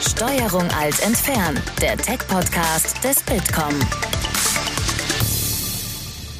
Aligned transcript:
Steuerung 0.00 0.66
alt 0.70 0.98
entfernen, 1.04 1.60
der 1.82 1.94
Tech-Podcast 1.94 3.04
des 3.04 3.22
Bitkom. 3.22 3.74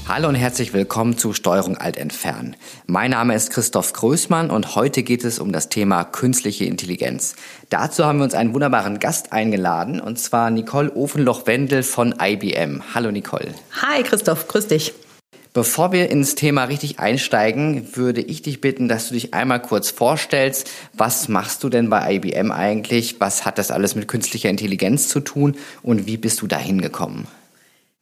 Hallo 0.09 0.29
und 0.29 0.35
herzlich 0.35 0.73
willkommen 0.73 1.19
zu 1.19 1.35
Steuerung 1.35 1.77
alt 1.77 1.99
entfernen. 1.99 2.57
Mein 2.87 3.11
Name 3.11 3.35
ist 3.35 3.51
Christoph 3.51 3.93
Größmann 3.93 4.51
und 4.51 4.77
heute 4.77 5.03
geht 5.03 5.25
es 5.25 5.39
um 5.39 5.53
das 5.53 5.69
Thema 5.69 6.05
künstliche 6.05 6.65
Intelligenz. 6.65 7.37
Dazu 7.69 8.07
haben 8.07 8.19
wir 8.19 8.25
uns 8.25 8.35
einen 8.35 8.55
wunderbaren 8.55 8.99
Gast 8.99 9.35
eingeladen 9.35 10.01
und 10.01 10.19
zwar 10.19 10.51
Nicole 10.51 10.91
Ofenloch-Wendel 10.97 11.83
von 11.83 12.15
IBM. 12.19 12.83
Hallo 12.95 13.11
Nicole. 13.11 13.53
Hi 13.83 14.03
Christoph, 14.03 14.49
grüß 14.49 14.69
dich. 14.69 14.95
Bevor 15.53 15.91
wir 15.91 16.11
ins 16.13 16.37
Thema 16.37 16.65
richtig 16.65 17.01
einsteigen, 17.01 17.97
würde 17.97 18.21
ich 18.21 18.41
dich 18.43 18.61
bitten, 18.61 18.87
dass 18.87 19.09
du 19.09 19.15
dich 19.15 19.35
einmal 19.35 19.61
kurz 19.61 19.91
vorstellst. 19.91 20.71
Was 20.93 21.27
machst 21.27 21.65
du 21.65 21.69
denn 21.69 21.91
bei 21.91 22.15
IBM 22.15 22.53
eigentlich? 22.53 23.21
Was 23.21 23.45
hat 23.45 23.59
das 23.59 23.73
alles 23.73 23.97
mit 23.97 24.07
künstlicher 24.07 24.49
Intelligenz 24.49 25.09
zu 25.09 25.19
tun? 25.19 25.57
Und 25.83 26.07
wie 26.07 26.19
bist 26.19 26.41
du 26.41 26.47
dahin 26.47 26.81
gekommen? 26.81 27.27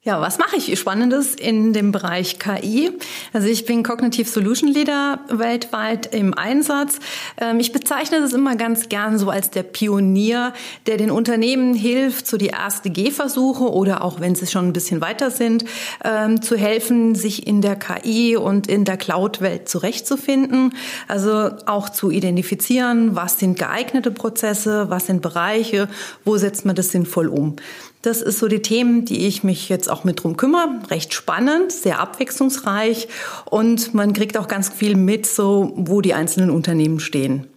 Ja, 0.01 0.21
was 0.21 0.37
mache 0.37 0.55
ich 0.55 0.79
Spannendes 0.79 1.35
in 1.35 1.73
dem 1.73 1.91
Bereich 1.91 2.39
KI? 2.39 2.89
Also 3.33 3.49
ich 3.49 3.65
bin 3.65 3.83
Cognitive 3.83 4.29
Solution 4.29 4.69
Leader 4.69 5.19
weltweit 5.27 6.15
im 6.15 6.33
Einsatz. 6.33 6.99
Ähm, 7.37 7.59
ich 7.59 7.73
bezeichne 7.73 8.21
das 8.21 8.31
immer 8.31 8.55
ganz 8.55 8.87
gern 8.87 9.19
so 9.19 9.29
als 9.29 9.49
der 9.49 9.63
Pionier, 9.63 10.53
der 10.87 10.95
den 10.95 11.11
Unternehmen 11.11 11.73
hilft, 11.73 12.27
so 12.27 12.37
die 12.37 12.47
erste 12.47 12.89
Gehversuche 12.89 13.65
oder 13.65 14.01
auch 14.01 14.21
wenn 14.21 14.35
sie 14.35 14.47
schon 14.47 14.69
ein 14.69 14.73
bisschen 14.73 15.01
weiter 15.01 15.31
sind, 15.31 15.65
ähm, 16.05 16.41
zu 16.41 16.55
helfen, 16.55 17.13
sich 17.13 17.45
in 17.45 17.61
der 17.61 17.75
KI 17.75 18.37
und 18.37 18.67
in 18.67 18.85
der 18.85 18.95
Cloud-Welt 18.95 19.67
zurechtzufinden. 19.67 20.75
Also 21.09 21.51
auch 21.65 21.89
zu 21.89 22.09
identifizieren, 22.09 23.17
was 23.17 23.37
sind 23.37 23.59
geeignete 23.59 24.11
Prozesse, 24.11 24.89
was 24.89 25.07
sind 25.07 25.21
Bereiche, 25.21 25.89
wo 26.23 26.37
setzt 26.37 26.65
man 26.65 26.77
das 26.77 26.91
sinnvoll 26.91 27.27
um. 27.27 27.57
Das 28.01 28.21
ist 28.21 28.39
so 28.39 28.47
die 28.47 28.61
Themen, 28.61 29.03
die 29.03 29.27
ich 29.27 29.43
mich 29.43 29.67
jetzt 29.67 29.89
auch 29.89 30.05
mit 30.05 30.23
drum 30.23 30.37
kümmere. 30.37 30.79
Recht 30.89 31.13
spannend, 31.13 31.73
sehr 31.73 31.99
abwechslungsreich 31.99 33.09
und 33.43 33.93
man 33.93 34.13
kriegt 34.13 34.37
auch 34.37 34.47
ganz 34.47 34.69
viel 34.69 34.95
mit, 34.95 35.25
so 35.25 35.73
wo 35.75 35.99
die 35.99 36.13
einzelnen 36.13 36.49
Unternehmen 36.49 37.01
stehen. 37.01 37.48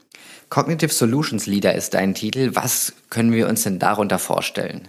Cognitive 0.52 0.92
Solutions 0.92 1.46
Leader 1.46 1.74
ist 1.74 1.94
dein 1.94 2.14
Titel. 2.14 2.50
Was 2.52 2.92
können 3.08 3.32
wir 3.32 3.48
uns 3.48 3.62
denn 3.62 3.78
darunter 3.78 4.18
vorstellen? 4.18 4.86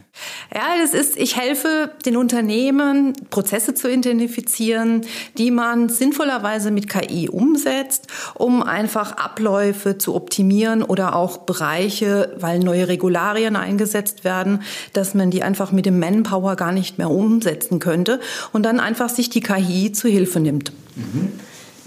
Ja, 0.54 0.76
das 0.82 0.94
ist, 0.94 1.16
ich 1.16 1.38
helfe 1.38 1.90
den 2.06 2.18
Unternehmen, 2.18 3.14
Prozesse 3.30 3.74
zu 3.74 3.90
identifizieren, 3.90 5.06
die 5.38 5.52
man 5.52 5.88
sinnvollerweise 5.88 6.70
mit 6.70 6.90
KI 6.90 7.30
umsetzt, 7.30 8.08
um 8.34 8.62
einfach 8.62 9.14
Abläufe 9.14 9.98
zu 9.98 10.16
optimieren 10.16 10.84
oder 10.84 11.16
auch 11.16 11.38
Bereiche, 11.38 12.36
weil 12.38 12.60
neue 12.60 12.90
Regularien 12.90 13.56
eingesetzt 13.56 14.26
werden, 14.26 14.64
dass 14.92 15.14
man 15.14 15.32
die 15.32 15.44
einfach 15.44 15.72
mit 15.72 15.86
dem 15.86 15.98
Manpower 15.98 16.58
gar 16.58 16.74
nicht 16.74 16.98
mehr 16.98 17.10
umsetzen 17.10 17.80
könnte 17.80 18.20
und 18.52 18.64
dann 18.64 18.82
einfach 18.82 19.08
sich 19.08 19.30
die 19.30 19.40
KI 19.40 19.94
zu 19.94 20.10
Hilfe 20.10 20.42
nimmt. 20.42 20.74
Mhm. 20.98 21.32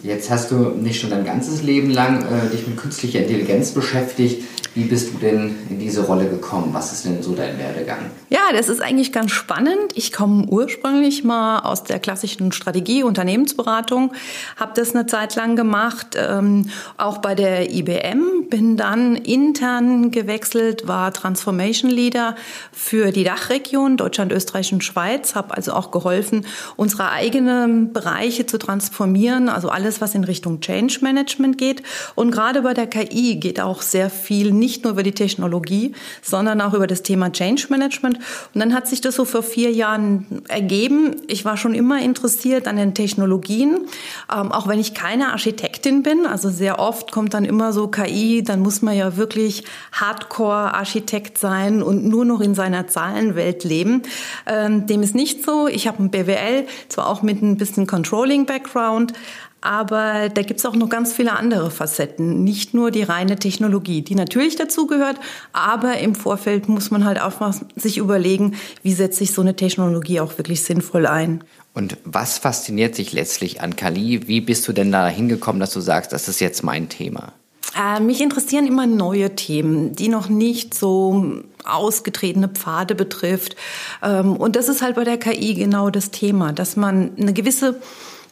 Jetzt 0.07 0.31
hast 0.31 0.53
du 0.53 0.71
nicht 0.71 1.01
schon 1.01 1.11
dein 1.11 1.25
ganzes 1.25 1.65
Leben 1.65 1.91
lang 1.91 2.23
äh, 2.23 2.49
dich 2.53 2.65
mit 2.69 2.77
künstlicher 2.77 3.19
Intelligenz 3.19 3.73
beschäftigt. 3.73 4.45
Wie 4.77 4.85
bist 4.85 5.15
du 5.15 5.17
denn 5.17 5.57
in 5.71 5.79
diese 5.79 6.05
Rolle 6.05 6.29
gekommen? 6.29 6.69
Was 6.73 6.93
ist 6.93 7.07
denn 7.07 7.23
so 7.23 7.35
dein 7.35 7.59
Werdegang? 7.59 8.11
Ja, 8.29 8.41
das 8.53 8.69
ist 8.69 8.83
eigentlich 8.83 9.11
ganz 9.11 9.31
spannend. 9.31 9.79
Ich 9.95 10.13
komme 10.13 10.45
ursprünglich 10.45 11.25
mal 11.25 11.61
aus 11.61 11.83
der 11.83 11.99
klassischen 11.99 12.53
Strategie, 12.53 13.03
Unternehmensberatung, 13.03 14.13
habe 14.57 14.73
das 14.77 14.95
eine 14.95 15.07
Zeit 15.07 15.35
lang 15.35 15.57
gemacht, 15.57 16.09
ähm, 16.19 16.67
auch 16.99 17.19
bei 17.19 17.35
der 17.35 17.73
IBM, 17.73 18.51
bin 18.51 18.77
dann 18.77 19.17
intern 19.17 20.11
gewechselt, 20.11 20.87
war 20.87 21.11
Transformation 21.11 21.91
Leader 21.91 22.37
für 22.71 23.13
die 23.13 23.25
Dachregion 23.25 23.97
Deutschland, 23.97 24.31
Österreich 24.31 24.75
und 24.75 24.85
Schweiz, 24.85 25.35
habe 25.35 25.57
also 25.57 25.73
auch 25.73 25.91
geholfen, 25.91 26.45
unsere 26.77 27.13
eigenen 27.13 27.95
Bereiche 27.95 28.45
zu 28.45 28.59
transformieren, 28.59 29.49
also 29.49 29.71
alles, 29.71 30.03
was 30.03 30.15
in 30.15 30.25
Richtung 30.25 30.61
Change 30.61 30.99
Management 31.01 31.57
geht. 31.57 31.83
Und 32.15 32.31
gerade 32.31 32.61
bei 32.61 32.75
der 32.75 32.89
KI 32.89 33.37
geht 33.37 33.59
auch 33.59 33.81
sehr 33.81 34.11
viel 34.11 34.53
nicht 34.53 34.66
nur 34.83 34.93
über 34.93 35.03
die 35.03 35.13
Technologie, 35.13 35.93
sondern 36.23 36.61
auch 36.61 36.75
über 36.75 36.87
das 36.87 37.03
Thema 37.03 37.33
Change 37.33 37.67
Management. 37.71 38.19
Und 38.55 38.61
dann 38.61 38.75
hat 38.75 38.89
sich 38.89 39.01
das 39.01 39.15
so 39.15 39.25
vor 39.25 39.43
vier 39.43 39.71
Jahren 39.71 40.43
ergeben. 40.49 41.17
Ich 41.29 41.45
war 41.45 41.57
schon 41.57 41.75
immer 41.75 42.01
interessiert 42.01 42.69
an 42.69 42.77
den 42.77 42.95
Technologien, 42.95 43.87
ähm, 44.33 44.53
auch 44.53 44.69
wenn 44.69 44.79
ich 44.79 44.95
keine 44.95 45.33
Architektin 45.33 46.03
bin. 46.03 46.27
Also 46.27 46.51
sehr 46.51 46.79
oft 46.79 47.13
kommt 47.13 47.35
dann 47.35 47.45
immer 47.45 47.73
so 47.73 47.89
KI, 47.89 48.43
dann 48.43 48.61
muss 48.61 48.83
man 48.83 48.97
ja 48.97 49.17
wirklich 49.17 49.65
Hardcore-Architekt 49.93 51.39
sein 51.39 51.83
und 51.83 52.05
nur 52.05 52.25
noch 52.25 52.41
in 52.41 52.55
seiner 52.55 52.87
Zahlenwelt 52.89 53.65
leben. 53.65 54.03
Ähm, 54.47 54.87
dem 54.87 55.03
ist 55.03 55.15
nicht 55.15 55.45
so. 55.45 55.69
Ich 55.69 55.87
habe 55.87 56.03
ein 56.03 56.11
BWL, 56.11 56.67
zwar 56.89 57.09
auch 57.09 57.23
mit 57.23 57.43
ein 57.43 57.57
bisschen 57.57 57.87
Controlling-Background, 57.87 59.13
aber 59.61 60.29
da 60.29 60.43
gibt 60.43 60.61
es 60.61 60.67
auch 60.67 60.75
noch 60.75 60.89
ganz 60.89 61.13
viele 61.13 61.33
andere 61.33 61.71
Facetten, 61.71 62.45
nicht 62.45 62.75
nur 62.75 62.91
die 62.91 63.03
reine 63.03 63.37
Technologie, 63.37 64.03
die 64.03 64.15
natürlich 64.15 64.57
dazu 64.57 64.87
gehört, 64.87 65.17
aber 65.53 65.99
im 65.99 66.15
Vorfeld 66.15 66.69
muss 66.69 66.91
man 66.91 67.05
halt 67.05 67.21
auch 67.21 67.41
mal 67.41 67.55
sich 67.75 67.99
überlegen, 67.99 68.55
wie 68.83 68.93
setze 68.93 69.25
ich 69.25 69.33
so 69.33 69.43
eine 69.43 69.57
Technologie 69.57 70.21
auch 70.21 70.39
wirklich 70.39 70.63
sinnvoll 70.63 71.07
ein. 71.07 71.43
Und 71.75 71.99
was 72.05 72.39
fasziniert 72.39 72.95
sich 72.95 73.13
letztlich 73.13 73.61
an 73.61 73.77
Kali? 73.77 74.27
Wie 74.29 74.41
bist 74.41 74.67
du 74.67 74.73
denn 74.73 74.93
da 74.93 75.09
hingekommen, 75.09 75.61
dass 75.61 75.73
du 75.73 75.81
sagst, 75.81 76.13
das 76.13 76.27
ist 76.27 76.41
jetzt 76.41 76.63
mein 76.63 76.89
Thema? 76.89 77.35
Äh, 77.77 78.01
mich 78.01 78.23
interessieren 78.23 78.67
immer 78.67 78.87
neue 78.87 79.35
Themen, 79.35 79.95
die 79.95 80.09
noch 80.09 80.29
nicht 80.29 80.73
so 80.73 81.43
ausgetretene 81.65 82.49
Pfade 82.49 82.95
betrifft. 82.95 83.57
Ähm, 84.03 84.37
und 84.37 84.57
das 84.57 84.69
ist 84.69 84.81
halt 84.81 84.97
bei 84.97 85.05
der 85.05 85.19
KI 85.19 85.55
genau 85.55 85.91
das 85.91 86.11
Thema, 86.11 86.53
dass 86.53 86.77
man 86.77 87.11
eine 87.19 87.33
gewisse 87.33 87.81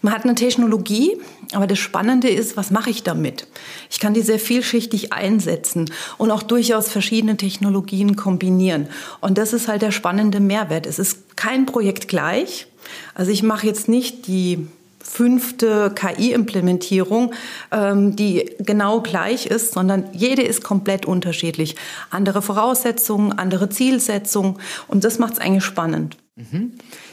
man 0.04 0.12
hat 0.12 0.24
eine 0.24 0.34
Technologie, 0.34 1.16
aber 1.52 1.66
das 1.66 1.78
Spannende 1.78 2.28
ist, 2.28 2.58
was 2.58 2.70
mache 2.70 2.90
ich 2.90 3.04
damit? 3.04 3.46
Ich 3.90 4.00
kann 4.00 4.12
die 4.12 4.20
sehr 4.20 4.38
vielschichtig 4.38 5.14
einsetzen 5.14 5.90
und 6.18 6.30
auch 6.30 6.42
durchaus 6.42 6.90
verschiedene 6.90 7.38
Technologien 7.38 8.14
kombinieren. 8.14 8.88
Und 9.22 9.38
das 9.38 9.54
ist 9.54 9.66
halt 9.66 9.80
der 9.80 9.92
spannende 9.92 10.40
Mehrwert. 10.40 10.84
Es 10.86 10.98
ist 10.98 11.38
kein 11.38 11.64
Projekt 11.64 12.06
gleich. 12.06 12.66
Also 13.14 13.30
ich 13.30 13.42
mache 13.42 13.66
jetzt 13.66 13.88
nicht 13.88 14.26
die 14.26 14.68
fünfte 15.00 15.90
KI-Implementierung, 15.94 17.32
ähm, 17.72 18.14
die 18.14 18.50
genau 18.58 19.00
gleich 19.00 19.46
ist, 19.46 19.72
sondern 19.72 20.04
jede 20.12 20.42
ist 20.42 20.62
komplett 20.62 21.06
unterschiedlich. 21.06 21.76
Andere 22.10 22.42
Voraussetzungen, 22.42 23.32
andere 23.32 23.70
Zielsetzungen 23.70 24.56
und 24.86 25.02
das 25.04 25.18
macht 25.18 25.34
es 25.34 25.38
eigentlich 25.38 25.64
spannend. 25.64 26.18
Mhm. 26.36 26.72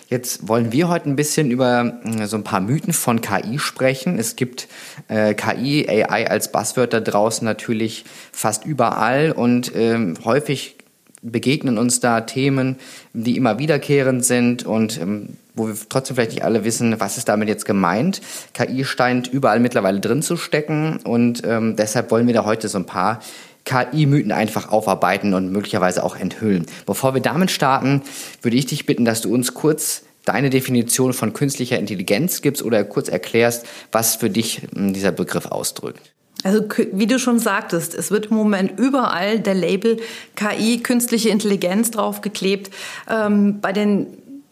Jetzt 0.09 0.47
wollen 0.47 0.71
wir 0.71 0.89
heute 0.89 1.07
ein 1.07 1.15
bisschen 1.15 1.51
über 1.51 1.99
äh, 2.03 2.25
so 2.25 2.37
ein 2.37 2.43
paar 2.43 2.59
Mythen 2.59 2.91
von 2.91 3.21
KI 3.21 3.59
sprechen. 3.59 4.17
Es 4.17 4.35
gibt 4.35 4.67
äh, 5.09 5.35
KI, 5.35 5.87
AI 5.87 6.27
als 6.27 6.51
Buzzword 6.51 6.91
da 6.91 6.99
draußen 7.01 7.45
natürlich 7.45 8.03
fast 8.31 8.65
überall 8.65 9.31
und 9.31 9.73
ähm, 9.75 10.15
häufig 10.23 10.75
begegnen 11.21 11.77
uns 11.77 11.99
da 11.99 12.21
Themen, 12.21 12.77
die 13.13 13.37
immer 13.37 13.59
wiederkehrend 13.59 14.25
sind 14.25 14.65
und 14.65 14.99
ähm, 14.99 15.37
wo 15.53 15.67
wir 15.67 15.75
trotzdem 15.87 16.15
vielleicht 16.15 16.31
nicht 16.31 16.43
alle 16.43 16.63
wissen, 16.63 16.99
was 16.99 17.17
ist 17.17 17.29
damit 17.29 17.47
jetzt 17.47 17.65
gemeint. 17.65 18.21
KI 18.53 18.83
scheint 18.85 19.27
überall 19.27 19.59
mittlerweile 19.59 19.99
drin 19.99 20.23
zu 20.23 20.35
stecken 20.35 20.97
und 21.03 21.43
ähm, 21.45 21.75
deshalb 21.75 22.09
wollen 22.09 22.25
wir 22.25 22.33
da 22.33 22.45
heute 22.45 22.69
so 22.69 22.79
ein 22.79 22.85
paar 22.87 23.19
KI-Mythen 23.65 24.31
einfach 24.31 24.69
aufarbeiten 24.69 25.33
und 25.33 25.51
möglicherweise 25.51 26.03
auch 26.03 26.15
enthüllen. 26.15 26.65
Bevor 26.85 27.13
wir 27.13 27.21
damit 27.21 27.51
starten, 27.51 28.01
würde 28.41 28.57
ich 28.57 28.65
dich 28.65 28.85
bitten, 28.85 29.05
dass 29.05 29.21
du 29.21 29.33
uns 29.33 29.53
kurz 29.53 30.03
deine 30.25 30.49
Definition 30.49 31.13
von 31.13 31.33
künstlicher 31.33 31.79
Intelligenz 31.79 32.41
gibst 32.41 32.63
oder 32.63 32.83
kurz 32.83 33.09
erklärst, 33.09 33.65
was 33.91 34.15
für 34.15 34.29
dich 34.29 34.61
hm, 34.73 34.93
dieser 34.93 35.11
Begriff 35.11 35.47
ausdrückt. 35.47 36.11
Also 36.43 36.63
wie 36.93 37.05
du 37.05 37.19
schon 37.19 37.37
sagtest, 37.37 37.93
es 37.93 38.09
wird 38.09 38.27
im 38.27 38.37
Moment 38.37 38.79
überall 38.79 39.39
der 39.39 39.53
Label 39.53 39.97
KI, 40.35 40.81
künstliche 40.81 41.29
Intelligenz 41.29 41.91
draufgeklebt. 41.91 42.71
Ähm, 43.09 43.61
bei 43.61 43.73
den 43.73 44.07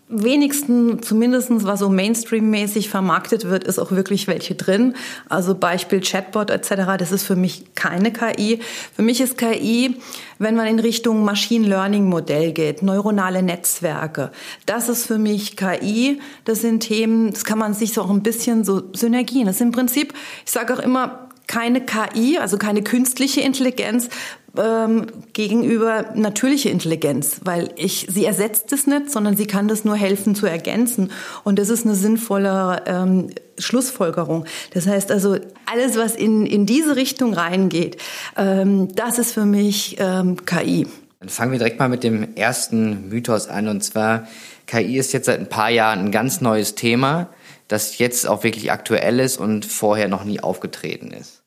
wenigsten, 0.10 1.04
zumindestens 1.04 1.66
was 1.66 1.80
so 1.80 1.90
Mainstream-mäßig 1.90 2.90
vermarktet 2.90 3.46
wird, 3.46 3.64
ist 3.64 3.78
auch 3.78 3.92
wirklich 3.92 4.28
welche 4.28 4.56
drin. 4.56 4.96
Also 5.30 5.54
Beispiel 5.54 6.02
Chatbot 6.02 6.50
etc., 6.50 6.98
das 6.98 7.12
ist 7.12 7.24
für 7.24 7.36
mich 7.36 7.76
keine 7.76 8.12
KI. 8.12 8.60
Für 8.96 9.04
mich 9.04 9.22
ist 9.22 9.38
KI, 9.38 9.98
wenn 10.40 10.56
man 10.56 10.66
in 10.66 10.80
Richtung 10.80 11.24
Machine 11.24 11.68
Learning-Modell 11.68 12.54
geht, 12.54 12.82
neuronale 12.82 13.44
Netzwerke. 13.44 14.32
Das 14.66 14.90
ist 14.90 15.06
für 15.06 15.20
mich 15.20 15.56
KI. 15.56 16.20
Das 16.44 16.62
sind 16.62 16.80
Themen, 16.80 17.32
das 17.32 17.46
kann 17.46 17.60
man 17.60 17.76
sich 17.76 17.94
so 17.94 18.02
auch 18.02 18.10
ein 18.10 18.24
bisschen 18.24 18.64
so 18.64 18.82
Synergien. 18.94 19.46
Das 19.46 19.56
ist 19.56 19.62
im 19.62 19.72
Prinzip, 19.72 20.14
ich 20.44 20.52
sage 20.52 20.74
auch 20.74 20.80
immer, 20.80 21.30
keine 21.50 21.82
KI, 21.82 22.38
also 22.38 22.60
keine 22.60 22.84
künstliche 22.84 23.42
Intelligenz, 23.42 24.10
ähm, 24.58 25.08
gegenüber 25.34 26.06
natürliche 26.16 26.70
Intelligenz, 26.70 27.42
weil 27.44 27.70
ich 27.76 28.08
sie 28.10 28.26
ersetzt 28.26 28.72
es 28.74 28.88
nicht, 28.88 29.12
sondern 29.12 29.38
sie 29.38 29.48
kann 29.48 29.68
das 29.68 29.86
nur 29.86 29.96
helfen 29.96 30.36
zu 30.36 30.46
ergänzen 30.46 31.12
und 31.44 31.60
das 31.60 31.70
ist 31.70 31.86
eine 31.86 31.96
sinnvolle 31.96 32.84
ähm, 32.86 33.30
Schlussfolgerung. 33.58 34.46
Das 34.74 34.88
heißt 34.88 35.12
also 35.12 35.38
alles, 35.66 35.98
was 35.98 36.16
in 36.16 36.46
in 36.46 36.66
diese 36.66 36.96
Richtung 36.96 37.34
reingeht, 37.34 37.98
ähm, 38.38 38.94
das 38.96 39.20
ist 39.20 39.34
für 39.34 39.46
mich 39.46 39.98
ähm, 40.00 40.46
KI. 40.46 40.88
Dann 41.20 41.30
fangen 41.30 41.52
wir 41.52 41.60
direkt 41.60 41.80
mal 41.80 41.90
mit 41.90 42.04
dem 42.04 42.36
ersten 42.36 43.10
Mythos 43.10 43.50
an. 43.50 43.68
Und 43.68 43.84
zwar, 43.84 44.28
KI 44.68 44.98
ist 44.98 45.12
jetzt 45.12 45.26
seit 45.26 45.40
ein 45.40 45.50
paar 45.50 45.70
Jahren 45.70 46.00
ein 46.00 46.12
ganz 46.12 46.40
neues 46.40 46.76
Thema, 46.76 47.30
das 47.68 47.98
jetzt 47.98 48.26
auch 48.26 48.44
wirklich 48.44 48.72
aktuell 48.72 49.20
ist 49.20 49.38
und 49.38 49.66
vorher 49.66 50.08
noch 50.08 50.24
nie 50.24 50.40
aufgetreten 50.40 51.12
ist. 51.12 51.39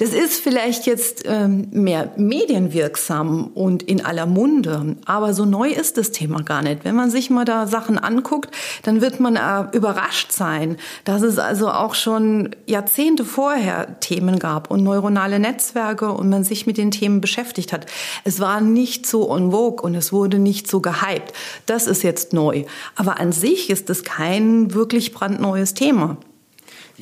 Das 0.00 0.14
ist 0.14 0.40
vielleicht 0.40 0.86
jetzt 0.86 1.24
ähm, 1.26 1.68
mehr 1.72 2.10
medienwirksam 2.16 3.48
und 3.48 3.82
in 3.82 4.02
aller 4.02 4.24
Munde, 4.24 4.96
aber 5.04 5.34
so 5.34 5.44
neu 5.44 5.68
ist 5.68 5.98
das 5.98 6.10
Thema 6.10 6.42
gar 6.42 6.62
nicht. 6.62 6.86
Wenn 6.86 6.94
man 6.94 7.10
sich 7.10 7.28
mal 7.28 7.44
da 7.44 7.66
Sachen 7.66 7.98
anguckt, 7.98 8.48
dann 8.82 9.02
wird 9.02 9.20
man 9.20 9.36
äh, 9.36 9.76
überrascht 9.76 10.32
sein, 10.32 10.78
dass 11.04 11.20
es 11.20 11.38
also 11.38 11.68
auch 11.68 11.94
schon 11.94 12.56
Jahrzehnte 12.64 13.26
vorher 13.26 14.00
Themen 14.00 14.38
gab 14.38 14.70
und 14.70 14.82
neuronale 14.82 15.38
Netzwerke 15.38 16.10
und 16.12 16.30
man 16.30 16.44
sich 16.44 16.66
mit 16.66 16.78
den 16.78 16.92
Themen 16.92 17.20
beschäftigt 17.20 17.74
hat. 17.74 17.84
Es 18.24 18.40
war 18.40 18.62
nicht 18.62 19.04
so 19.04 19.36
en 19.36 19.50
vogue 19.50 19.82
und 19.82 19.94
es 19.94 20.14
wurde 20.14 20.38
nicht 20.38 20.66
so 20.66 20.80
gehypt. 20.80 21.34
Das 21.66 21.86
ist 21.86 22.02
jetzt 22.02 22.32
neu. 22.32 22.64
Aber 22.96 23.20
an 23.20 23.32
sich 23.32 23.68
ist 23.68 23.90
es 23.90 24.02
kein 24.02 24.72
wirklich 24.72 25.12
brandneues 25.12 25.74
Thema. 25.74 26.16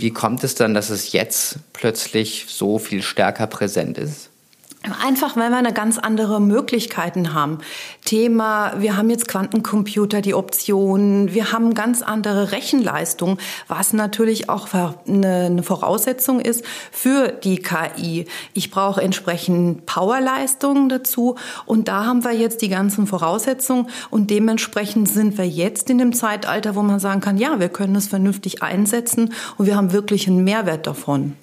Wie 0.00 0.12
kommt 0.12 0.44
es 0.44 0.54
dann, 0.54 0.74
dass 0.74 0.90
es 0.90 1.12
jetzt 1.12 1.58
plötzlich 1.72 2.46
so 2.48 2.78
viel 2.78 3.02
stärker 3.02 3.48
präsent 3.48 3.98
ist? 3.98 4.30
Einfach, 4.82 5.36
weil 5.36 5.50
wir 5.50 5.56
eine 5.56 5.72
ganz 5.72 5.98
andere 5.98 6.40
Möglichkeiten 6.40 7.34
haben. 7.34 7.58
Thema, 8.04 8.74
wir 8.78 8.96
haben 8.96 9.10
jetzt 9.10 9.26
Quantencomputer, 9.26 10.20
die 10.20 10.34
Optionen, 10.34 11.34
wir 11.34 11.50
haben 11.50 11.74
ganz 11.74 12.00
andere 12.00 12.52
Rechenleistung, 12.52 13.38
was 13.66 13.92
natürlich 13.92 14.48
auch 14.48 14.68
eine 14.72 15.62
Voraussetzung 15.64 16.40
ist 16.40 16.64
für 16.92 17.28
die 17.28 17.58
KI. 17.58 18.26
Ich 18.54 18.70
brauche 18.70 19.02
entsprechend 19.02 19.84
Powerleistungen 19.84 20.88
dazu 20.88 21.34
und 21.66 21.88
da 21.88 22.04
haben 22.04 22.22
wir 22.22 22.32
jetzt 22.32 22.62
die 22.62 22.68
ganzen 22.68 23.08
Voraussetzungen 23.08 23.88
und 24.10 24.30
dementsprechend 24.30 25.08
sind 25.08 25.38
wir 25.38 25.48
jetzt 25.48 25.90
in 25.90 25.98
dem 25.98 26.12
Zeitalter, 26.12 26.76
wo 26.76 26.82
man 26.82 27.00
sagen 27.00 27.20
kann, 27.20 27.36
ja, 27.36 27.58
wir 27.58 27.68
können 27.68 27.96
es 27.96 28.06
vernünftig 28.06 28.62
einsetzen 28.62 29.34
und 29.56 29.66
wir 29.66 29.74
haben 29.74 29.92
wirklich 29.92 30.28
einen 30.28 30.44
Mehrwert 30.44 30.86
davon. 30.86 31.34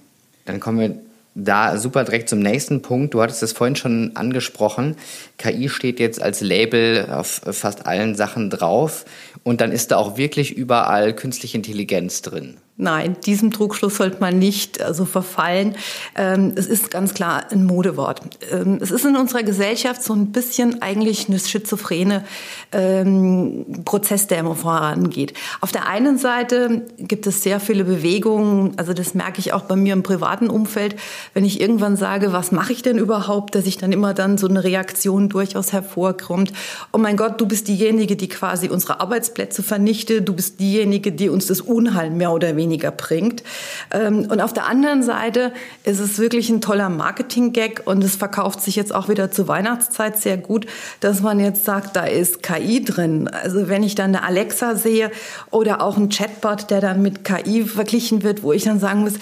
Dann 0.46 0.62
kommen 0.62 0.80
wir 0.80 0.96
da 1.36 1.78
super 1.78 2.06
direkt 2.06 2.30
zum 2.30 2.40
nächsten 2.40 2.82
Punkt. 2.82 3.14
Du 3.14 3.22
hattest 3.22 3.44
es 3.44 3.52
vorhin 3.52 3.76
schon 3.76 4.16
angesprochen. 4.16 4.96
KI 5.38 5.70
steht 5.70 6.00
jetzt 6.00 6.22
als 6.22 6.42
Label 6.42 7.10
auf 7.12 7.42
fast 7.52 7.86
allen 7.86 8.16
Sachen 8.16 8.50
drauf 8.50 9.06
und 9.44 9.62
dann 9.62 9.72
ist 9.72 9.92
da 9.92 9.98
auch 9.98 10.18
wirklich 10.18 10.56
überall 10.56 11.14
künstliche 11.14 11.58
Intelligenz 11.58 12.22
drin. 12.22 12.58
Nein, 12.78 13.16
diesem 13.26 13.52
Trugschluss 13.52 13.96
sollte 13.96 14.18
man 14.20 14.38
nicht 14.38 14.82
also 14.82 15.06
verfallen. 15.06 15.76
Ähm, 16.14 16.52
es 16.58 16.68
ist 16.68 16.92
ganz 16.92 17.14
klar 17.14 17.46
ein 17.50 17.64
Modewort. 17.64 18.20
Ähm, 18.52 18.80
es 18.82 18.92
ist 18.92 19.06
in 19.06 19.16
unserer 19.16 19.44
Gesellschaft 19.44 20.04
so 20.04 20.12
ein 20.12 20.34
bisschen 20.34 20.82
eigentlich 20.82 21.30
eine 21.30 21.40
schizophrene 21.40 22.26
ähm, 22.74 23.66
Prozess, 23.86 24.28
der 24.28 24.40
immer 24.40 24.56
vorangeht. 24.56 25.34
Auf 25.62 25.72
der 25.72 25.88
einen 25.88 26.18
Seite 26.18 26.82
gibt 26.98 27.28
es 27.28 27.44
sehr 27.44 27.62
viele 27.62 27.86
Bewegungen, 27.86 28.74
also 28.76 28.92
das 28.92 29.14
merke 29.14 29.40
ich 29.40 29.54
auch 29.54 29.62
bei 29.62 29.78
mir 29.78 29.94
im 29.94 30.04
privaten 30.04 30.50
Umfeld, 30.50 30.98
wenn 31.34 31.46
ich 31.46 31.62
irgendwann 31.62 31.96
sage, 31.96 32.34
was 32.34 32.52
mache 32.52 32.74
ich 32.74 32.82
denn 32.82 32.98
überhaupt, 32.98 33.56
dass 33.56 33.68
ich 33.68 33.78
dann 33.78 33.94
immer 33.94 34.14
dann 34.14 34.38
so 34.38 34.50
eine 34.50 34.66
Reaktion 34.66 35.30
durchaus 35.30 35.72
hervorkommt. 35.72 36.52
Oh 36.92 36.98
mein 36.98 37.16
Gott, 37.16 37.40
du 37.40 37.46
bist 37.46 37.70
diejenige, 37.70 38.18
die 38.18 38.28
quasi 38.28 38.68
unsere 38.68 39.00
Arbeitsplätze 39.00 39.64
vernichtet, 39.64 40.28
du 40.28 40.34
bist 40.34 40.60
diejenige, 40.60 41.14
die 41.14 41.30
uns 41.30 41.46
das 41.46 41.62
Unheil 41.62 42.10
mehr 42.10 42.34
oder 42.34 42.58
weniger 42.58 42.65
weniger 42.66 42.92
bringt. 42.92 43.44
Ähm, 43.92 44.28
und 44.30 44.42
auf 44.42 44.54
der 44.54 44.66
anderen 44.66 45.04
Seite 45.04 45.54
ist 45.84 46.00
es 46.00 46.18
wirklich 46.18 46.50
ein 46.50 46.62
toller 46.62 46.90
Marketing-Gag 46.90 47.84
und 47.86 48.04
es 48.04 48.16
verkauft 48.16 48.62
sich 48.62 48.76
jetzt 48.76 48.94
auch 48.94 49.08
wieder 49.08 49.30
zur 49.30 49.48
Weihnachtszeit 49.48 50.18
sehr 50.18 50.38
gut, 50.38 50.66
dass 51.00 51.22
man 51.22 51.40
jetzt 51.40 51.64
sagt, 51.64 51.96
da 51.96 52.06
ist 52.06 52.42
KI 52.42 52.84
drin. 52.84 53.28
Also 53.28 53.70
wenn 53.70 53.84
ich 53.84 53.94
dann 53.94 54.16
eine 54.16 54.24
Alexa 54.24 54.76
sehe 54.76 55.12
oder 55.52 55.82
auch 55.82 55.98
ein 55.98 56.10
Chatbot, 56.10 56.72
der 56.72 56.82
dann 56.82 57.02
mit 57.02 57.24
KI 57.24 57.64
verglichen 57.64 58.24
wird, 58.24 58.42
wo 58.42 58.52
ich 58.52 58.64
dann 58.64 58.80
sagen 58.80 59.02
muss, 59.02 59.14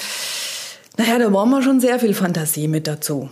naja, 0.98 1.18
da 1.20 1.30
brauchen 1.30 1.50
wir 1.50 1.62
schon 1.62 1.80
sehr 1.80 2.00
viel 2.00 2.14
Fantasie 2.14 2.68
mit 2.68 2.88
dazu. 2.88 3.30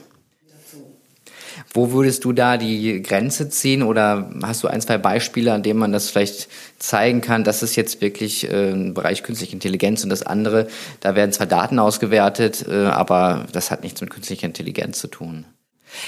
Wo 1.73 1.91
würdest 1.91 2.25
du 2.25 2.33
da 2.33 2.57
die 2.57 3.01
Grenze 3.01 3.49
ziehen 3.49 3.81
oder 3.81 4.29
hast 4.43 4.61
du 4.63 4.67
ein, 4.67 4.81
zwei 4.81 4.97
Beispiele, 4.97 5.53
an 5.53 5.63
denen 5.63 5.79
man 5.79 5.93
das 5.93 6.09
vielleicht 6.09 6.49
zeigen 6.79 7.21
kann, 7.21 7.45
das 7.45 7.63
ist 7.63 7.77
jetzt 7.77 8.01
wirklich 8.01 8.51
äh, 8.51 8.71
ein 8.71 8.93
Bereich 8.93 9.23
künstliche 9.23 9.53
Intelligenz 9.53 10.03
und 10.03 10.09
das 10.09 10.23
andere, 10.23 10.67
da 10.99 11.15
werden 11.15 11.31
zwar 11.31 11.47
Daten 11.47 11.79
ausgewertet, 11.79 12.65
äh, 12.67 12.87
aber 12.87 13.45
das 13.53 13.71
hat 13.71 13.83
nichts 13.83 14.01
mit 14.01 14.09
künstlicher 14.09 14.47
Intelligenz 14.47 14.99
zu 14.99 15.07
tun. 15.07 15.45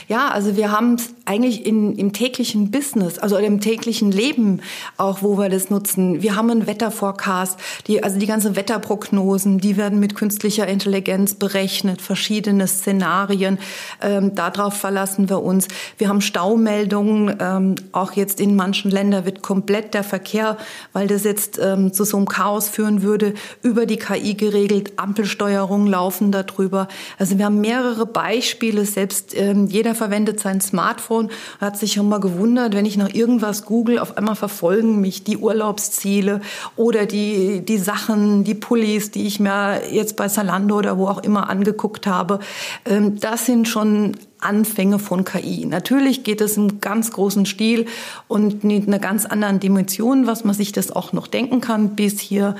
Ja, 0.08 0.30
also 0.30 0.56
wir 0.56 0.72
haben 0.72 0.96
es 0.96 1.14
eigentlich 1.26 1.66
in, 1.66 1.96
im 1.96 2.12
täglichen 2.12 2.72
Business, 2.72 3.18
also 3.18 3.38
im 3.38 3.62
täglichen 3.62 4.12
Leben 4.12 4.62
auch, 4.98 5.22
wo 5.22 5.38
wir 5.38 5.50
das 5.50 5.70
nutzen. 5.70 6.22
Wir 6.22 6.36
haben 6.36 6.50
einen 6.50 6.68
Wetterforecast, 6.68 7.58
die, 7.88 8.04
also 8.04 8.20
die 8.20 8.26
ganzen 8.26 8.56
Wetterprognosen, 8.56 9.60
die 9.60 9.78
werden 9.78 10.00
mit 10.00 10.16
künstlicher 10.16 10.68
Intelligenz 10.68 11.36
berechnet, 11.36 12.02
verschiedene 12.02 12.68
Szenarien. 12.68 13.58
Ähm, 14.02 14.36
darauf 14.36 14.74
verlassen 14.74 15.30
wir 15.30 15.42
uns. 15.42 15.68
Wir 15.98 16.10
haben 16.10 16.22
Staumeldungen. 16.22 17.38
Ähm, 17.40 17.76
auch 17.94 18.14
jetzt 18.14 18.42
in 18.42 18.56
manchen 18.56 18.92
Ländern 18.92 19.26
wird 19.26 19.42
komplett 19.42 19.94
der 19.94 20.04
Verkehr, 20.04 20.58
weil 20.92 21.08
das 21.08 21.24
jetzt 21.24 21.60
ähm, 21.62 21.94
zu 21.94 22.04
so 22.04 22.18
einem 22.18 22.28
Chaos 22.28 22.68
führen 22.68 23.02
würde, 23.02 23.34
über 23.62 23.86
die 23.86 23.98
KI 23.98 24.34
geregelt. 24.34 24.94
Ampelsteuerungen 24.98 25.88
laufen 25.88 26.32
darüber. 26.32 26.88
Also 27.18 27.38
wir 27.38 27.46
haben 27.46 27.62
mehrere 27.62 28.06
Beispiele, 28.06 28.86
selbst 28.86 29.34
ähm, 29.38 29.68
jeder 29.74 29.96
verwendet 29.96 30.40
sein 30.40 30.62
Smartphone, 30.62 31.30
hat 31.60 31.78
sich 31.78 31.94
schon 31.94 32.08
mal 32.08 32.20
gewundert, 32.20 32.76
wenn 32.76 32.86
ich 32.86 32.96
nach 32.96 33.14
irgendwas 33.14 33.66
google, 33.66 34.00
auf 34.00 34.18
einmal 34.18 34.36
verfolgen 34.36 35.02
mich 35.02 35.24
die 35.24 35.38
Urlaubsziele 35.38 36.42
oder 36.76 37.06
die, 37.06 37.62
die 37.66 37.78
Sachen, 37.78 38.44
die 38.44 38.54
Pullis, 38.54 39.12
die 39.12 39.26
ich 39.26 39.40
mir 39.40 39.82
jetzt 39.92 40.16
bei 40.16 40.28
Salando 40.28 40.78
oder 40.78 40.98
wo 40.98 41.08
auch 41.08 41.24
immer 41.24 41.50
angeguckt 41.50 42.08
habe. 42.08 42.40
Ähm, 42.86 43.20
das 43.20 43.46
sind 43.46 43.68
schon 43.68 44.14
Anfänge 44.44 45.00
von 45.00 45.24
KI. 45.26 45.66
Natürlich 45.66 46.24
geht 46.24 46.42
es 46.42 46.58
im 46.58 46.82
ganz 46.82 47.12
großen 47.12 47.46
Stil 47.46 47.86
und 48.28 48.64
in 48.64 48.88
einer 48.88 49.00
ganz 49.00 49.26
anderen 49.26 49.60
Dimension, 49.60 50.28
was 50.28 50.44
man 50.44 50.54
sich 50.54 50.72
das 50.72 50.92
auch 50.92 51.14
noch 51.14 51.28
denken 51.28 51.62
kann, 51.62 51.96
bis 51.96 52.20
hier 52.20 52.56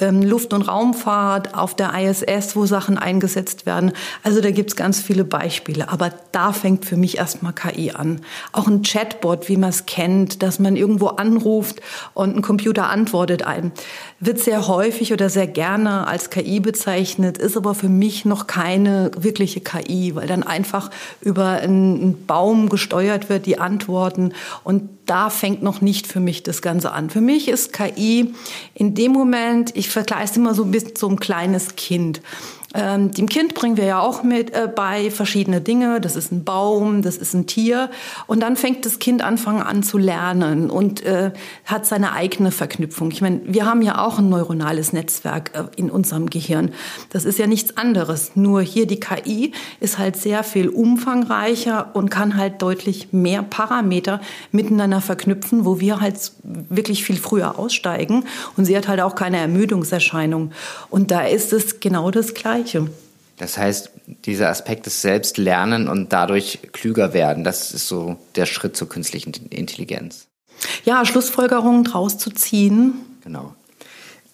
ähm, 0.00 0.22
Luft- 0.22 0.52
und 0.52 0.62
Raumfahrt 0.62 1.54
auf 1.54 1.74
der 1.74 1.92
ISS, 1.94 2.56
wo 2.56 2.66
Sachen 2.66 2.98
eingesetzt 2.98 3.66
werden. 3.66 3.92
Also 4.22 4.40
da 4.40 4.50
gibt's 4.50 4.76
ganz 4.76 5.00
viele 5.00 5.24
Beispiele. 5.24 5.88
Aber 5.90 6.12
da 6.32 6.52
fängt 6.52 6.84
für 6.84 6.96
mich 6.96 7.18
erstmal 7.18 7.52
KI 7.52 7.92
an. 7.92 8.20
Auch 8.52 8.66
ein 8.66 8.82
Chatbot, 8.82 9.48
wie 9.48 9.56
man 9.56 9.70
es 9.70 9.86
kennt, 9.86 10.42
dass 10.42 10.58
man 10.58 10.76
irgendwo 10.76 11.08
anruft 11.08 11.80
und 12.14 12.36
ein 12.36 12.42
Computer 12.42 12.90
antwortet 12.90 13.42
einem, 13.42 13.72
wird 14.20 14.40
sehr 14.40 14.66
häufig 14.66 15.12
oder 15.12 15.30
sehr 15.30 15.46
gerne 15.46 16.06
als 16.06 16.30
KI 16.30 16.60
bezeichnet, 16.60 17.38
ist 17.38 17.56
aber 17.56 17.74
für 17.74 17.88
mich 17.88 18.24
noch 18.24 18.46
keine 18.46 19.10
wirkliche 19.16 19.60
KI, 19.60 20.14
weil 20.14 20.26
dann 20.26 20.42
einfach 20.42 20.90
über 21.20 21.50
einen 21.50 22.26
Baum 22.26 22.68
gesteuert 22.68 23.28
wird, 23.28 23.46
die 23.46 23.58
Antworten. 23.58 24.32
Und 24.64 24.88
da 25.08 25.30
fängt 25.30 25.62
noch 25.62 25.80
nicht 25.80 26.06
für 26.06 26.20
mich 26.20 26.42
das 26.42 26.62
Ganze 26.62 26.92
an. 26.92 27.10
Für 27.10 27.20
mich 27.20 27.48
ist 27.48 27.72
KI 27.72 28.34
in 28.74 28.94
dem 28.94 29.12
Moment, 29.12 29.74
ich 29.74 29.88
vergleiche 29.88 30.24
es 30.24 30.36
immer 30.36 30.54
so 30.54 30.64
ein 30.64 30.70
bisschen 30.70 30.96
so 30.96 31.08
ein 31.08 31.18
kleines 31.18 31.76
Kind. 31.76 32.20
Ähm, 32.74 33.12
dem 33.12 33.30
Kind 33.30 33.54
bringen 33.54 33.78
wir 33.78 33.84
ja 33.84 34.00
auch 34.00 34.22
mit 34.22 34.52
äh, 34.52 34.68
bei 34.68 35.10
verschiedene 35.10 35.62
Dinge. 35.62 36.02
Das 36.02 36.16
ist 36.16 36.30
ein 36.32 36.44
Baum, 36.44 37.00
das 37.00 37.16
ist 37.16 37.32
ein 37.32 37.46
Tier. 37.46 37.88
Und 38.26 38.40
dann 38.40 38.56
fängt 38.56 38.84
das 38.84 38.98
Kind 38.98 39.22
anfangen 39.22 39.62
an 39.62 39.82
zu 39.82 39.96
lernen 39.96 40.68
und 40.68 41.02
äh, 41.02 41.32
hat 41.64 41.86
seine 41.86 42.12
eigene 42.12 42.50
Verknüpfung. 42.50 43.10
Ich 43.10 43.22
meine, 43.22 43.40
wir 43.44 43.64
haben 43.64 43.80
ja 43.80 44.04
auch 44.04 44.18
ein 44.18 44.28
neuronales 44.28 44.92
Netzwerk 44.92 45.52
äh, 45.54 45.64
in 45.76 45.90
unserem 45.90 46.28
Gehirn. 46.28 46.72
Das 47.08 47.24
ist 47.24 47.38
ja 47.38 47.46
nichts 47.46 47.78
anderes. 47.78 48.32
Nur 48.34 48.60
hier 48.60 48.86
die 48.86 49.00
KI 49.00 49.52
ist 49.80 49.96
halt 49.96 50.16
sehr 50.16 50.44
viel 50.44 50.68
umfangreicher 50.68 51.92
und 51.94 52.10
kann 52.10 52.36
halt 52.36 52.60
deutlich 52.60 53.12
mehr 53.12 53.42
Parameter 53.42 54.20
miteinander 54.52 54.97
verknüpfen, 55.00 55.64
wo 55.64 55.80
wir 55.80 56.00
halt 56.00 56.32
wirklich 56.42 57.04
viel 57.04 57.16
früher 57.16 57.58
aussteigen. 57.58 58.24
Und 58.56 58.64
sie 58.64 58.76
hat 58.76 58.88
halt 58.88 59.00
auch 59.00 59.14
keine 59.14 59.38
Ermüdungserscheinung. 59.38 60.52
Und 60.90 61.10
da 61.10 61.22
ist 61.26 61.52
es 61.52 61.80
genau 61.80 62.10
das 62.10 62.34
Gleiche. 62.34 62.48
Gleiche. 62.48 62.88
Das 63.36 63.56
heißt, 63.56 63.90
dieser 64.24 64.48
Aspekt 64.48 64.86
des 64.86 65.00
Selbstlernen 65.00 65.88
und 65.88 66.12
dadurch 66.12 66.58
klüger 66.72 67.12
werden, 67.12 67.44
das 67.44 67.72
ist 67.72 67.86
so 67.86 68.16
der 68.34 68.46
Schritt 68.46 68.76
zur 68.76 68.88
künstlichen 68.88 69.32
Intelligenz. 69.50 70.26
Ja, 70.84 71.04
Schlussfolgerungen 71.04 71.84
draus 71.84 72.18
zu 72.18 72.30
ziehen. 72.30 72.94
Genau. 73.22 73.54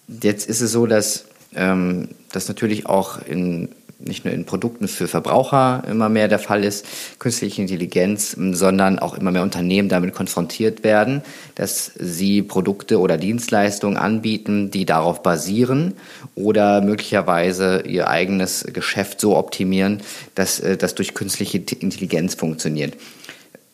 Jetzt 0.07 0.49
ist 0.49 0.61
es 0.61 0.71
so, 0.71 0.87
dass 0.87 1.25
ähm, 1.53 2.09
das 2.31 2.47
natürlich 2.47 2.87
auch 2.87 3.21
in 3.21 3.69
nicht 4.05 4.25
nur 4.25 4.33
in 4.33 4.45
Produkten 4.45 4.87
für 4.87 5.07
Verbraucher 5.07 5.83
immer 5.89 6.09
mehr 6.09 6.27
der 6.27 6.39
Fall 6.39 6.63
ist, 6.63 6.85
künstliche 7.19 7.61
Intelligenz, 7.61 8.35
sondern 8.51 8.99
auch 8.99 9.17
immer 9.17 9.31
mehr 9.31 9.43
Unternehmen 9.43 9.89
damit 9.89 10.13
konfrontiert 10.13 10.83
werden, 10.83 11.21
dass 11.55 11.91
sie 11.97 12.41
Produkte 12.41 12.99
oder 12.99 13.17
Dienstleistungen 13.17 13.97
anbieten, 13.97 14.71
die 14.71 14.85
darauf 14.85 15.23
basieren 15.23 15.95
oder 16.35 16.81
möglicherweise 16.81 17.81
ihr 17.87 18.07
eigenes 18.07 18.65
Geschäft 18.71 19.19
so 19.19 19.35
optimieren, 19.35 20.01
dass 20.35 20.59
äh, 20.59 20.77
das 20.77 20.95
durch 20.95 21.13
künstliche 21.13 21.57
Intelligenz 21.57 22.35
funktioniert. 22.35 22.93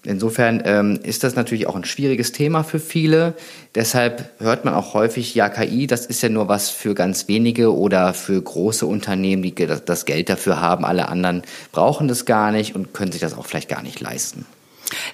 Insofern 0.04 0.64
ähm, 0.66 1.00
ist 1.04 1.24
das 1.24 1.36
natürlich 1.36 1.68
auch 1.68 1.76
ein 1.76 1.84
schwieriges 1.84 2.32
Thema 2.32 2.64
für 2.64 2.80
viele. 2.80 3.36
Deshalb 3.76 4.32
hört 4.40 4.66
man 4.66 4.74
auch 4.74 4.96
häufig, 4.96 5.36
ja, 5.36 5.48
KI, 5.48 5.86
das 5.86 6.08
ist 6.08 6.24
ja 6.24 6.30
nur 6.30 6.48
was 6.48 6.72
für 6.72 6.96
ganz 6.96 7.28
wenige 7.28 7.76
oder 7.76 8.16
für 8.16 8.42
große 8.42 8.86
Unternehmen, 8.88 9.44
die 9.44 9.54
das 9.54 10.06
Geld 10.06 10.30
dafür 10.30 10.60
haben. 10.60 10.86
Alle 10.86 11.08
anderen 11.08 11.44
brauchen 11.72 12.08
das 12.08 12.26
gar 12.26 12.52
nicht 12.52 12.74
und 12.74 12.94
können 12.94 13.12
sich 13.12 13.22
das 13.22 13.38
auch 13.38 13.46
vielleicht 13.46 13.70
gar 13.70 13.84
nicht 13.84 14.00
leisten. 14.00 14.46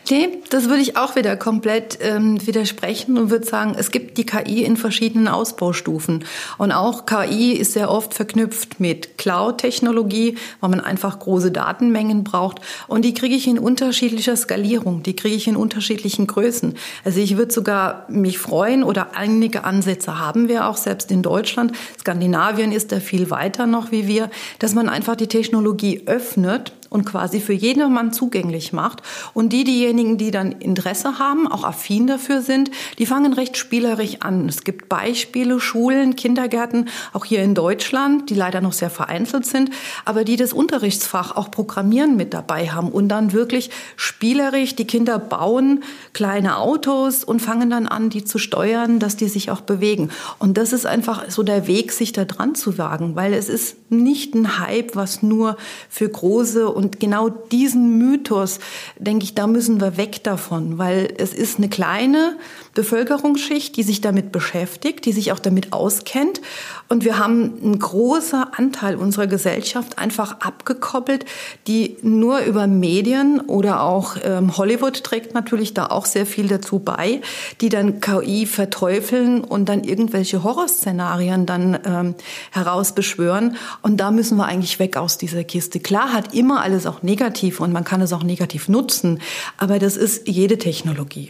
Nee, 0.10 0.39
das 0.50 0.69
würde 0.69 0.81
ich 0.81 0.98
auch 0.98 1.15
wieder 1.15 1.36
komplett 1.36 2.00
ähm, 2.01 2.46
widersprechen 2.46 3.17
und 3.17 3.29
würde 3.29 3.46
sagen, 3.46 3.75
es 3.77 3.91
gibt 3.91 4.17
die 4.17 4.25
KI 4.25 4.63
in 4.63 4.77
verschiedenen 4.77 5.27
Ausbaustufen. 5.27 6.25
Und 6.57 6.72
auch 6.72 7.05
KI 7.05 7.53
ist 7.53 7.74
sehr 7.74 7.91
oft 7.91 8.13
verknüpft 8.13 8.79
mit 8.79 9.17
Cloud-Technologie, 9.17 10.38
weil 10.60 10.69
man 10.69 10.79
einfach 10.79 11.19
große 11.19 11.51
Datenmengen 11.51 12.24
braucht. 12.24 12.60
Und 12.88 13.03
die 13.05 13.13
kriege 13.13 13.36
ich 13.36 13.48
in 13.48 13.60
unterschiedlicher 13.60 14.36
Skalierung, 14.36 15.03
die 15.03 15.15
kriege 15.15 15.36
ich 15.36 15.48
in 15.48 15.55
unterschiedlichen 15.55 16.27
Größen. 16.27 16.75
Also 17.03 17.19
ich 17.19 17.38
würde 17.38 17.53
sogar 17.53 18.05
mich 18.10 18.39
freuen 18.39 18.84
oder 18.84 19.15
einige 19.15 19.63
Ansätze 19.63 20.19
haben 20.19 20.48
wir 20.48 20.67
auch 20.67 20.77
selbst 20.77 21.12
in 21.12 21.22
Deutschland. 21.22 21.74
Skandinavien 22.00 22.72
ist 22.72 22.91
da 22.91 23.00
viel 23.00 23.29
weiter 23.29 23.67
noch 23.67 23.91
wie 23.91 24.07
wir, 24.07 24.29
dass 24.60 24.74
man 24.74 24.89
einfach 24.89 25.15
die 25.15 25.27
Technologie 25.27 26.03
öffnet 26.05 26.72
und 26.89 27.06
quasi 27.06 27.39
für 27.39 27.53
jedermann 27.53 28.13
zugänglich 28.13 28.74
macht. 28.74 29.01
Und 29.34 29.53
die, 29.53 29.63
diejenigen, 29.63 30.17
die 30.17 30.32
dann 30.32 30.51
Interesse 30.51 31.20
haben, 31.20 31.48
auch 31.48 31.63
affin 31.63 32.08
dafür 32.08 32.41
sind, 32.41 32.72
die 32.98 33.06
fangen 33.06 33.34
recht 33.34 33.58
spielerisch 33.58 34.17
an. 34.22 34.48
Es 34.48 34.63
gibt 34.63 34.89
Beispiele, 34.89 35.60
Schulen, 35.60 36.15
Kindergärten, 36.15 36.89
auch 37.13 37.25
hier 37.25 37.44
in 37.44 37.56
Deutschland, 37.56 38.29
die 38.29 38.36
leider 38.36 38.62
noch 38.62 38.74
sehr 38.74 38.89
vereinzelt 38.89 39.46
sind, 39.46 39.72
aber 40.06 40.24
die 40.24 40.36
das 40.36 40.53
Unterrichtsfach 40.53 41.36
auch 41.36 41.51
Programmieren 41.51 42.15
mit 42.15 42.34
dabei 42.34 42.70
haben 42.70 42.89
und 42.89 43.10
dann 43.10 43.34
wirklich 43.34 43.70
spielerisch, 43.96 44.75
die 44.75 44.88
Kinder 44.88 45.20
bauen 45.20 45.84
kleine 46.13 46.58
Autos 46.58 47.24
und 47.24 47.41
fangen 47.41 47.70
dann 47.70 47.88
an, 47.88 48.10
die 48.10 48.24
zu 48.24 48.38
steuern, 48.38 49.00
dass 49.00 49.17
die 49.17 49.27
sich 49.27 49.51
auch 49.51 49.62
bewegen. 49.62 50.10
Und 50.39 50.58
das 50.58 50.74
ist 50.74 50.86
einfach 50.86 51.29
so 51.29 51.44
der 51.44 51.67
Weg, 51.67 51.91
sich 51.91 52.12
da 52.12 52.25
dran 52.25 52.56
zu 52.56 52.77
wagen, 52.77 53.15
weil 53.15 53.34
es 53.34 53.50
ist 53.50 53.91
nicht 53.91 54.36
ein 54.36 54.60
Hype, 54.60 54.96
was 54.96 55.24
nur 55.24 55.58
für 55.89 56.10
große 56.10 56.70
und 56.77 57.00
genau 57.00 57.29
diesen 57.29 57.98
Mythos, 57.98 58.60
denke 59.00 59.24
ich, 59.24 59.34
da 59.34 59.48
müssen 59.48 59.81
wir 59.81 59.98
weg 59.98 60.24
davon, 60.24 60.77
weil 60.77 61.12
es 61.17 61.34
ist 61.34 61.57
eine 61.57 61.69
kleine 61.69 62.38
Bevölkerungsschicht, 62.75 63.75
die 63.75 63.81
sich 63.81 64.01
damit 64.01 64.31
beschäftigt, 64.31 65.05
die 65.05 65.12
sich 65.12 65.31
auch 65.31 65.39
damit 65.39 65.74
auskennt. 65.74 66.39
Und 66.88 67.03
wir 67.03 67.17
haben 67.17 67.53
einen 67.63 67.79
großen 67.79 68.43
Anteil 68.53 68.96
unserer 68.96 69.25
Gesellschaft 69.25 69.98
einfach 69.98 70.41
abgekoppelt, 70.41 71.25
die 71.65 71.98
nur 72.03 72.41
über 72.41 72.67
Medien 72.67 73.39
oder 73.39 73.81
auch 73.81 74.15
ähm, 74.24 74.55
Hollywood 74.55 75.03
trägt 75.03 75.34
natürlich 75.34 75.74
da 75.74 75.88
auch 75.88 76.05
sehr 76.05 76.27
viel 76.27 76.48
dazu 76.48 76.77
bei, 76.77 77.22
die 77.60 77.69
dann 77.69 78.01
KI 78.01 78.46
verteufeln 78.46 79.43
und 79.43 79.67
dann 79.67 79.84
irgendwelche 79.84 80.43
Horrorszenarien 80.43 81.48
dann 81.48 81.79
ähm, 81.84 82.15
herausbeschwören. 82.51 83.55
Und 83.81 83.98
da 83.98 84.12
müssen 84.12 84.38
wir 84.38 84.46
eigentlich 84.46 84.77
weg 84.77 84.98
aus 84.98 85.17
dieser 85.17 85.43
Kiste. 85.43 85.79
Klar 85.79 86.13
hat 86.13 86.36
immer 86.36 86.67
alles 86.68 86.86
auch 86.86 87.02
negativ 87.02 87.60
und 87.62 87.72
man 87.72 87.86
kann 87.86 88.02
es 88.02 88.12
auch 88.12 88.24
negativ 88.24 88.68
nutzen, 88.68 89.20
aber 89.58 89.80
das 89.80 89.96
ist 89.96 90.28
jede 90.28 90.58
Technologie 90.58 91.30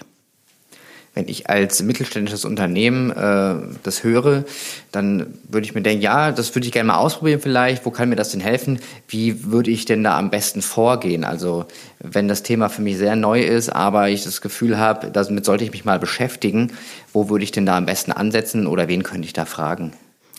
wenn 1.18 1.28
ich 1.28 1.50
als 1.50 1.82
mittelständisches 1.82 2.46
Unternehmen 2.46 3.10
äh, 3.10 3.56
das 3.82 4.04
höre, 4.04 4.46
dann 4.92 5.34
würde 5.50 5.66
ich 5.66 5.74
mir 5.74 5.82
denken, 5.82 6.04
ja, 6.04 6.32
das 6.32 6.54
würde 6.54 6.68
ich 6.68 6.72
gerne 6.72 6.90
mal 6.90 6.98
ausprobieren 6.98 7.40
vielleicht. 7.42 7.88
Wo 7.88 7.90
kann 7.90 8.10
mir 8.10 8.16
das 8.16 8.30
denn 8.30 8.40
helfen? 8.40 8.80
Wie 9.08 9.46
würde 9.46 9.72
ich 9.72 9.86
denn 9.86 10.04
da 10.04 10.16
am 10.16 10.30
besten 10.30 10.62
vorgehen? 10.62 11.24
Also 11.24 11.66
wenn 12.00 12.28
das 12.28 12.44
Thema 12.44 12.70
für 12.70 12.84
mich 12.84 12.98
sehr 12.98 13.16
neu 13.16 13.42
ist, 13.42 13.70
aber 13.70 14.10
ich 14.10 14.26
das 14.26 14.42
Gefühl 14.42 14.78
habe, 14.78 15.10
damit 15.10 15.44
sollte 15.44 15.64
ich 15.64 15.72
mich 15.72 15.86
mal 15.86 15.98
beschäftigen, 15.98 16.72
wo 17.14 17.30
würde 17.30 17.44
ich 17.44 17.52
denn 17.52 17.66
da 17.66 17.78
am 17.78 17.88
besten 17.88 18.12
ansetzen 18.12 18.68
oder 18.68 18.88
wen 18.88 19.02
könnte 19.02 19.26
ich 19.26 19.34
da 19.34 19.46
fragen? 19.46 19.94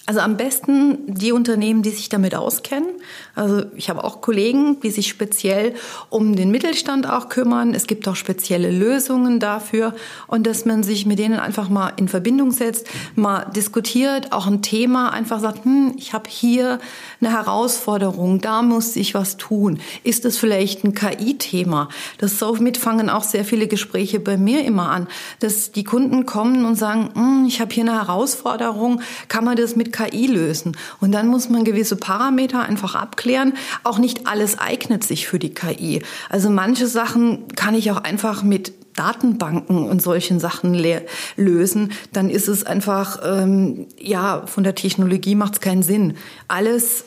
Also 0.09 0.21
am 0.21 0.39
besten 0.39 1.01
die 1.07 1.33
Unternehmen, 1.33 1.83
die 1.83 1.91
sich 1.91 2.09
damit 2.09 2.35
auskennen. 2.35 2.89
Also 3.39 3.63
ich 3.77 3.89
habe 3.89 4.03
auch 4.03 4.21
Kollegen, 4.21 4.81
die 4.81 4.91
sich 4.91 5.07
speziell 5.07 5.75
um 6.11 6.35
den 6.35 6.51
Mittelstand 6.51 7.09
auch 7.09 7.29
kümmern. 7.29 7.73
Es 7.73 7.87
gibt 7.87 8.09
auch 8.09 8.17
spezielle 8.17 8.73
Lösungen 8.73 9.39
dafür 9.39 9.95
und 10.27 10.45
dass 10.45 10.65
man 10.65 10.83
sich 10.83 11.07
mit 11.07 11.21
denen 11.21 11.39
einfach 11.39 11.69
mal 11.69 11.93
in 11.97 12.09
Verbindung 12.09 12.51
setzt, 12.51 12.89
mal 13.15 13.47
diskutiert, 13.55 14.33
auch 14.33 14.49
ein 14.49 14.61
Thema 14.61 15.11
einfach 15.11 15.39
sagt, 15.39 15.65
hm, 15.65 15.95
ich 15.97 16.15
habe 16.15 16.29
hier 16.29 16.81
eine 17.21 17.31
Herausforderung, 17.31 18.41
da 18.41 18.63
muss 18.63 18.97
ich 18.97 19.15
was 19.15 19.37
tun. 19.37 19.79
Ist 20.03 20.25
es 20.25 20.37
vielleicht 20.37 20.83
ein 20.83 20.95
KI-Thema? 20.95 21.91
Das 22.19 22.41
somit 22.41 22.77
fangen 22.77 23.09
auch 23.09 23.23
sehr 23.23 23.45
viele 23.45 23.69
Gespräche 23.69 24.19
bei 24.19 24.37
mir 24.37 24.65
immer 24.65 24.91
an, 24.91 25.07
dass 25.39 25.71
die 25.71 25.85
Kunden 25.85 26.27
kommen 26.27 26.65
und 26.65 26.75
sagen, 26.75 27.11
hm, 27.15 27.45
ich 27.47 27.61
habe 27.61 27.73
hier 27.73 27.85
eine 27.85 27.95
Herausforderung, 27.95 29.01
kann 29.29 29.45
man 29.45 29.57
das 29.57 29.77
mit 29.77 29.93
KI 29.93 30.27
lösen. 30.27 30.77
Und 31.01 31.13
dann 31.13 31.29
muss 31.29 31.49
man 31.49 31.63
gewisse 31.63 31.95
Parameter 31.95 32.63
einfach 32.63 32.97
abklären. 32.97 33.28
Auch 33.85 33.99
nicht 33.99 34.27
alles 34.27 34.59
eignet 34.59 35.05
sich 35.05 35.27
für 35.27 35.39
die 35.39 35.55
KI. 35.55 36.03
Also 36.29 36.51
manche 36.51 36.87
Sachen 36.87 37.49
kann 37.55 37.75
ich 37.75 37.91
auch 37.91 38.03
einfach 38.03 38.43
mit 38.43 38.73
Datenbanken 38.95 39.85
und 39.85 40.03
solchen 40.03 40.41
Sachen 40.41 40.75
lösen, 41.37 41.93
dann 42.13 42.31
ist 42.31 42.49
es 42.49 42.65
einfach, 42.65 43.21
ähm, 43.25 43.87
ja, 43.97 44.43
von 44.47 44.65
der 44.65 44.75
Technologie 44.75 45.37
macht 45.37 45.55
es 45.55 45.61
keinen 45.61 45.85
Sinn. 45.85 46.17
Alles 46.49 47.05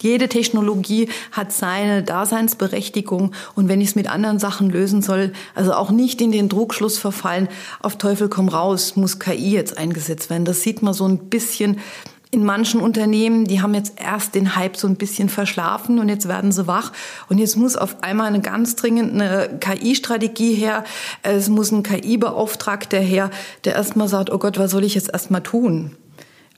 jede 0.00 0.28
Technologie 0.28 1.08
hat 1.32 1.52
seine 1.52 2.04
Daseinsberechtigung 2.04 3.32
und 3.56 3.68
wenn 3.68 3.80
ich 3.80 3.88
es 3.88 3.94
mit 3.96 4.08
anderen 4.08 4.38
Sachen 4.38 4.70
lösen 4.70 5.02
soll, 5.02 5.32
also 5.56 5.72
auch 5.72 5.90
nicht 5.90 6.20
in 6.20 6.30
den 6.30 6.48
Druckschluss 6.48 6.98
verfallen, 6.98 7.48
auf 7.80 7.98
Teufel 7.98 8.28
komm 8.28 8.48
raus, 8.48 8.94
muss 8.94 9.18
KI 9.18 9.50
jetzt 9.50 9.76
eingesetzt 9.76 10.30
werden. 10.30 10.44
Das 10.44 10.62
sieht 10.62 10.82
man 10.82 10.94
so 10.94 11.06
ein 11.06 11.18
bisschen 11.18 11.80
in 12.30 12.44
manchen 12.44 12.80
Unternehmen, 12.80 13.46
die 13.46 13.62
haben 13.62 13.74
jetzt 13.74 13.94
erst 14.00 14.34
den 14.34 14.54
Hype 14.54 14.76
so 14.76 14.86
ein 14.86 14.96
bisschen 14.96 15.28
verschlafen 15.28 15.98
und 15.98 16.08
jetzt 16.08 16.28
werden 16.28 16.52
sie 16.52 16.66
wach. 16.66 16.92
Und 17.28 17.38
jetzt 17.38 17.56
muss 17.56 17.76
auf 17.76 18.02
einmal 18.02 18.26
eine 18.26 18.40
ganz 18.40 18.76
dringende 18.76 19.58
KI-Strategie 19.60 20.54
her. 20.54 20.84
Es 21.22 21.48
muss 21.48 21.72
ein 21.72 21.82
KI-Beauftragter 21.82 22.98
her, 22.98 23.30
der 23.64 23.74
erstmal 23.74 24.08
sagt, 24.08 24.30
oh 24.30 24.38
Gott, 24.38 24.58
was 24.58 24.70
soll 24.70 24.84
ich 24.84 24.94
jetzt 24.94 25.10
erstmal 25.10 25.42
tun? 25.42 25.96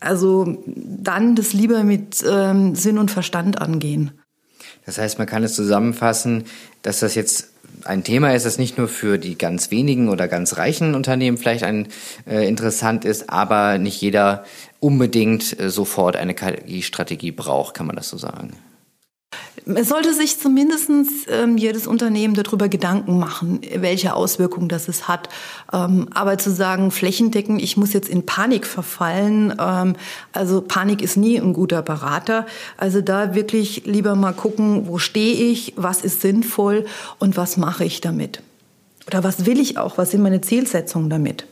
Also 0.01 0.59
dann 0.67 1.37
das 1.37 1.53
lieber 1.53 1.85
mit 1.85 2.25
ähm, 2.29 2.75
Sinn 2.75 2.99
und 2.99 3.11
Verstand 3.11 3.61
angehen. 3.61 4.13
Das 4.87 4.99
heißt, 4.99 5.19
man 5.19 5.27
kann 5.27 5.45
es 5.45 5.55
zusammenfassen, 5.55 6.45
dass 6.83 7.01
das 7.01 7.15
jetzt 7.15 7.50
ein 7.85 8.05
Thema 8.05 8.35
ist, 8.35 8.47
das 8.47 8.59
nicht 8.59 8.79
nur 8.79 8.89
für 8.89 9.19
die 9.19 9.37
ganz 9.37 9.71
wenigen 9.71 10.09
oder 10.09 10.29
ganz 10.29 10.57
reichen 10.57 10.95
Unternehmen 10.95 11.39
vielleicht 11.39 11.65
ein, 11.65 11.89
äh, 12.27 12.47
interessant 12.49 13.05
ist, 13.05 13.31
aber 13.31 13.79
nicht 13.79 14.01
jeder 14.01 14.45
unbedingt 14.81 15.59
äh, 15.59 15.71
sofort 15.71 16.17
eine 16.17 16.35
KI-Strategie 16.35 17.33
braucht, 17.33 17.75
kann 17.75 17.87
man 17.87 17.97
das 17.97 18.09
so 18.09 18.17
sagen. 18.17 18.53
Es 19.77 19.89
sollte 19.89 20.15
sich 20.15 20.39
zumindest 20.39 20.91
ähm, 21.29 21.57
jedes 21.57 21.87
Unternehmen 21.87 22.35
darüber 22.35 22.69
Gedanken 22.69 23.19
machen, 23.19 23.61
welche 23.77 24.15
Auswirkungen 24.15 24.69
das 24.69 24.89
es 24.89 25.09
hat. 25.09 25.29
Ähm, 25.73 26.09
aber 26.15 26.39
zu 26.39 26.51
sagen, 26.51 26.91
flächendeckend, 26.91 27.61
ich 27.63 27.77
muss 27.77 27.93
jetzt 27.93 28.09
in 28.09 28.25
Panik 28.25 28.67
verfallen, 28.67 29.55
ähm, 29.59 29.97
also 30.33 30.61
Panik 30.61 31.03
ist 31.03 31.17
nie 31.17 31.39
ein 31.39 31.53
guter 31.53 31.83
Berater. 31.83 32.47
Also 32.77 33.01
da 33.01 33.35
wirklich 33.35 33.85
lieber 33.87 34.15
mal 34.15 34.33
gucken, 34.33 34.87
wo 34.87 34.99
stehe 34.99 35.35
ich, 35.35 35.75
was 35.77 36.03
ist 36.03 36.21
sinnvoll 36.21 36.87
und 37.19 37.37
was 37.37 37.57
mache 37.57 37.85
ich 37.85 38.01
damit. 38.01 38.43
Oder 39.07 39.25
was 39.25 39.47
will 39.47 39.59
ich 39.59 39.79
auch, 39.79 39.99
was 39.99 40.13
sind 40.13 40.23
meine 40.23 40.41
Zielsetzungen 40.41 41.11
damit. 41.11 41.47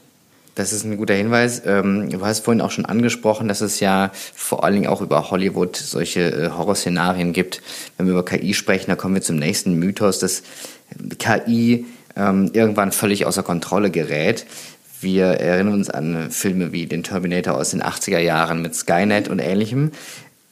Das 0.58 0.72
ist 0.72 0.82
ein 0.82 0.96
guter 0.96 1.14
Hinweis. 1.14 1.62
Ähm, 1.66 2.10
du 2.10 2.26
hast 2.26 2.40
vorhin 2.40 2.60
auch 2.60 2.72
schon 2.72 2.84
angesprochen, 2.84 3.46
dass 3.46 3.60
es 3.60 3.78
ja 3.78 4.10
vor 4.34 4.64
allen 4.64 4.74
Dingen 4.74 4.86
auch 4.88 5.00
über 5.00 5.30
Hollywood 5.30 5.76
solche 5.76 6.32
äh, 6.32 6.50
Horrorszenarien 6.50 7.32
gibt. 7.32 7.62
Wenn 7.96 8.06
wir 8.06 8.14
über 8.14 8.24
KI 8.24 8.54
sprechen, 8.54 8.90
da 8.90 8.96
kommen 8.96 9.14
wir 9.14 9.22
zum 9.22 9.36
nächsten 9.36 9.74
Mythos, 9.74 10.18
dass 10.18 10.42
KI 11.20 11.86
ähm, 12.16 12.50
irgendwann 12.54 12.90
völlig 12.90 13.24
außer 13.24 13.44
Kontrolle 13.44 13.92
gerät. 13.92 14.46
Wir 15.00 15.26
erinnern 15.26 15.74
uns 15.74 15.90
an 15.90 16.32
Filme 16.32 16.72
wie 16.72 16.86
den 16.86 17.04
Terminator 17.04 17.54
aus 17.54 17.70
den 17.70 17.80
80er 17.80 18.18
Jahren 18.18 18.60
mit 18.60 18.74
Skynet 18.74 19.28
und 19.28 19.38
ähnlichem 19.38 19.92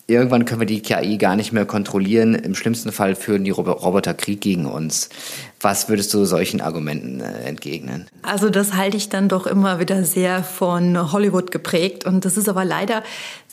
irgendwann 0.06 0.44
können 0.44 0.60
wir 0.60 0.66
die 0.66 0.82
KI 0.82 1.18
gar 1.18 1.36
nicht 1.36 1.52
mehr 1.52 1.66
kontrollieren. 1.66 2.34
Im 2.34 2.54
schlimmsten 2.54 2.92
Fall 2.92 3.14
führen 3.14 3.44
die 3.44 3.50
Roboter 3.50 4.14
Krieg 4.14 4.40
gegen 4.40 4.66
uns. 4.66 5.08
Was 5.60 5.88
würdest 5.88 6.12
du 6.14 6.24
solchen 6.24 6.60
Argumenten 6.60 7.20
äh, 7.20 7.44
entgegnen? 7.44 8.06
Also 8.22 8.50
das 8.50 8.74
halte 8.74 8.96
ich 8.96 9.08
dann 9.08 9.28
doch 9.28 9.46
immer 9.46 9.80
wieder 9.80 10.04
sehr 10.04 10.44
von 10.44 11.12
Hollywood 11.12 11.50
geprägt. 11.50 12.04
Und 12.04 12.24
das 12.24 12.36
ist 12.36 12.48
aber 12.48 12.64
leider 12.64 13.02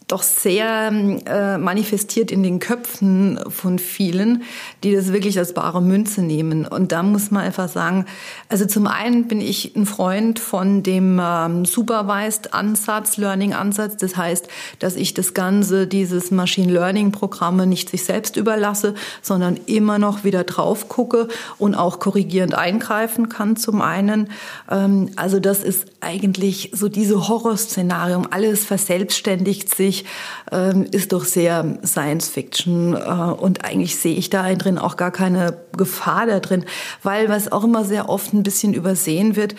doch 0.08 0.24
sehr 0.24 0.92
äh, 1.26 1.58
manifestiert 1.58 2.32
in 2.32 2.44
den 2.44 2.60
Köpfen 2.60 3.40
von 3.50 3.80
vielen, 3.80 4.44
die 4.84 4.94
das 4.94 5.14
wirklich 5.14 5.38
als 5.38 5.54
bare 5.54 5.82
Münze 5.82 6.22
nehmen. 6.22 6.66
Und 6.66 6.92
da 6.92 7.04
muss 7.04 7.32
man 7.32 7.44
einfach 7.44 7.70
sagen, 7.70 8.06
also 8.50 8.66
zum 8.66 8.88
einen 8.88 9.28
bin 9.28 9.40
ich 9.40 9.76
ein 9.76 9.86
Freund 9.86 10.40
von 10.40 10.84
dem 10.84 11.20
ähm, 11.24 11.66
Supervised 11.66 12.54
Ansatz, 12.54 13.18
Learning 13.18 13.54
Ansatz. 13.54 13.98
Das 13.98 14.18
heißt, 14.18 14.48
dass 14.80 14.96
ich 14.96 15.14
das 15.14 15.34
Ganze, 15.34 15.88
dieses 15.88 16.32
Machine 16.32 16.72
Learning 16.74 17.12
Programme 17.12 17.66
nicht 17.66 17.90
sich 17.90 18.04
selbst 18.04 18.36
überlasse, 18.36 18.96
sondern 19.22 19.58
immer 19.66 20.00
noch 20.00 20.24
wieder 20.24 20.44
drauf 20.44 20.90
gucke 20.90 21.28
und 21.58 21.76
auch 21.76 22.00
korrigierend 22.00 22.56
eingreifen 22.56 23.30
kann 23.30 23.56
zum 23.56 23.82
einen. 23.82 24.30
Ähm, 24.70 25.12
also 25.16 25.40
das 25.40 25.64
ist 25.64 25.86
eigentlich 26.02 26.72
so 26.74 26.90
diese 26.90 27.28
Horrorszenarium. 27.28 28.28
Alles 28.30 28.66
verselbstständigt 28.66 29.74
sich, 29.74 29.93
ähm, 30.52 30.86
ist 30.92 31.14
doch 31.14 31.26
sehr 31.26 31.78
Science 31.86 32.30
Fiction. 32.30 32.96
Äh, 32.96 32.98
und 32.98 33.66
eigentlich 33.66 33.98
sehe 33.98 34.16
ich 34.16 34.30
da 34.30 34.54
drin 34.56 34.78
auch 34.78 34.98
gar 34.98 35.12
keine 35.12 35.58
Gefahr 35.76 36.26
da 36.26 36.40
drin, 36.40 36.66
weil 37.02 37.30
was 37.30 37.52
auch 37.52 37.64
immer 37.64 37.84
sehr 37.84 38.10
oft 38.10 38.34
ein 38.34 38.44
bisschen 38.44 38.74
übersehen 38.74 39.36
wird, 39.36 39.56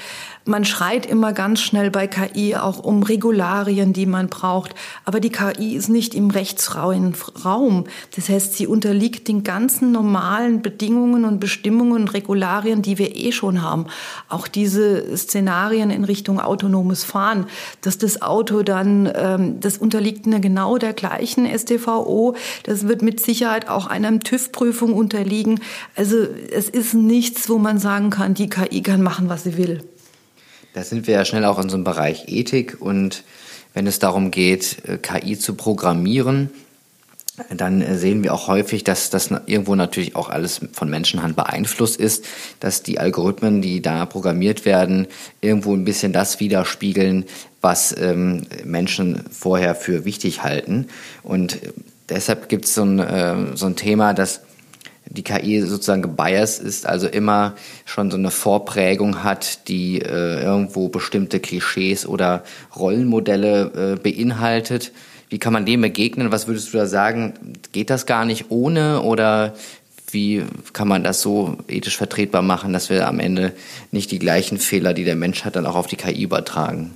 man 0.46 0.64
schreit 0.64 1.06
immer 1.06 1.32
ganz 1.32 1.60
schnell 1.60 1.90
bei 1.90 2.06
KI 2.06 2.54
auch 2.56 2.78
um 2.78 3.02
Regularien, 3.02 3.94
die 3.94 4.04
man 4.04 4.28
braucht. 4.28 4.74
Aber 5.04 5.20
die 5.20 5.30
KI 5.30 5.74
ist 5.74 5.88
nicht 5.88 6.14
im 6.14 6.30
rechtsfreien 6.30 7.14
Raum. 7.44 7.84
Das 8.14 8.28
heißt, 8.28 8.54
sie 8.54 8.66
unterliegt 8.66 9.28
den 9.28 9.42
ganzen 9.42 9.92
normalen 9.92 10.60
Bedingungen 10.60 11.24
und 11.24 11.40
Bestimmungen 11.40 12.02
und 12.02 12.14
Regularien, 12.14 12.82
die 12.82 12.98
wir 12.98 13.16
eh 13.16 13.32
schon 13.32 13.62
haben. 13.62 13.86
Auch 14.28 14.46
diese 14.46 15.16
Szenarien 15.16 15.90
in 15.90 16.04
Richtung 16.04 16.40
autonomes 16.40 17.04
Fahren, 17.04 17.46
dass 17.80 17.96
das 17.96 18.20
Auto 18.20 18.62
dann, 18.62 19.10
ähm, 19.14 19.60
das 19.60 19.78
unterliegt 19.78 20.23
einer 20.26 20.40
genau 20.40 20.78
der 20.78 20.92
gleichen 20.92 21.46
STVO. 21.46 22.36
Das 22.64 22.88
wird 22.88 23.02
mit 23.02 23.20
Sicherheit 23.20 23.68
auch 23.68 23.86
einer 23.86 24.18
TÜV-Prüfung 24.18 24.94
unterliegen. 24.94 25.60
Also 25.96 26.16
es 26.52 26.68
ist 26.68 26.94
nichts, 26.94 27.48
wo 27.48 27.58
man 27.58 27.78
sagen 27.78 28.10
kann, 28.10 28.34
die 28.34 28.48
KI 28.48 28.82
kann 28.82 29.02
machen, 29.02 29.28
was 29.28 29.44
sie 29.44 29.56
will. 29.56 29.82
Da 30.74 30.82
sind 30.82 31.06
wir 31.06 31.14
ja 31.14 31.24
schnell 31.24 31.44
auch 31.44 31.58
in 31.58 31.68
so 31.68 31.76
einem 31.76 31.84
Bereich 31.84 32.24
Ethik 32.28 32.80
und 32.80 33.24
wenn 33.74 33.86
es 33.86 33.98
darum 33.98 34.30
geht, 34.30 34.82
KI 35.02 35.38
zu 35.38 35.54
programmieren, 35.54 36.50
dann 37.50 37.80
äh, 37.80 37.96
sehen 37.96 38.22
wir 38.22 38.32
auch 38.32 38.46
häufig, 38.46 38.84
dass 38.84 39.10
das 39.10 39.30
irgendwo 39.46 39.74
natürlich 39.74 40.14
auch 40.14 40.28
alles 40.28 40.60
von 40.72 40.88
Menschenhand 40.88 41.34
beeinflusst 41.36 41.98
ist, 41.98 42.24
dass 42.60 42.82
die 42.82 42.98
Algorithmen, 42.98 43.60
die 43.60 43.82
da 43.82 44.06
programmiert 44.06 44.64
werden, 44.64 45.08
irgendwo 45.40 45.74
ein 45.74 45.84
bisschen 45.84 46.12
das 46.12 46.38
widerspiegeln, 46.38 47.24
was 47.60 47.94
ähm, 47.98 48.46
Menschen 48.64 49.24
vorher 49.30 49.74
für 49.74 50.04
wichtig 50.04 50.42
halten. 50.42 50.86
Und 51.22 51.62
äh, 51.62 51.72
deshalb 52.08 52.48
gibt 52.48 52.66
es 52.66 52.74
so 52.74 52.84
ein, 52.84 52.98
äh, 53.00 53.56
so 53.56 53.66
ein 53.66 53.76
Thema, 53.76 54.14
dass 54.14 54.42
die 55.06 55.22
KI 55.22 55.60
sozusagen 55.60 56.02
gebiased 56.02 56.62
ist, 56.62 56.86
also 56.86 57.06
immer 57.08 57.54
schon 57.84 58.10
so 58.10 58.16
eine 58.16 58.30
Vorprägung 58.30 59.22
hat, 59.22 59.68
die 59.68 60.00
äh, 60.00 60.42
irgendwo 60.42 60.88
bestimmte 60.88 61.40
Klischees 61.40 62.06
oder 62.06 62.42
Rollenmodelle 62.76 63.96
äh, 63.96 63.96
beinhaltet. 63.96 64.92
Wie 65.34 65.40
kann 65.40 65.52
man 65.52 65.66
dem 65.66 65.80
begegnen? 65.80 66.30
Was 66.30 66.46
würdest 66.46 66.72
du 66.72 66.78
da 66.78 66.86
sagen? 66.86 67.34
Geht 67.72 67.90
das 67.90 68.06
gar 68.06 68.24
nicht 68.24 68.52
ohne 68.52 69.02
oder 69.02 69.54
wie 70.12 70.44
kann 70.72 70.86
man 70.86 71.02
das 71.02 71.22
so 71.22 71.58
ethisch 71.66 71.96
vertretbar 71.96 72.40
machen, 72.40 72.72
dass 72.72 72.88
wir 72.88 73.08
am 73.08 73.18
Ende 73.18 73.52
nicht 73.90 74.12
die 74.12 74.20
gleichen 74.20 74.58
Fehler, 74.58 74.94
die 74.94 75.02
der 75.02 75.16
Mensch 75.16 75.44
hat, 75.44 75.56
dann 75.56 75.66
auch 75.66 75.74
auf 75.74 75.88
die 75.88 75.96
KI 75.96 76.22
übertragen? 76.22 76.92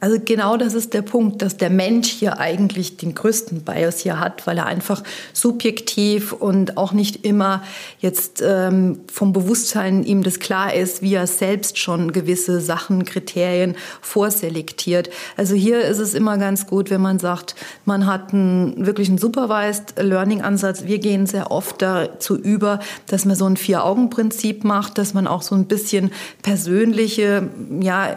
Also 0.00 0.16
genau 0.24 0.56
das 0.56 0.72
ist 0.72 0.94
der 0.94 1.02
Punkt, 1.02 1.42
dass 1.42 1.58
der 1.58 1.68
Mensch 1.68 2.08
hier 2.08 2.38
eigentlich 2.38 2.96
den 2.96 3.14
größten 3.14 3.62
Bias 3.64 3.98
hier 3.98 4.18
hat, 4.18 4.46
weil 4.46 4.56
er 4.56 4.64
einfach 4.64 5.02
subjektiv 5.34 6.32
und 6.32 6.78
auch 6.78 6.92
nicht 6.92 7.26
immer 7.26 7.62
jetzt 7.98 8.42
ähm, 8.42 9.00
vom 9.12 9.34
Bewusstsein 9.34 10.02
ihm 10.02 10.22
das 10.22 10.38
klar 10.38 10.72
ist, 10.72 11.02
wie 11.02 11.14
er 11.14 11.26
selbst 11.26 11.76
schon 11.76 12.12
gewisse 12.12 12.62
Sachen, 12.62 13.04
Kriterien 13.04 13.76
vorselektiert. 14.00 15.10
Also 15.36 15.54
hier 15.54 15.82
ist 15.82 15.98
es 15.98 16.14
immer 16.14 16.38
ganz 16.38 16.66
gut, 16.66 16.88
wenn 16.88 17.02
man 17.02 17.18
sagt, 17.18 17.54
man 17.84 18.06
hat 18.06 18.32
einen 18.32 18.86
wirklich 18.86 19.10
einen 19.10 19.18
Supervised 19.18 19.94
Learning 19.98 20.40
Ansatz. 20.40 20.84
Wir 20.86 20.98
gehen 20.98 21.26
sehr 21.26 21.50
oft 21.50 21.82
dazu 21.82 22.38
über, 22.38 22.80
dass 23.06 23.26
man 23.26 23.36
so 23.36 23.44
ein 23.44 23.58
Vier-Augen-Prinzip 23.58 24.64
macht, 24.64 24.96
dass 24.96 25.12
man 25.12 25.26
auch 25.26 25.42
so 25.42 25.54
ein 25.54 25.66
bisschen 25.66 26.10
persönliche, 26.42 27.50
ja, 27.80 28.16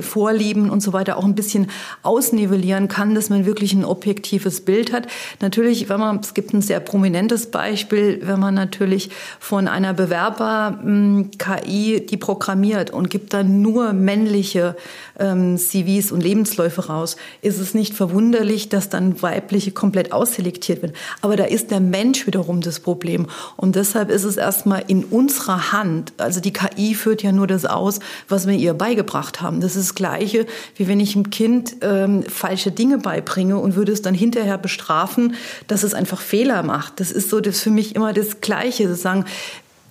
Vorlieben 0.00 0.70
und 0.70 0.80
so 0.80 0.92
weiter 0.92 1.16
auch 1.16 1.24
ein 1.24 1.34
bisschen 1.34 1.68
ausnivellieren 2.02 2.88
kann, 2.88 3.14
dass 3.14 3.30
man 3.30 3.46
wirklich 3.46 3.72
ein 3.72 3.84
objektives 3.84 4.64
Bild 4.64 4.92
hat. 4.92 5.06
Natürlich, 5.40 5.88
wenn 5.88 6.00
man, 6.00 6.20
es 6.20 6.34
gibt 6.34 6.52
ein 6.52 6.62
sehr 6.62 6.80
prominentes 6.80 7.50
Beispiel, 7.50 8.20
wenn 8.22 8.40
man 8.40 8.54
natürlich 8.54 9.10
von 9.38 9.68
einer 9.68 9.94
Bewerber-KI 9.94 11.98
hm, 11.98 12.06
die 12.06 12.16
programmiert 12.16 12.90
und 12.90 13.10
gibt 13.10 13.32
dann 13.32 13.62
nur 13.62 13.92
männliche 13.92 14.76
ähm, 15.18 15.56
CVs 15.58 16.12
und 16.12 16.22
Lebensläufe 16.22 16.86
raus, 16.86 17.16
ist 17.42 17.58
es 17.58 17.74
nicht 17.74 17.94
verwunderlich, 17.94 18.68
dass 18.68 18.88
dann 18.88 19.22
weibliche 19.22 19.70
komplett 19.70 20.12
ausselektiert 20.12 20.82
werden. 20.82 20.94
Aber 21.22 21.36
da 21.36 21.44
ist 21.44 21.70
der 21.70 21.80
Mensch 21.80 22.26
wiederum 22.26 22.60
das 22.60 22.80
Problem. 22.80 23.26
Und 23.56 23.76
deshalb 23.76 24.10
ist 24.10 24.24
es 24.24 24.36
erstmal 24.36 24.84
in 24.86 25.04
unserer 25.04 25.72
Hand. 25.72 26.12
Also 26.18 26.40
die 26.40 26.52
KI 26.52 26.94
führt 26.94 27.22
ja 27.22 27.32
nur 27.32 27.46
das 27.46 27.64
aus, 27.64 28.00
was 28.28 28.46
wir 28.46 28.54
ihr 28.54 28.74
beigebracht 28.74 29.40
haben. 29.40 29.60
Das 29.60 29.76
ist 29.76 29.90
das 29.90 29.94
Gleiche, 29.94 30.46
wie 30.76 30.88
wenn 30.88 31.00
ich 31.00 31.14
einem 31.14 31.30
Kind 31.30 31.76
ähm, 31.82 32.22
falsche 32.24 32.70
Dinge 32.70 32.98
beibringe 32.98 33.58
und 33.58 33.76
würde 33.76 33.92
es 33.92 34.02
dann 34.02 34.14
hinterher 34.14 34.58
bestrafen, 34.58 35.34
dass 35.66 35.82
es 35.82 35.94
einfach 35.94 36.20
Fehler 36.20 36.62
macht. 36.62 37.00
Das 37.00 37.10
ist 37.10 37.30
so 37.30 37.40
das 37.40 37.60
für 37.60 37.70
mich 37.70 37.94
immer 37.94 38.12
das 38.12 38.40
Gleiche. 38.40 38.88
Sozusagen, 38.88 39.24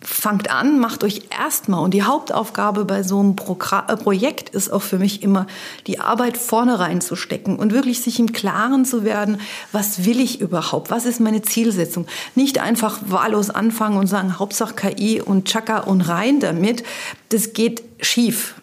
fangt 0.06 0.52
an, 0.52 0.80
macht 0.80 1.04
euch 1.04 1.24
erstmal. 1.38 1.84
Und 1.84 1.94
die 1.94 2.04
Hauptaufgabe 2.04 2.86
bei 2.86 3.04
so 3.04 3.20
einem 3.20 3.36
Pro 3.36 3.58
äh, 3.88 3.98
Projekt 3.98 4.50
ist 4.50 4.72
auch 4.72 4.82
für 4.82 5.00
mich 5.00 5.24
immer, 5.24 5.48
die 5.88 6.00
Arbeit 6.00 6.38
vorne 6.38 6.80
reinzustecken 6.80 7.58
und 7.58 7.74
wirklich 7.74 8.02
sich 8.02 8.20
im 8.20 8.32
Klaren 8.32 8.86
zu 8.86 9.04
werden, 9.04 9.40
was 9.72 10.06
will 10.06 10.20
ich 10.20 10.42
überhaupt? 10.42 10.92
Was 10.92 11.06
ist 11.06 11.20
meine 11.20 11.42
Zielsetzung? 11.42 12.06
Nicht 12.36 12.60
einfach 12.60 13.00
wahllos 13.08 13.50
anfangen 13.50 13.98
und 13.98 14.08
sagen, 14.08 14.40
Hauptsache 14.40 14.76
KI 14.76 15.22
und 15.22 15.48
Chaka 15.48 15.80
und 15.80 16.02
rein 16.02 16.40
damit. 16.40 16.84
Das 17.30 17.54
geht 17.54 17.84
schief 18.00 18.56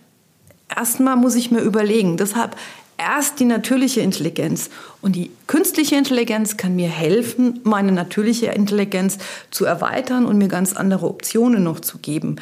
erstmal 0.76 1.16
muss 1.16 1.34
ich 1.34 1.50
mir 1.50 1.60
überlegen. 1.60 2.16
Deshalb 2.16 2.56
erst 3.02 3.40
die 3.40 3.44
natürliche 3.44 4.00
Intelligenz. 4.00 4.70
Und 5.00 5.16
die 5.16 5.30
künstliche 5.46 5.96
Intelligenz 5.96 6.56
kann 6.56 6.76
mir 6.76 6.88
helfen, 6.88 7.60
meine 7.64 7.92
natürliche 7.92 8.46
Intelligenz 8.46 9.18
zu 9.50 9.64
erweitern 9.64 10.24
und 10.24 10.38
mir 10.38 10.48
ganz 10.48 10.74
andere 10.74 11.06
Optionen 11.06 11.64
noch 11.64 11.80
zu 11.80 11.98
geben. 11.98 12.36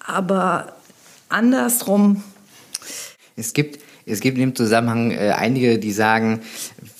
Aber 0.00 0.76
andersrum. 1.28 2.22
Es 3.36 3.52
gibt 3.52 3.85
es 4.08 4.20
gibt 4.20 4.38
in 4.38 4.42
dem 4.42 4.54
Zusammenhang 4.54 5.10
äh, 5.10 5.32
einige, 5.36 5.80
die 5.80 5.90
sagen, 5.90 6.40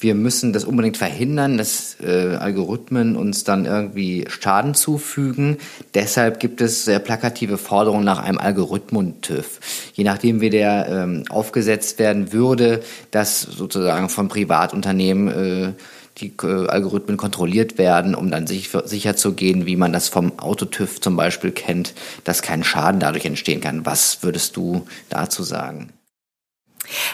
wir 0.00 0.16
müssen 0.16 0.52
das 0.52 0.64
unbedingt 0.64 0.96
verhindern, 0.96 1.56
dass 1.56 1.96
äh, 2.02 2.34
Algorithmen 2.34 3.14
uns 3.14 3.44
dann 3.44 3.64
irgendwie 3.64 4.24
Schaden 4.28 4.74
zufügen. 4.74 5.58
Deshalb 5.94 6.40
gibt 6.40 6.60
es 6.60 6.84
sehr 6.84 6.98
plakative 6.98 7.58
Forderungen 7.58 8.04
nach 8.04 8.18
einem 8.18 8.38
Algorithmun-TÜV. 8.38 9.60
Je 9.94 10.02
nachdem, 10.02 10.40
wie 10.40 10.50
der 10.50 10.88
ähm, 10.88 11.24
aufgesetzt 11.28 12.00
werden 12.00 12.32
würde, 12.32 12.82
dass 13.12 13.40
sozusagen 13.40 14.08
von 14.08 14.26
Privatunternehmen 14.26 15.28
äh, 15.28 15.72
die 16.18 16.32
äh, 16.42 16.66
Algorithmen 16.66 17.16
kontrolliert 17.16 17.78
werden, 17.78 18.16
um 18.16 18.32
dann 18.32 18.48
sich, 18.48 18.70
sicher 18.84 19.14
zu 19.14 19.34
gehen, 19.34 19.64
wie 19.66 19.76
man 19.76 19.92
das 19.92 20.08
vom 20.08 20.40
Autotüv 20.40 21.00
zum 21.00 21.14
Beispiel 21.14 21.52
kennt, 21.52 21.94
dass 22.24 22.42
kein 22.42 22.64
Schaden 22.64 22.98
dadurch 22.98 23.26
entstehen 23.26 23.60
kann. 23.60 23.86
Was 23.86 24.24
würdest 24.24 24.56
du 24.56 24.86
dazu 25.08 25.44
sagen? 25.44 25.90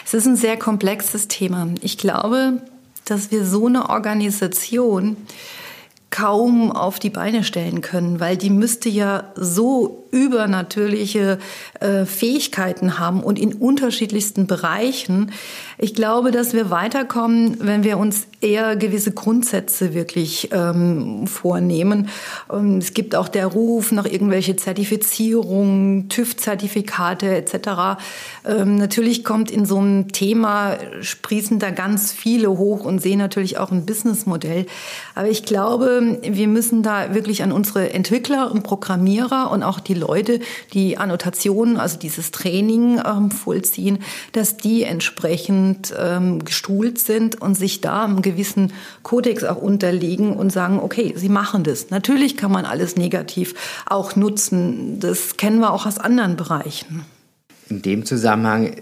Es 0.05 0.13
ist 0.13 0.25
ein 0.25 0.35
sehr 0.35 0.57
komplexes 0.57 1.27
Thema. 1.27 1.67
Ich 1.81 1.97
glaube, 1.97 2.61
dass 3.05 3.31
wir 3.31 3.45
so 3.45 3.67
eine 3.67 3.89
Organisation 3.89 5.17
kaum 6.13 6.71
auf 6.71 6.99
die 6.99 7.09
Beine 7.09 7.43
stellen 7.43 7.81
können, 7.81 8.19
weil 8.19 8.37
die 8.37 8.51
müsste 8.51 8.87
ja 8.87 9.31
so 9.35 10.03
übernatürliche 10.11 11.39
äh, 11.79 12.05
Fähigkeiten 12.05 12.99
haben 12.99 13.23
und 13.23 13.39
in 13.39 13.51
unterschiedlichsten 13.51 14.45
Bereichen. 14.45 15.31
Ich 15.79 15.95
glaube, 15.95 16.29
dass 16.29 16.53
wir 16.53 16.69
weiterkommen, 16.69 17.57
wenn 17.61 17.83
wir 17.83 17.97
uns 17.97 18.27
eher 18.41 18.75
gewisse 18.75 19.11
Grundsätze 19.11 19.95
wirklich 19.95 20.49
ähm, 20.51 21.25
vornehmen. 21.25 22.09
Und 22.47 22.77
es 22.77 22.93
gibt 22.93 23.15
auch 23.15 23.27
der 23.27 23.47
Ruf 23.47 23.91
nach 23.91 24.05
irgendwelche 24.05 24.55
Zertifizierungen, 24.55 26.09
TÜV-Zertifikate 26.09 27.35
etc. 27.35 28.03
Ähm, 28.45 28.75
natürlich 28.75 29.23
kommt 29.23 29.49
in 29.49 29.65
so 29.65 29.79
einem 29.79 30.11
Thema, 30.11 30.77
sprießen 31.01 31.57
da 31.57 31.71
ganz 31.71 32.11
viele 32.11 32.49
hoch 32.51 32.85
und 32.85 33.01
sehen 33.01 33.17
natürlich 33.17 33.57
auch 33.57 33.71
ein 33.71 33.87
Businessmodell. 33.87 34.67
Aber 35.15 35.29
ich 35.29 35.43
glaube, 35.43 36.02
glaube, 36.03 36.35
wir 36.35 36.47
müssen 36.47 36.83
da 36.83 37.13
wirklich 37.13 37.43
an 37.43 37.51
unsere 37.51 37.93
Entwickler 37.93 38.51
und 38.51 38.63
Programmierer 38.63 39.51
und 39.51 39.63
auch 39.63 39.79
die 39.79 39.93
Leute, 39.93 40.39
die 40.73 40.97
Annotationen, 40.97 41.77
also 41.77 41.97
dieses 41.97 42.31
Training 42.31 43.01
ähm, 43.05 43.31
vollziehen, 43.31 43.99
dass 44.31 44.57
die 44.57 44.83
entsprechend 44.83 45.93
ähm, 45.97 46.43
gestuhlt 46.43 46.99
sind 46.99 47.41
und 47.41 47.55
sich 47.55 47.81
da 47.81 48.05
einem 48.05 48.21
gewissen 48.21 48.73
Kodex 49.03 49.43
auch 49.43 49.61
unterliegen 49.61 50.33
und 50.33 50.51
sagen, 50.51 50.79
okay, 50.79 51.13
sie 51.15 51.29
machen 51.29 51.63
das. 51.63 51.89
Natürlich 51.89 52.37
kann 52.37 52.51
man 52.51 52.65
alles 52.65 52.95
negativ 52.95 53.55
auch 53.85 54.15
nutzen. 54.15 54.99
Das 54.99 55.37
kennen 55.37 55.59
wir 55.59 55.73
auch 55.73 55.85
aus 55.85 55.97
anderen 55.97 56.35
Bereichen. 56.35 57.05
In 57.69 57.81
dem 57.81 58.05
Zusammenhang 58.05 58.75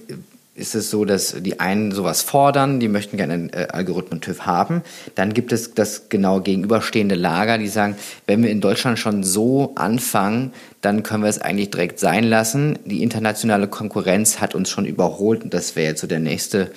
ist 0.61 0.75
es 0.75 0.89
so, 0.89 1.03
dass 1.03 1.35
die 1.39 1.59
einen 1.59 1.91
sowas 1.91 2.21
fordern, 2.21 2.79
die 2.79 2.87
möchten 2.87 3.17
gerne 3.17 3.33
einen 3.33 3.49
äh, 3.49 3.67
Algorithmen-TÜV 3.71 4.45
haben. 4.45 4.83
Dann 5.15 5.33
gibt 5.33 5.51
es 5.51 5.73
das 5.73 6.07
genau 6.07 6.39
gegenüberstehende 6.39 7.15
Lager, 7.15 7.57
die 7.57 7.67
sagen, 7.67 7.95
wenn 8.27 8.43
wir 8.43 8.51
in 8.51 8.61
Deutschland 8.61 8.99
schon 8.99 9.23
so 9.23 9.73
anfangen, 9.75 10.53
dann 10.81 11.03
können 11.03 11.23
wir 11.23 11.29
es 11.29 11.41
eigentlich 11.41 11.71
direkt 11.71 11.99
sein 11.99 12.23
lassen. 12.23 12.79
Die 12.85 13.03
internationale 13.03 13.67
Konkurrenz 13.67 14.39
hat 14.39 14.55
uns 14.55 14.69
schon 14.69 14.85
überholt 14.85 15.43
und 15.43 15.53
das 15.53 15.75
wäre 15.75 15.89
jetzt 15.89 16.01
so 16.01 16.07
der 16.07 16.19
nächste 16.19 16.71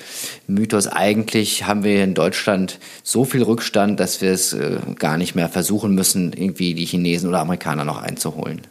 Mythos. 0.46 0.88
Eigentlich 0.88 1.66
haben 1.66 1.84
wir 1.84 2.02
in 2.02 2.14
Deutschland 2.14 2.78
so 3.02 3.24
viel 3.24 3.42
Rückstand, 3.42 4.00
dass 4.00 4.20
wir 4.20 4.32
es 4.32 4.52
äh, 4.52 4.78
gar 4.98 5.18
nicht 5.18 5.34
mehr 5.34 5.48
versuchen 5.48 5.94
müssen, 5.94 6.32
irgendwie 6.32 6.74
die 6.74 6.86
Chinesen 6.86 7.28
oder 7.28 7.40
Amerikaner 7.40 7.84
noch 7.84 8.02
einzuholen. 8.02 8.62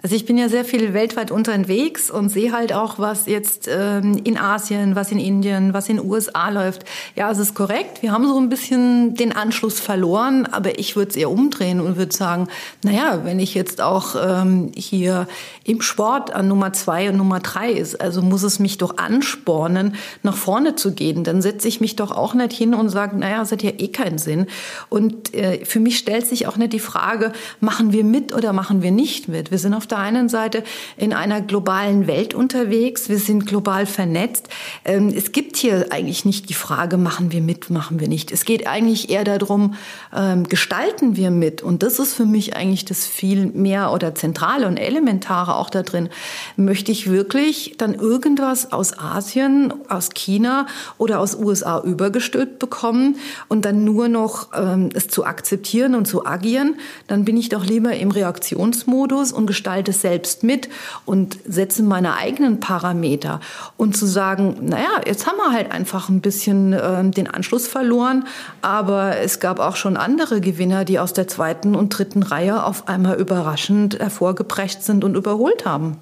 Also 0.00 0.14
ich 0.14 0.26
bin 0.26 0.38
ja 0.38 0.48
sehr 0.48 0.64
viel 0.64 0.94
weltweit 0.94 1.32
unterwegs 1.32 2.08
und 2.08 2.28
sehe 2.28 2.52
halt 2.52 2.72
auch, 2.72 3.00
was 3.00 3.26
jetzt 3.26 3.66
ähm, 3.68 4.20
in 4.22 4.38
Asien, 4.38 4.94
was 4.94 5.10
in 5.10 5.18
Indien, 5.18 5.74
was 5.74 5.88
in 5.88 5.98
USA 5.98 6.50
läuft. 6.50 6.84
Ja, 7.16 7.28
es 7.32 7.38
ist 7.38 7.56
korrekt. 7.56 8.00
Wir 8.00 8.12
haben 8.12 8.24
so 8.28 8.38
ein 8.38 8.48
bisschen 8.48 9.16
den 9.16 9.32
Anschluss 9.32 9.80
verloren, 9.80 10.46
aber 10.46 10.78
ich 10.78 10.94
würde 10.94 11.10
es 11.10 11.16
eher 11.16 11.32
umdrehen 11.32 11.80
und 11.80 11.96
würde 11.96 12.14
sagen, 12.14 12.46
naja, 12.84 13.22
wenn 13.24 13.40
ich 13.40 13.54
jetzt 13.54 13.80
auch 13.80 14.14
ähm, 14.14 14.70
hier 14.76 15.26
im 15.64 15.82
Sport 15.82 16.32
an 16.32 16.46
Nummer 16.46 16.72
zwei 16.72 17.10
und 17.10 17.16
Nummer 17.16 17.40
drei 17.40 17.72
ist, 17.72 18.00
also 18.00 18.22
muss 18.22 18.44
es 18.44 18.60
mich 18.60 18.78
doch 18.78 18.98
anspornen, 18.98 19.96
nach 20.22 20.36
vorne 20.36 20.76
zu 20.76 20.92
gehen. 20.92 21.24
Dann 21.24 21.42
setze 21.42 21.66
ich 21.66 21.80
mich 21.80 21.96
doch 21.96 22.12
auch 22.12 22.34
nicht 22.34 22.52
hin 22.52 22.72
und 22.72 22.88
sage, 22.88 23.16
naja, 23.16 23.38
das 23.38 23.50
hat 23.50 23.64
ja 23.64 23.72
eh 23.76 23.88
keinen 23.88 24.18
Sinn. 24.18 24.46
Und 24.90 25.34
äh, 25.34 25.64
für 25.64 25.80
mich 25.80 25.98
stellt 25.98 26.24
sich 26.24 26.46
auch 26.46 26.56
nicht 26.56 26.72
die 26.72 26.78
Frage, 26.78 27.32
machen 27.58 27.90
wir 27.90 28.04
mit 28.04 28.32
oder 28.32 28.52
machen 28.52 28.80
wir 28.80 28.92
nicht 28.92 29.26
mit. 29.26 29.50
Wir 29.50 29.58
sind 29.58 29.74
auf 29.74 29.87
der 29.88 29.98
einen 29.98 30.28
Seite 30.28 30.62
in 30.96 31.12
einer 31.12 31.40
globalen 31.40 32.06
Welt 32.06 32.34
unterwegs. 32.34 33.08
Wir 33.08 33.18
sind 33.18 33.46
global 33.46 33.86
vernetzt. 33.86 34.48
Ähm, 34.84 35.12
es 35.14 35.32
gibt 35.32 35.56
hier 35.56 35.86
eigentlich 35.90 36.24
nicht 36.24 36.48
die 36.48 36.54
Frage, 36.54 36.96
machen 36.96 37.32
wir 37.32 37.40
mit, 37.40 37.70
machen 37.70 38.00
wir 38.00 38.08
nicht. 38.08 38.30
Es 38.30 38.44
geht 38.44 38.66
eigentlich 38.66 39.10
eher 39.10 39.24
darum, 39.24 39.74
ähm, 40.14 40.44
gestalten 40.48 41.16
wir 41.16 41.30
mit. 41.30 41.62
Und 41.62 41.82
das 41.82 41.98
ist 41.98 42.14
für 42.14 42.26
mich 42.26 42.56
eigentlich 42.56 42.84
das 42.84 43.06
viel 43.06 43.46
mehr 43.46 43.92
oder 43.92 44.14
zentrale 44.14 44.66
und 44.66 44.76
elementare 44.76 45.56
auch 45.56 45.70
da 45.70 45.82
drin. 45.82 46.08
Möchte 46.56 46.92
ich 46.92 47.10
wirklich 47.10 47.74
dann 47.78 47.94
irgendwas 47.94 48.72
aus 48.72 48.98
Asien, 48.98 49.72
aus 49.88 50.10
China 50.14 50.66
oder 50.98 51.20
aus 51.20 51.34
USA 51.34 51.80
übergestülpt 51.80 52.58
bekommen 52.58 53.16
und 53.48 53.64
dann 53.64 53.84
nur 53.84 54.08
noch 54.08 54.48
ähm, 54.54 54.90
es 54.94 55.08
zu 55.08 55.24
akzeptieren 55.24 55.94
und 55.94 56.06
zu 56.06 56.26
agieren, 56.26 56.76
dann 57.06 57.24
bin 57.24 57.36
ich 57.36 57.48
doch 57.48 57.64
lieber 57.64 57.94
im 57.94 58.10
Reaktionsmodus 58.10 59.32
und 59.32 59.46
gestalte 59.46 59.77
gestalte 59.78 59.92
selbst 59.92 60.42
mit 60.42 60.68
und 61.04 61.38
setze 61.46 61.82
meine 61.82 62.16
eigenen 62.16 62.60
Parameter. 62.60 63.40
Und 63.76 63.96
zu 63.96 64.06
sagen, 64.06 64.56
naja, 64.62 65.00
jetzt 65.06 65.26
haben 65.26 65.36
wir 65.36 65.52
halt 65.52 65.70
einfach 65.70 66.08
ein 66.08 66.20
bisschen 66.20 66.72
äh, 66.72 67.08
den 67.10 67.28
Anschluss 67.28 67.68
verloren, 67.68 68.24
aber 68.62 69.18
es 69.18 69.40
gab 69.40 69.60
auch 69.60 69.76
schon 69.76 69.96
andere 69.96 70.40
Gewinner, 70.40 70.84
die 70.84 70.98
aus 70.98 71.12
der 71.12 71.28
zweiten 71.28 71.74
und 71.74 71.90
dritten 71.90 72.22
Reihe 72.22 72.64
auf 72.64 72.88
einmal 72.88 73.16
überraschend 73.16 73.98
hervorgeprescht 73.98 74.82
sind 74.82 75.04
und 75.04 75.16
überholt 75.16 75.64
haben. 75.64 75.98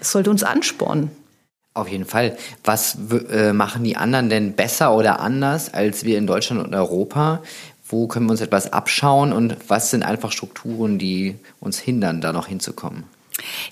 Es 0.00 0.12
sollte 0.12 0.30
uns 0.30 0.42
anspornen. 0.44 1.10
Auf 1.74 1.88
jeden 1.88 2.06
Fall. 2.06 2.36
Was 2.64 2.96
äh, 3.30 3.52
machen 3.52 3.84
die 3.84 3.96
anderen 3.96 4.30
denn 4.30 4.54
besser 4.54 4.94
oder 4.94 5.20
anders 5.20 5.72
als 5.72 6.04
wir 6.04 6.18
in 6.18 6.26
Deutschland 6.26 6.64
und 6.64 6.74
Europa? 6.74 7.42
Wo 7.86 8.06
können 8.06 8.26
wir 8.26 8.32
uns 8.32 8.40
etwas 8.40 8.72
abschauen 8.72 9.32
und 9.32 9.56
was 9.68 9.90
sind 9.90 10.02
einfach 10.02 10.32
Strukturen, 10.32 10.98
die 10.98 11.36
uns 11.60 11.78
hindern, 11.78 12.20
da 12.20 12.32
noch 12.32 12.46
hinzukommen? 12.46 13.04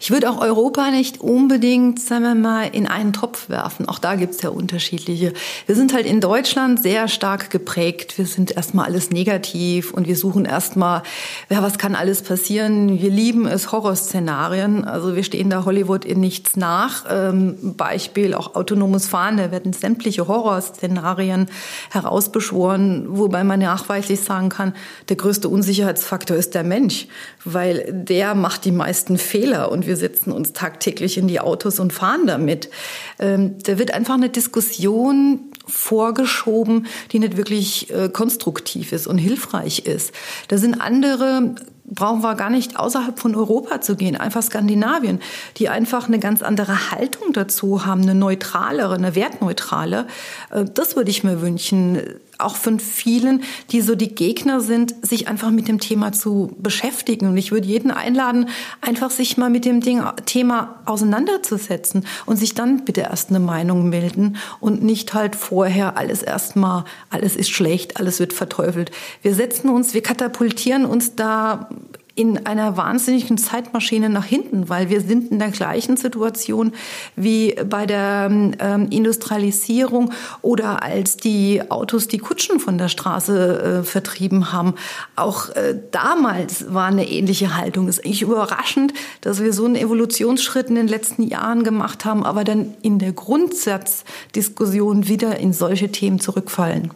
Ich 0.01 0.11
würde 0.11 0.31
auch 0.31 0.41
Europa 0.41 0.91
nicht 0.91 1.21
unbedingt, 1.21 2.01
sagen 2.01 2.23
wir 2.23 2.35
mal, 2.35 2.69
in 2.73 2.87
einen 2.87 3.13
Topf 3.13 3.49
werfen. 3.49 3.89
Auch 3.89 3.99
da 3.99 4.15
gibt 4.15 4.35
es 4.35 4.43
ja 4.43 4.51
unterschiedliche. 4.51 5.33
Wir 5.67 5.75
sind 5.75 5.93
halt 5.93 6.07
in 6.07 6.21
Deutschland 6.21 6.81
sehr 6.81 7.09
stark 7.09 7.51
geprägt. 7.51 8.17
Wir 8.17 8.27
sind 8.27 8.53
erstmal 8.53 8.87
alles 8.87 9.11
negativ 9.11 9.93
und 9.93 10.07
wir 10.07 10.17
suchen 10.17 10.45
erstmal, 10.45 11.03
ja, 11.51 11.63
was 11.63 11.79
kann 11.79 11.95
alles 11.95 12.23
passieren? 12.23 13.01
Wir 13.01 13.11
lieben 13.11 13.47
es 13.47 13.73
Horrorszenarien. 13.73 14.85
Also 14.85 15.17
wir 15.17 15.25
stehen 15.25 15.51
da 15.51 15.65
Hollywood 15.65 16.05
in 16.05 16.21
nichts 16.21 16.57
nach. 16.57 17.05
Ähm, 17.11 17.75
Beispiel 17.77 18.35
auch 18.35 18.55
autonomes 18.55 19.09
Fahren, 19.09 19.37
da 19.37 19.51
werden 19.51 19.73
sämtliche 19.73 20.29
Horrorszenarien 20.29 21.49
herausbeschworen, 21.91 23.07
wobei 23.09 23.43
man 23.43 23.61
nachweislich 23.61 24.21
sagen 24.21 24.49
kann, 24.49 24.75
der 25.09 25.17
größte 25.17 25.49
Unsicherheitsfaktor 25.49 26.37
ist 26.37 26.55
der 26.55 26.65
Mensch, 26.65 27.09
weil 27.45 27.93
der 27.93 28.35
macht 28.35 28.65
die 28.65 28.73
meisten 28.73 29.19
Fehler 29.19 29.56
Fehler 29.57 29.71
und 29.71 29.87
wir 29.87 29.97
setzen 29.97 30.33
uns 30.33 30.53
tagtäglich 30.53 31.19
in 31.19 31.29
die 31.29 31.41
Autos 31.41 31.81
und 31.81 31.93
fahren 31.93 32.27
damit. 32.27 32.71
Ähm, 33.19 33.57
da 33.65 33.79
wird 33.79 33.93
einfach 33.93 34.15
eine 34.15 34.29
Diskussion 34.29 35.41
vorgeschoben, 35.67 36.87
die 37.13 37.19
nicht 37.19 37.37
wirklich 37.37 37.91
äh, 37.91 38.09
konstruktiv 38.09 38.93
ist 38.93 39.07
und 39.07 39.19
hilfreich 39.19 39.81
ist. 39.81 40.13
Da 40.49 40.59
sind 40.59 40.81
andere 40.81 41.55
brauchen 41.89 42.21
wir 42.23 42.35
gar 42.35 42.51
nicht 42.51 42.81
außerhalb 42.81 43.17
von 43.17 43.37
Europa 43.37 43.81
zu 43.81 43.95
gehen, 43.95 44.17
einfach 44.17 44.43
Skandinavien, 44.43 45.21
die 45.57 45.69
einfach 45.69 46.09
eine 46.09 46.19
ganz 46.19 46.43
andere 46.43 46.91
Haltung 46.91 47.33
dazu 47.33 47.87
haben, 47.87 48.03
eine 48.03 48.17
neutralere, 48.17 48.95
eine 48.95 49.15
wertneutrale. 49.15 50.07
Äh, 50.51 50.65
das 50.73 50.97
würde 50.97 51.11
ich 51.11 51.23
mir 51.23 51.41
wünschen 51.41 52.03
auch 52.39 52.57
von 52.57 52.81
vielen, 52.81 53.43
die 53.71 53.81
so 53.81 53.95
die 53.95 54.15
Gegner 54.15 54.61
sind, 54.61 54.95
sich 55.03 55.29
einfach 55.29 55.51
mit 55.51 55.69
dem 55.69 55.81
Thema 55.81 56.13
zu 56.13 56.55
beschäftigen. 56.59 57.29
Und 57.29 57.37
ich 57.37 57.53
würde 57.53 57.67
jeden 57.67 57.91
einladen, 57.91 58.49
einfach 58.81 59.11
sich 59.11 59.37
mal 59.37 59.51
mit 59.51 59.65
dem 59.65 59.81
Ding, 59.81 60.03
Thema 60.27 60.81
auseinanderzusetzen 60.85 62.07
und 62.27 62.37
sich 62.37 62.55
dann 62.55 62.85
bitte 62.85 63.03
erst 63.03 63.31
eine 63.31 63.41
Meinung 63.41 63.89
melden 63.89 64.37
und 64.61 64.83
nicht 64.83 65.15
halt 65.15 65.37
vorher 65.37 65.97
alles 65.97 66.23
erstmal, 66.23 66.85
alles 67.11 67.37
ist 67.37 67.51
schlecht, 67.51 67.99
alles 67.99 68.21
wird 68.21 68.33
verteufelt. 68.33 68.91
Wir 69.23 69.35
setzen 69.35 69.69
uns, 69.69 69.95
wir 69.95 70.03
katapultieren 70.03 70.85
uns 70.85 71.15
da 71.17 71.69
in 72.17 72.47
einer 72.47 72.77
wahnsinnigen 72.79 73.37
Zeitmaschine 73.37 74.09
nach 74.09 74.25
hinten, 74.25 74.69
weil 74.71 74.89
wir 74.89 75.03
sind 75.03 75.31
in 75.31 75.39
der 75.39 75.51
gleichen 75.51 75.99
Situation 75.99 76.73
wie 77.15 77.55
bei 77.69 77.85
der 77.87 78.29
ähm, 78.31 78.89
Industrialisierung 78.91 80.13
oder 80.41 80.83
als 80.83 81.19
die 81.19 81.71
Autos 81.71 82.09
die 82.09 82.19
Kutschen 82.19 82.59
von 82.59 82.79
der 82.79 82.89
Straße 82.89 83.83
äh, 83.83 83.85
vertrieben 83.85 84.51
haben. 84.51 84.75
Auch 85.15 85.51
äh, 85.51 85.79
damals 85.91 86.73
war 86.73 86.87
eine 86.87 87.09
ähnliche 87.09 87.55
Haltung. 87.55 87.87
Ist 87.87 88.05
eigentlich 88.05 88.23
überraschend, 88.23 88.95
dass 89.21 89.43
wir 89.43 89.53
so 89.53 89.67
einen 89.67 89.77
Evolutionsschritt 89.77 90.69
in 90.69 90.75
den 90.75 90.89
letzten 90.89 91.23
Jahren 91.23 91.65
gemacht 91.65 92.07
haben, 92.07 92.25
aber 92.25 92.45
dann 92.45 92.75
in 92.81 92.99
der 92.99 93.13
Grundsatzdiskussion 93.13 95.07
wieder 95.07 95.39
in 95.39 95.53
solche 95.53 95.93
Themen 95.93 96.19
zurückfallen. 96.19 96.93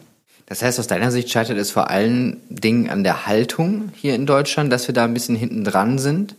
Das 0.51 0.61
heißt, 0.61 0.81
aus 0.81 0.87
deiner 0.87 1.11
Sicht 1.11 1.29
scheitert 1.29 1.57
es 1.57 1.71
vor 1.71 1.89
allen 1.89 2.41
Dingen 2.49 2.89
an 2.89 3.05
der 3.05 3.25
Haltung 3.25 3.93
hier 3.95 4.15
in 4.15 4.25
Deutschland, 4.25 4.69
dass 4.69 4.85
wir 4.85 4.93
da 4.93 5.05
ein 5.05 5.13
bisschen 5.13 5.37
hinten 5.37 5.63
dran 5.63 5.97
sind? 5.97 6.35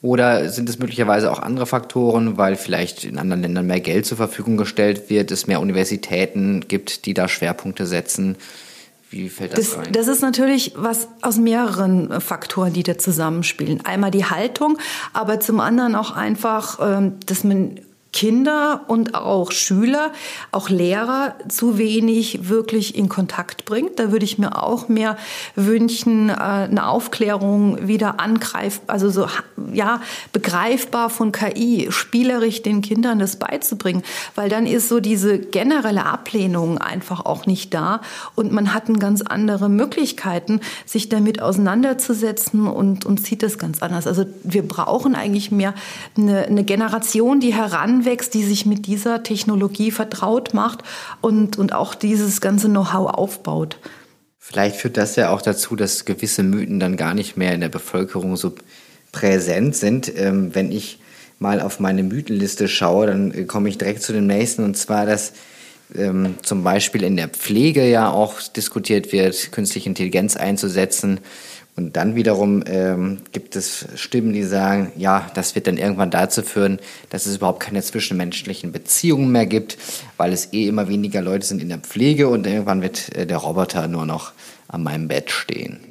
Oder 0.00 0.48
sind 0.48 0.66
es 0.70 0.78
möglicherweise 0.78 1.30
auch 1.30 1.40
andere 1.40 1.66
Faktoren, 1.66 2.38
weil 2.38 2.56
vielleicht 2.56 3.04
in 3.04 3.18
anderen 3.18 3.42
Ländern 3.42 3.66
mehr 3.66 3.80
Geld 3.80 4.06
zur 4.06 4.16
Verfügung 4.16 4.56
gestellt 4.56 5.10
wird, 5.10 5.30
es 5.30 5.46
mehr 5.46 5.60
Universitäten 5.60 6.68
gibt, 6.68 7.04
die 7.04 7.12
da 7.12 7.28
Schwerpunkte 7.28 7.84
setzen? 7.84 8.36
Wie 9.10 9.28
fällt 9.28 9.52
das, 9.52 9.72
das 9.72 9.76
rein? 9.76 9.92
Das 9.92 10.08
ist 10.08 10.22
natürlich 10.22 10.72
was 10.76 11.08
aus 11.20 11.36
mehreren 11.36 12.18
Faktoren, 12.22 12.72
die 12.72 12.82
da 12.82 12.96
zusammenspielen. 12.96 13.84
Einmal 13.84 14.10
die 14.10 14.24
Haltung, 14.24 14.78
aber 15.12 15.38
zum 15.38 15.60
anderen 15.60 15.96
auch 15.96 16.12
einfach, 16.12 16.78
ähm, 16.80 17.16
dass 17.26 17.44
man 17.44 17.78
Kinder 18.12 18.82
und 18.88 19.14
auch 19.14 19.52
Schüler, 19.52 20.12
auch 20.52 20.68
Lehrer 20.68 21.34
zu 21.48 21.78
wenig 21.78 22.48
wirklich 22.48 22.96
in 22.96 23.08
Kontakt 23.08 23.64
bringt. 23.64 23.98
Da 23.98 24.12
würde 24.12 24.24
ich 24.24 24.38
mir 24.38 24.62
auch 24.62 24.88
mehr 24.88 25.16
wünschen, 25.54 26.28
äh, 26.28 26.32
eine 26.32 26.88
Aufklärung 26.88 27.86
wieder 27.86 28.20
angreifen, 28.20 28.82
also 28.86 29.10
so, 29.10 29.26
ja, 29.72 30.00
begreifbar 30.32 31.10
von 31.10 31.32
KI, 31.32 31.88
spielerisch 31.90 32.62
den 32.62 32.82
Kindern 32.82 33.18
das 33.18 33.36
beizubringen, 33.36 34.02
weil 34.34 34.48
dann 34.48 34.66
ist 34.66 34.88
so 34.88 35.00
diese 35.00 35.38
generelle 35.38 36.04
Ablehnung 36.04 36.78
einfach 36.78 37.24
auch 37.24 37.46
nicht 37.46 37.72
da 37.72 38.00
und 38.34 38.52
man 38.52 38.74
hat 38.74 38.88
ganz 38.98 39.22
andere 39.22 39.68
Möglichkeiten, 39.68 40.60
sich 40.86 41.08
damit 41.08 41.42
auseinanderzusetzen 41.42 42.66
und, 42.66 43.04
und 43.04 43.24
sieht 43.24 43.42
das 43.42 43.58
ganz 43.58 43.82
anders. 43.82 44.06
Also 44.06 44.24
wir 44.42 44.66
brauchen 44.66 45.14
eigentlich 45.14 45.50
mehr 45.50 45.74
eine, 46.16 46.46
eine 46.46 46.64
Generation, 46.64 47.40
die 47.40 47.54
heran 47.54 47.99
heranwächst, 48.00 48.34
die 48.34 48.44
sich 48.44 48.66
mit 48.66 48.86
dieser 48.86 49.22
Technologie 49.22 49.90
vertraut 49.90 50.54
macht 50.54 50.82
und, 51.20 51.58
und 51.58 51.72
auch 51.72 51.94
dieses 51.94 52.40
ganze 52.40 52.68
Know-how 52.68 53.12
aufbaut. 53.12 53.78
Vielleicht 54.38 54.76
führt 54.76 54.96
das 54.96 55.16
ja 55.16 55.30
auch 55.30 55.42
dazu, 55.42 55.76
dass 55.76 56.04
gewisse 56.04 56.42
Mythen 56.42 56.80
dann 56.80 56.96
gar 56.96 57.14
nicht 57.14 57.36
mehr 57.36 57.52
in 57.52 57.60
der 57.60 57.68
Bevölkerung 57.68 58.36
so 58.36 58.54
präsent 59.12 59.76
sind. 59.76 60.12
Ähm, 60.16 60.54
wenn 60.54 60.72
ich 60.72 60.98
mal 61.38 61.60
auf 61.60 61.80
meine 61.80 62.02
Mythenliste 62.02 62.68
schaue, 62.68 63.06
dann 63.06 63.32
äh, 63.32 63.44
komme 63.44 63.68
ich 63.68 63.78
direkt 63.78 64.02
zu 64.02 64.12
dem 64.12 64.26
nächsten 64.26 64.64
und 64.64 64.76
zwar, 64.76 65.06
dass 65.06 65.32
ähm, 65.96 66.36
zum 66.42 66.62
Beispiel 66.62 67.02
in 67.02 67.16
der 67.16 67.28
Pflege 67.28 67.88
ja 67.88 68.10
auch 68.10 68.40
diskutiert 68.42 69.12
wird, 69.12 69.52
künstliche 69.52 69.88
Intelligenz 69.88 70.36
einzusetzen. 70.36 71.20
Und 71.76 71.96
dann 71.96 72.14
wiederum 72.14 72.62
ähm, 72.66 73.18
gibt 73.32 73.56
es 73.56 73.86
Stimmen, 73.94 74.32
die 74.32 74.42
sagen, 74.42 74.92
ja, 74.96 75.30
das 75.34 75.54
wird 75.54 75.66
dann 75.66 75.78
irgendwann 75.78 76.10
dazu 76.10 76.42
führen, 76.42 76.78
dass 77.08 77.26
es 77.26 77.36
überhaupt 77.36 77.60
keine 77.60 77.82
zwischenmenschlichen 77.82 78.72
Beziehungen 78.72 79.32
mehr 79.32 79.46
gibt, 79.46 79.78
weil 80.16 80.32
es 80.32 80.52
eh 80.52 80.66
immer 80.66 80.88
weniger 80.88 81.22
Leute 81.22 81.46
sind 81.46 81.62
in 81.62 81.68
der 81.68 81.78
Pflege 81.78 82.28
und 82.28 82.46
irgendwann 82.46 82.82
wird 82.82 83.14
äh, 83.16 83.26
der 83.26 83.38
Roboter 83.38 83.88
nur 83.88 84.04
noch 84.04 84.32
an 84.68 84.82
meinem 84.82 85.08
Bett 85.08 85.30
stehen. 85.30 85.89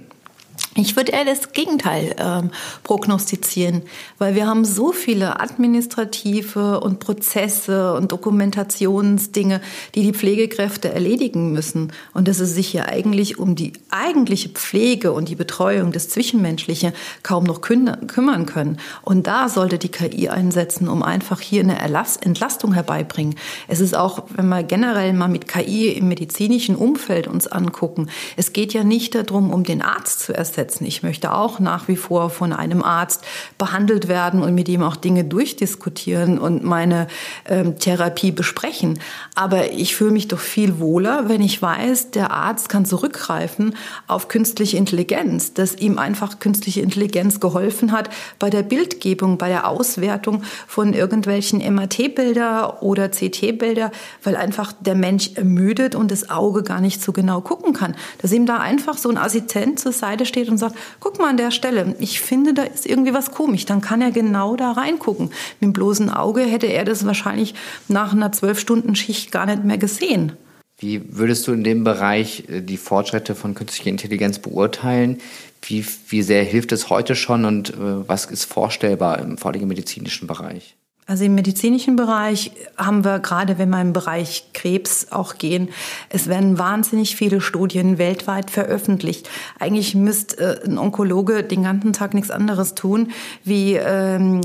Ich 0.76 0.96
würde 0.96 1.14
eher 1.14 1.26
das 1.26 1.52
Gegenteil 1.52 2.16
ähm, 2.20 2.52
prognostizieren, 2.84 3.82
weil 4.20 4.36
wir 4.36 4.46
haben 4.46 4.66
so 4.66 4.92
viele 4.92 5.40
administrative 5.40 6.80
und 6.80 7.00
Prozesse 7.00 7.96
und 7.96 8.12
Dokumentationsdinge, 8.12 9.62
die 9.96 10.04
die 10.04 10.14
Pflegekräfte 10.14 10.94
erledigen 10.94 11.52
müssen 11.54 11.92
und 12.14 12.28
dass 12.28 12.38
sie 12.38 12.46
sich 12.46 12.72
ja 12.72 12.86
eigentlich 12.86 13.40
um 13.40 13.56
die 13.56 13.74
eigentliche 13.90 14.50
Pflege 14.50 15.12
und 15.12 15.28
die 15.28 15.36
Betreuung 15.36 15.92
des 15.92 16.10
Zwischenmenschlichen 16.10 16.94
kaum 17.24 17.46
noch 17.46 17.62
kümmern 17.62 18.46
können. 18.46 18.78
Und 19.02 19.26
da 19.26 19.50
sollte 19.50 19.80
die 19.80 19.90
KI 19.90 20.30
einsetzen, 20.30 20.88
um 20.88 21.02
einfach 21.02 21.42
hier 21.42 21.64
eine 21.64 21.80
Entlastung 21.80 22.74
herbeibringen. 22.74 23.36
Es 23.68 23.80
ist 23.80 23.98
auch, 23.98 24.26
wenn 24.36 24.48
wir 24.50 24.62
generell 24.62 25.14
mal 25.14 25.30
mit 25.30 25.48
KI 25.48 25.90
im 25.90 26.10
medizinischen 26.10 26.76
Umfeld 26.76 27.28
uns 27.28 27.48
angucken, 27.48 28.08
es 28.38 28.54
geht 28.54 28.74
ja 28.74 28.84
nicht 28.84 29.16
darum, 29.16 29.52
um 29.52 29.64
den 29.64 29.82
Arzt 29.82 30.20
zu 30.20 30.34
ersetzen, 30.34 30.59
aussetzen. 30.60 30.86
Ich 30.86 31.04
möchte 31.04 31.34
auch 31.34 31.60
nach 31.60 31.88
wie 31.88 31.96
vor 31.96 32.30
von 32.30 32.54
einem 32.54 32.84
Arzt 32.84 33.24
behandelt 33.58 34.08
werden 34.08 34.42
und 34.42 34.54
mit 34.54 34.68
ihm 34.68 34.84
auch 34.84 34.96
Dinge 34.96 35.24
durchdiskutieren 35.24 36.38
und 36.38 36.64
meine 36.64 37.08
ähm, 37.48 37.80
Therapie 37.80 38.32
besprechen. 38.32 39.00
Aber 39.36 39.72
ich 39.72 39.96
fühle 39.96 40.12
mich 40.12 40.28
doch 40.28 40.40
viel 40.40 40.80
wohler, 40.80 41.30
wenn 41.30 41.42
ich 41.42 41.62
weiß, 41.62 42.12
der 42.12 42.32
Arzt 42.32 42.70
kann 42.70 42.86
zurückgreifen 42.86 43.76
auf 44.08 44.28
künstliche 44.28 44.78
Intelligenz, 44.78 45.54
dass 45.54 45.76
ihm 45.76 45.98
einfach 45.98 46.40
künstliche 46.40 46.82
Intelligenz 46.82 47.40
geholfen 47.40 47.92
hat 47.92 48.10
bei 48.38 48.50
der 48.50 48.64
Bildgebung, 48.64 49.38
bei 49.38 49.50
der 49.50 49.68
Auswertung 49.68 50.44
von 50.68 50.94
irgendwelchen 50.94 51.60
MRT-Bilder 51.60 52.84
oder 52.84 53.10
CT-Bilder, 53.10 53.92
weil 54.24 54.36
einfach 54.36 54.74
der 54.80 54.96
Mensch 54.96 55.32
ermüdet 55.36 55.96
und 55.96 56.12
das 56.12 56.30
Auge 56.30 56.64
gar 56.64 56.82
nicht 56.82 57.02
so 57.02 57.14
genau 57.14 57.42
gucken 57.42 57.74
kann. 57.74 57.96
Dass 58.22 58.32
ihm 58.32 58.46
da 58.46 58.58
einfach 58.58 58.98
so 58.98 59.10
ein 59.10 59.18
Assistent 59.18 59.80
zur 59.80 59.94
Seite 59.94 60.26
steht 60.26 60.49
und 60.50 60.58
sagt, 60.58 60.76
guck 61.00 61.20
mal 61.20 61.30
an 61.30 61.38
der 61.38 61.52
Stelle, 61.52 61.96
ich 62.00 62.22
finde, 62.22 62.54
da 62.54 62.64
ist 62.64 62.86
irgendwie 62.86 63.14
was 63.14 63.32
komisch. 63.32 63.66
Dann 63.66 63.82
kann 63.82 64.02
er 64.02 64.12
genau 64.12 64.56
da 64.56 64.72
reingucken. 64.72 65.28
Mit 65.60 65.62
dem 65.62 65.74
bloßen 65.74 66.10
Auge 66.10 66.42
hätte 66.42 66.68
er 66.68 66.86
das 66.86 67.06
wahrscheinlich 67.06 67.56
nach 67.88 68.14
einer 68.14 68.32
zwölf 68.32 68.60
Stunden 68.60 68.96
Schicht 68.96 69.32
gar 69.32 69.46
nicht 69.46 69.64
mehr 69.64 69.78
gesehen. 69.78 70.34
Wie 70.80 71.02
würdest 71.18 71.46
du 71.46 71.52
in 71.52 71.64
dem 71.64 71.84
Bereich 71.84 72.46
äh, 72.48 72.62
die 72.62 72.78
Fortschritte 72.78 73.36
von 73.36 73.54
künstlicher 73.54 73.90
Intelligenz 73.90 74.40
beurteilen? 74.40 75.20
Wie, 75.62 75.86
wie 76.08 76.22
sehr 76.22 76.44
hilft 76.44 76.72
es 76.72 76.90
heute 76.90 77.16
schon 77.16 77.44
und 77.46 77.72
äh, 77.72 78.08
was 78.08 78.26
ist 78.26 78.46
vorstellbar 78.46 79.20
im 79.20 79.38
vorigen 79.38 79.68
medizinischen 79.68 80.26
Bereich? 80.28 80.78
Also 81.10 81.24
im 81.24 81.34
medizinischen 81.34 81.96
Bereich 81.96 82.52
haben 82.78 83.04
wir 83.04 83.18
gerade, 83.18 83.58
wenn 83.58 83.72
wir 83.72 83.82
im 83.82 83.94
Bereich 83.94 84.52
Krebs 84.54 85.08
auch 85.10 85.40
gehen, 85.40 85.70
es 86.10 86.28
werden 86.28 86.60
wahnsinnig 86.60 87.16
viele 87.16 87.42
Studien 87.42 87.98
weltweit 87.98 88.52
veröffentlicht. 88.52 89.28
Eigentlich 89.58 89.96
müsste 89.96 90.62
äh, 90.62 90.66
ein 90.70 90.78
Onkologe 90.78 91.42
den 91.42 91.64
ganzen 91.64 91.94
Tag 91.94 92.14
nichts 92.14 92.30
anderes 92.30 92.76
tun, 92.76 93.08
wie 93.44 93.74
ähm, 93.74 94.42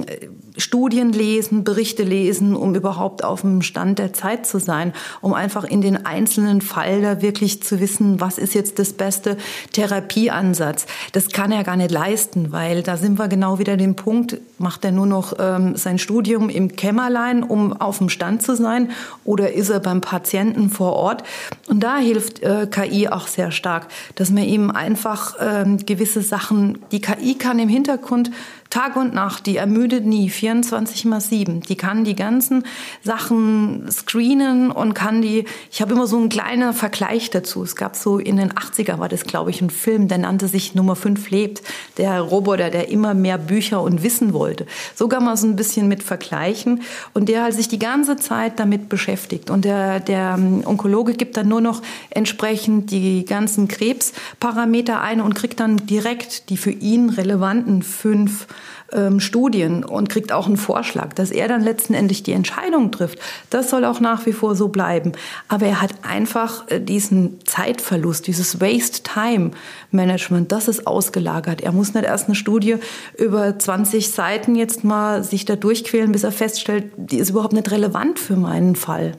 Studien 0.57 1.12
lesen, 1.12 1.64
Berichte 1.64 2.05
lesen, 2.05 2.55
um 2.55 2.75
überhaupt 2.75 3.25
auf 3.25 3.40
dem 3.40 3.62
Stand 3.62 3.99
der 3.99 4.12
Zeit 4.12 4.47
zu 4.47 4.59
sein, 4.61 4.93
um 5.21 5.35
einfach 5.35 5.64
in 5.64 5.81
den 5.81 6.07
einzelnen 6.07 6.61
Fall 6.61 7.03
da 7.03 7.23
wirklich 7.23 7.62
zu 7.62 7.81
wissen, 7.81 8.21
was 8.21 8.38
ist 8.38 8.55
jetzt 8.55 8.79
das 8.79 8.93
beste 8.93 9.37
Therapieansatz. 9.73 10.87
Das 11.12 11.29
kann 11.29 11.51
er 11.51 11.64
gar 11.64 11.77
nicht 11.77 11.90
leisten, 11.90 12.53
weil 12.53 12.83
da 12.83 12.97
sind 12.97 13.19
wir 13.19 13.27
genau 13.27 13.59
wieder 13.59 13.77
den 13.77 13.97
Punkt, 13.97 14.38
macht 14.59 14.85
er 14.85 14.93
nur 14.93 15.07
noch 15.07 15.35
ähm, 15.40 15.77
sein 15.77 15.99
Studium 15.99 16.49
im 16.49 16.77
Kämmerlein, 16.77 17.43
um 17.43 17.73
auf 17.73 17.99
dem 17.99 18.09
Stand 18.09 18.43
zu 18.43 18.55
sein, 18.55 18.90
oder 19.25 19.53
ist 19.53 19.71
er 19.71 19.81
beim 19.81 20.01
Patienten 20.01 20.71
vor 20.71 20.93
Ort? 20.93 21.25
Und 21.69 21.81
da 21.81 21.97
hilft 21.97 22.43
äh, 22.43 22.69
KI 22.71 23.09
auch 23.09 23.27
sehr 23.27 23.51
stark, 23.51 23.88
dass 24.14 24.31
man 24.31 24.45
ihm 24.45 24.71
einfach 24.71 25.35
ähm, 25.40 25.79
gewisse 25.85 26.23
Sachen, 26.23 26.79
die 26.93 27.01
KI 27.01 27.35
kann 27.35 27.59
im 27.59 27.69
Hintergrund 27.69 28.31
Tag 28.75 28.97
und 28.97 29.15
Nacht, 29.15 29.47
die 29.47 29.57
ermüdet 29.57 30.05
nie, 30.05 30.29
24 30.29 31.05
mal 31.05 31.21
7. 31.21 31.61
Die 31.61 31.77
kann 31.77 32.03
die 32.03 32.17
ganzen 32.17 32.65
Sachen 33.05 33.89
screenen 33.89 34.73
und 34.73 34.95
kann 34.95 35.23
die, 35.23 35.45
ich 35.71 35.81
habe 35.81 35.93
immer 35.93 36.09
so 36.09 36.17
einen 36.17 36.29
kleinen 36.29 36.75
Vergleich 36.75 37.31
dazu. 37.31 37.63
Es 37.63 37.77
gab 37.77 37.95
so 37.95 38.19
in 38.19 38.37
den 38.37 38.51
80er 38.51 38.99
war 38.99 39.09
das, 39.09 39.27
glaube 39.27 39.51
ich, 39.51 39.61
ein 39.61 39.71
Film, 39.71 40.09
der 40.09 40.19
nannte 40.19 40.49
sich 40.49 40.75
Nummer 40.75 40.97
5 40.97 41.31
lebt. 41.31 41.63
Der 41.99 42.21
Roboter, 42.21 42.69
der 42.69 42.89
immer 42.89 43.15
mehr 43.15 43.39
Bücher 43.39 43.81
und 43.81 44.03
Wissen 44.03 44.33
wollte. 44.33 44.67
So 44.97 45.07
kann 45.07 45.25
man 45.25 45.37
so 45.37 45.47
ein 45.47 45.55
bisschen 45.55 45.87
mit 45.87 46.03
vergleichen 46.03 46.83
und 47.13 47.29
der 47.29 47.45
halt 47.45 47.55
sich 47.55 47.69
die 47.69 47.79
ganze 47.79 48.17
Zeit 48.17 48.59
damit 48.59 48.89
beschäftigt. 48.89 49.51
Und 49.51 49.65
der, 49.65 50.01
der 50.01 50.37
Onkologe 50.65 51.13
gibt 51.13 51.37
dann 51.37 51.47
nur 51.47 51.61
noch 51.61 51.81
entsprechend 52.11 52.91
die 52.91 53.25
ganzen 53.25 53.69
Krebsparameter 53.69 55.01
ein 55.01 55.21
und 55.21 55.35
kriegt 55.35 55.61
dann 55.61 55.77
direkt 55.77 56.51
die 56.51 56.57
für 56.57 56.73
ihn 56.73 57.11
relevanten 57.11 57.85
fünf 57.85 58.49
ähm, 58.95 59.21
Studien 59.21 59.85
und 59.85 60.09
kriegt 60.09 60.33
auch 60.33 60.47
einen 60.47 60.57
Vorschlag, 60.57 61.13
dass 61.13 61.31
er 61.31 61.49
dann 61.49 61.63
letztendlich 61.63 62.23
die 62.23 62.33
Entscheidung 62.33 62.91
trifft. 62.91 63.19
Das 63.51 63.71
soll 63.71 63.85
auch 63.85 64.01
nach 64.01 64.27
wie 64.27 64.33
vor 64.33 64.55
so 64.55 64.69
bleiben. 64.69 65.13
Aber 65.49 65.67
er 65.67 65.83
hat 65.83 65.93
einfach 66.03 66.69
äh, 66.71 66.81
diesen 66.81 67.45
Zeitverlust, 67.45 68.27
dieses 68.27 68.61
Waste-Time-Management, 68.61 70.53
das 70.53 70.69
ist 70.69 70.87
ausgelagert. 70.87 71.61
Er 71.61 71.73
muss 71.73 71.95
nicht 71.95 72.05
erst 72.05 72.27
eine 72.27 72.35
Studie 72.35 72.77
über 73.19 73.59
20 73.59 74.11
Seiten 74.11 74.55
jetzt 74.55 74.85
mal 74.85 75.25
sich 75.25 75.45
da 75.45 75.57
durchquälen, 75.57 76.13
bis 76.13 76.25
er 76.25 76.33
feststellt, 76.33 76.93
die 76.97 77.19
ist 77.19 77.31
überhaupt 77.31 77.53
nicht 77.53 77.71
relevant 77.71 78.19
für 78.19 78.37
meinen 78.37 78.77
Fall. 78.77 79.13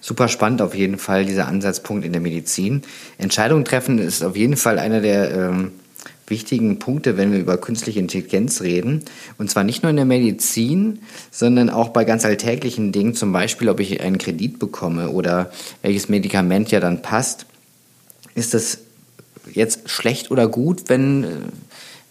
Super 0.00 0.28
spannend 0.28 0.60
auf 0.62 0.74
jeden 0.74 0.98
Fall, 0.98 1.24
dieser 1.24 1.48
Ansatzpunkt 1.48 2.04
in 2.04 2.12
der 2.12 2.20
Medizin. 2.20 2.82
Entscheidungen 3.18 3.64
treffen 3.64 3.98
ist 3.98 4.22
auf 4.22 4.36
jeden 4.36 4.56
Fall 4.56 4.78
einer 4.78 5.00
der 5.00 5.34
ähm, 5.34 5.72
wichtigen 6.32 6.78
Punkte, 6.78 7.16
wenn 7.16 7.30
wir 7.30 7.38
über 7.38 7.58
künstliche 7.58 8.00
Intelligenz 8.00 8.62
reden. 8.62 9.04
Und 9.38 9.50
zwar 9.50 9.62
nicht 9.62 9.82
nur 9.82 9.90
in 9.90 9.96
der 9.96 10.06
Medizin, 10.06 11.00
sondern 11.30 11.70
auch 11.70 11.90
bei 11.90 12.04
ganz 12.04 12.24
alltäglichen 12.24 12.90
Dingen, 12.90 13.14
zum 13.14 13.32
Beispiel, 13.32 13.68
ob 13.68 13.78
ich 13.78 14.00
einen 14.00 14.18
Kredit 14.18 14.58
bekomme 14.58 15.10
oder 15.10 15.52
welches 15.82 16.08
Medikament 16.08 16.70
ja 16.70 16.80
dann 16.80 17.02
passt. 17.02 17.46
Ist 18.34 18.54
das 18.54 18.78
jetzt 19.52 19.90
schlecht 19.90 20.30
oder 20.30 20.48
gut, 20.48 20.88
wenn, 20.88 21.26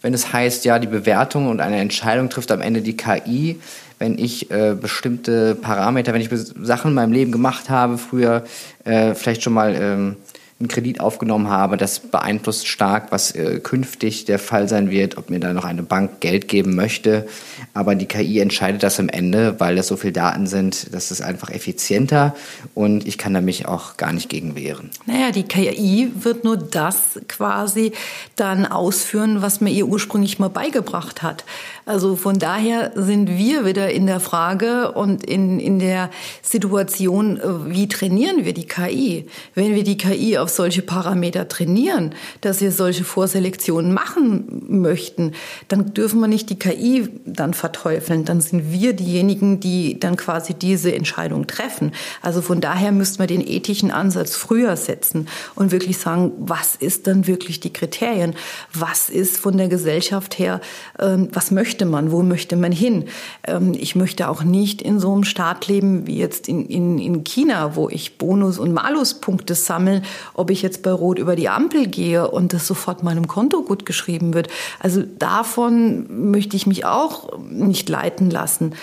wenn 0.02 0.14
es 0.14 0.32
heißt, 0.32 0.64
ja, 0.64 0.78
die 0.78 0.86
Bewertung 0.86 1.48
und 1.48 1.60
eine 1.60 1.80
Entscheidung 1.80 2.30
trifft 2.30 2.52
am 2.52 2.60
Ende 2.60 2.80
die 2.80 2.96
KI, 2.96 3.58
wenn 3.98 4.18
ich 4.18 4.50
äh, 4.50 4.76
bestimmte 4.80 5.54
Parameter, 5.54 6.12
wenn 6.12 6.20
ich 6.20 6.30
Sachen 6.30 6.90
in 6.90 6.94
meinem 6.94 7.12
Leben 7.12 7.32
gemacht 7.32 7.70
habe, 7.70 7.98
früher 7.98 8.44
äh, 8.84 9.14
vielleicht 9.14 9.42
schon 9.42 9.52
mal 9.52 9.74
ähm, 9.74 10.16
einen 10.62 10.68
Kredit 10.68 11.00
aufgenommen 11.00 11.48
habe. 11.48 11.76
Das 11.76 11.98
beeinflusst 11.98 12.68
stark, 12.68 13.10
was 13.10 13.32
äh, 13.32 13.58
künftig 13.60 14.24
der 14.24 14.38
Fall 14.38 14.68
sein 14.68 14.90
wird, 14.90 15.18
ob 15.18 15.28
mir 15.28 15.40
da 15.40 15.52
noch 15.52 15.64
eine 15.64 15.82
Bank 15.82 16.20
Geld 16.20 16.46
geben 16.46 16.74
möchte. 16.76 17.26
Aber 17.74 17.94
die 17.94 18.06
KI 18.06 18.38
entscheidet 18.38 18.82
das 18.82 19.00
am 19.00 19.08
Ende, 19.08 19.58
weil 19.58 19.76
das 19.76 19.88
so 19.88 19.96
viele 19.96 20.12
Daten 20.12 20.46
sind. 20.46 20.94
Das 20.94 21.10
ist 21.10 21.20
einfach 21.20 21.50
effizienter 21.50 22.34
und 22.74 23.06
ich 23.06 23.18
kann 23.18 23.34
da 23.34 23.40
mich 23.40 23.66
auch 23.66 23.96
gar 23.96 24.12
nicht 24.12 24.28
gegen 24.28 24.54
wehren. 24.54 24.90
Naja, 25.06 25.32
die 25.32 25.42
KI 25.42 26.12
wird 26.14 26.44
nur 26.44 26.56
das 26.56 27.20
quasi 27.28 27.92
dann 28.36 28.64
ausführen, 28.64 29.42
was 29.42 29.60
mir 29.60 29.70
ihr 29.70 29.86
ursprünglich 29.86 30.38
mal 30.38 30.48
beigebracht 30.48 31.22
hat. 31.22 31.44
Also 31.84 32.14
von 32.14 32.38
daher 32.38 32.92
sind 32.94 33.28
wir 33.28 33.64
wieder 33.64 33.90
in 33.90 34.06
der 34.06 34.20
Frage 34.20 34.92
und 34.92 35.24
in, 35.24 35.58
in 35.58 35.80
der 35.80 36.10
Situation, 36.40 37.38
äh, 37.38 37.70
wie 37.70 37.88
trainieren 37.88 38.44
wir 38.44 38.54
die 38.54 38.66
KI? 38.66 39.26
Wenn 39.54 39.74
wir 39.74 39.82
die 39.82 39.96
KI 39.96 40.38
auf 40.38 40.48
solche 40.56 40.82
Parameter 40.82 41.48
trainieren, 41.48 42.14
dass 42.40 42.60
wir 42.60 42.72
solche 42.72 43.04
Vorselektionen 43.04 43.92
machen 43.92 44.62
möchten, 44.68 45.32
dann 45.68 45.94
dürfen 45.94 46.20
wir 46.20 46.28
nicht 46.28 46.50
die 46.50 46.58
KI 46.58 47.08
dann 47.24 47.54
verteufeln. 47.54 48.24
Dann 48.24 48.40
sind 48.40 48.72
wir 48.72 48.92
diejenigen, 48.92 49.60
die 49.60 49.98
dann 49.98 50.16
quasi 50.16 50.54
diese 50.54 50.94
Entscheidung 50.94 51.46
treffen. 51.46 51.92
Also 52.20 52.42
von 52.42 52.60
daher 52.60 52.92
müssten 52.92 53.18
wir 53.18 53.26
den 53.26 53.46
ethischen 53.46 53.90
Ansatz 53.90 54.36
früher 54.36 54.76
setzen 54.76 55.28
und 55.54 55.72
wirklich 55.72 55.98
sagen, 55.98 56.32
was 56.38 56.76
ist 56.76 57.06
dann 57.06 57.26
wirklich 57.26 57.60
die 57.60 57.72
Kriterien? 57.72 58.34
Was 58.72 59.08
ist 59.08 59.38
von 59.38 59.56
der 59.56 59.68
Gesellschaft 59.68 60.38
her, 60.38 60.60
ähm, 60.98 61.28
was 61.32 61.50
möchte 61.50 61.86
man, 61.86 62.12
wo 62.12 62.22
möchte 62.22 62.56
man 62.56 62.72
hin. 62.72 63.04
Ähm, 63.44 63.72
ich 63.78 63.96
möchte 63.96 64.28
auch 64.28 64.42
nicht 64.42 64.82
in 64.82 65.00
so 65.00 65.12
einem 65.12 65.24
Staat 65.24 65.66
leben 65.66 66.06
wie 66.06 66.18
jetzt 66.18 66.48
in, 66.48 66.66
in, 66.66 66.98
in 66.98 67.24
China, 67.24 67.76
wo 67.76 67.88
ich 67.88 68.18
Bonus- 68.18 68.58
und 68.58 68.72
Maluspunkte 68.72 69.54
sammle, 69.54 70.02
ob 70.42 70.50
ich 70.50 70.60
jetzt 70.60 70.82
bei 70.82 70.90
Rot 70.90 71.20
über 71.20 71.36
die 71.36 71.48
Ampel 71.48 71.86
gehe 71.86 72.28
und 72.28 72.52
das 72.52 72.66
sofort 72.66 73.04
meinem 73.04 73.28
Konto 73.28 73.62
gut 73.62 73.86
geschrieben 73.86 74.34
wird. 74.34 74.48
Also 74.80 75.04
davon 75.20 76.30
möchte 76.32 76.56
ich 76.56 76.66
mich 76.66 76.84
auch 76.84 77.38
nicht 77.38 77.88
leiten 77.88 78.28
lassen. 78.28 78.74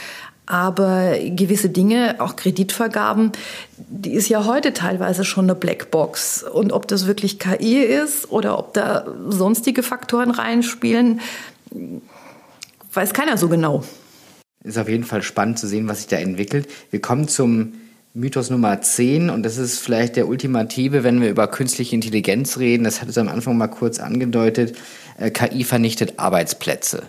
Aber 0.46 1.16
gewisse 1.20 1.70
Dinge, 1.70 2.16
auch 2.20 2.38
Kreditvergaben, 2.38 3.34
die 3.78 4.14
ist 4.14 4.30
ja 4.30 4.46
heute 4.46 4.74
teilweise 4.74 5.26
schon 5.26 5.46
eine 5.46 5.54
Blackbox. 5.54 6.44
Und 6.44 6.72
ob 6.72 6.88
das 6.88 7.08
wirklich 7.08 7.40
KI 7.40 7.80
ist 7.80 8.32
oder 8.32 8.58
ob 8.58 8.74
da 8.74 9.06
sonstige 9.28 9.84
Faktoren 9.84 10.32
reinspielen, 10.32 11.20
weiß 12.94 13.14
keiner 13.14 13.38
so 13.38 13.50
genau. 13.50 13.84
Ist 14.64 14.78
auf 14.78 14.88
jeden 14.88 15.04
Fall 15.04 15.24
spannend 15.24 15.60
zu 15.60 15.68
sehen, 15.68 15.90
was 15.90 16.00
sich 16.00 16.08
da 16.08 16.16
entwickelt. 16.16 16.70
Wir 16.90 17.02
kommen 17.02 17.28
zum 17.28 17.74
Mythos 18.14 18.50
Nummer 18.50 18.82
10 18.82 19.30
und 19.30 19.44
das 19.44 19.58
ist 19.58 19.80
vielleicht 19.80 20.16
der 20.16 20.28
ultimative, 20.28 21.04
wenn 21.04 21.22
wir 21.22 21.30
über 21.30 21.48
künstliche 21.48 21.94
Intelligenz 21.94 22.58
reden. 22.58 22.84
Das 22.84 23.02
hat 23.02 23.10
es 23.10 23.18
am 23.18 23.28
Anfang 23.28 23.58
mal 23.58 23.68
kurz 23.68 24.00
angedeutet. 24.00 24.76
Äh, 25.18 25.30
KI 25.30 25.64
vernichtet 25.64 26.18
Arbeitsplätze. 26.18 27.04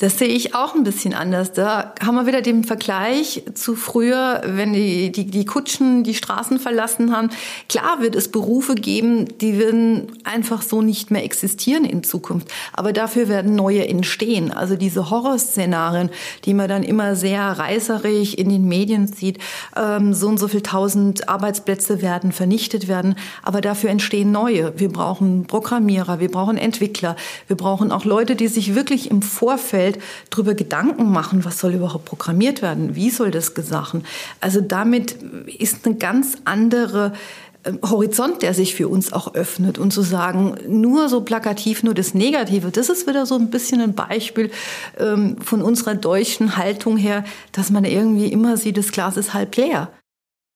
Das 0.00 0.18
sehe 0.18 0.28
ich 0.28 0.54
auch 0.54 0.74
ein 0.74 0.82
bisschen 0.82 1.12
anders. 1.12 1.52
Da 1.52 1.92
haben 2.02 2.14
wir 2.14 2.26
wieder 2.26 2.40
den 2.40 2.64
Vergleich 2.64 3.42
zu 3.52 3.76
früher, 3.76 4.40
wenn 4.46 4.72
die, 4.72 5.12
die, 5.12 5.26
die 5.26 5.44
Kutschen 5.44 6.04
die 6.04 6.14
Straßen 6.14 6.58
verlassen 6.58 7.14
haben. 7.14 7.28
Klar 7.68 8.00
wird 8.00 8.16
es 8.16 8.28
Berufe 8.28 8.76
geben, 8.76 9.26
die 9.40 9.58
werden 9.58 10.10
einfach 10.24 10.62
so 10.62 10.80
nicht 10.80 11.10
mehr 11.10 11.22
existieren 11.22 11.84
in 11.84 12.02
Zukunft. 12.02 12.48
Aber 12.72 12.94
dafür 12.94 13.28
werden 13.28 13.54
neue 13.54 13.86
entstehen. 13.86 14.50
Also 14.52 14.74
diese 14.74 15.10
Horrorszenarien, 15.10 16.08
die 16.46 16.54
man 16.54 16.70
dann 16.70 16.82
immer 16.82 17.14
sehr 17.14 17.42
reißerig 17.42 18.38
in 18.38 18.48
den 18.48 18.64
Medien 18.64 19.06
sieht. 19.06 19.38
Ähm, 19.76 20.14
so 20.14 20.28
und 20.28 20.38
so 20.38 20.48
viel 20.48 20.62
tausend 20.62 21.28
Arbeitsplätze 21.28 22.00
werden 22.00 22.32
vernichtet 22.32 22.88
werden. 22.88 23.16
Aber 23.42 23.60
dafür 23.60 23.90
entstehen 23.90 24.32
neue. 24.32 24.72
Wir 24.80 24.88
brauchen 24.88 25.46
Programmierer, 25.46 26.20
wir 26.20 26.30
brauchen 26.30 26.56
Entwickler. 26.56 27.16
Wir 27.48 27.56
brauchen 27.56 27.92
auch 27.92 28.06
Leute, 28.06 28.34
die 28.34 28.48
sich 28.48 28.74
wirklich 28.74 29.10
im 29.10 29.20
Vorfeld 29.20 29.89
Umfeld 29.90 29.98
darüber 30.30 30.54
Gedanken 30.54 31.10
machen, 31.10 31.44
was 31.44 31.58
soll 31.58 31.74
überhaupt 31.74 32.04
programmiert 32.04 32.62
werden, 32.62 32.94
wie 32.94 33.10
soll 33.10 33.30
das 33.30 33.54
gesachen. 33.54 34.04
Also 34.40 34.60
damit 34.60 35.16
ist 35.58 35.86
eine 35.86 35.96
ganz 35.96 36.38
andere 36.44 37.12
ähm, 37.64 37.78
Horizont, 37.82 38.42
der 38.42 38.54
sich 38.54 38.74
für 38.74 38.88
uns 38.88 39.12
auch 39.12 39.34
öffnet 39.34 39.78
und 39.78 39.92
zu 39.92 40.02
sagen, 40.02 40.54
nur 40.68 41.08
so 41.08 41.22
plakativ, 41.22 41.82
nur 41.82 41.94
das 41.94 42.14
Negative, 42.14 42.70
das 42.70 42.88
ist 42.88 43.06
wieder 43.06 43.26
so 43.26 43.36
ein 43.36 43.50
bisschen 43.50 43.80
ein 43.80 43.94
Beispiel 43.94 44.50
ähm, 44.98 45.36
von 45.40 45.62
unserer 45.62 45.94
deutschen 45.94 46.56
Haltung 46.56 46.96
her, 46.96 47.24
dass 47.52 47.70
man 47.70 47.84
irgendwie 47.84 48.32
immer 48.32 48.56
sieht, 48.56 48.76
das 48.76 48.92
Glas 48.92 49.16
ist 49.16 49.34
halb 49.34 49.56
leer. 49.56 49.90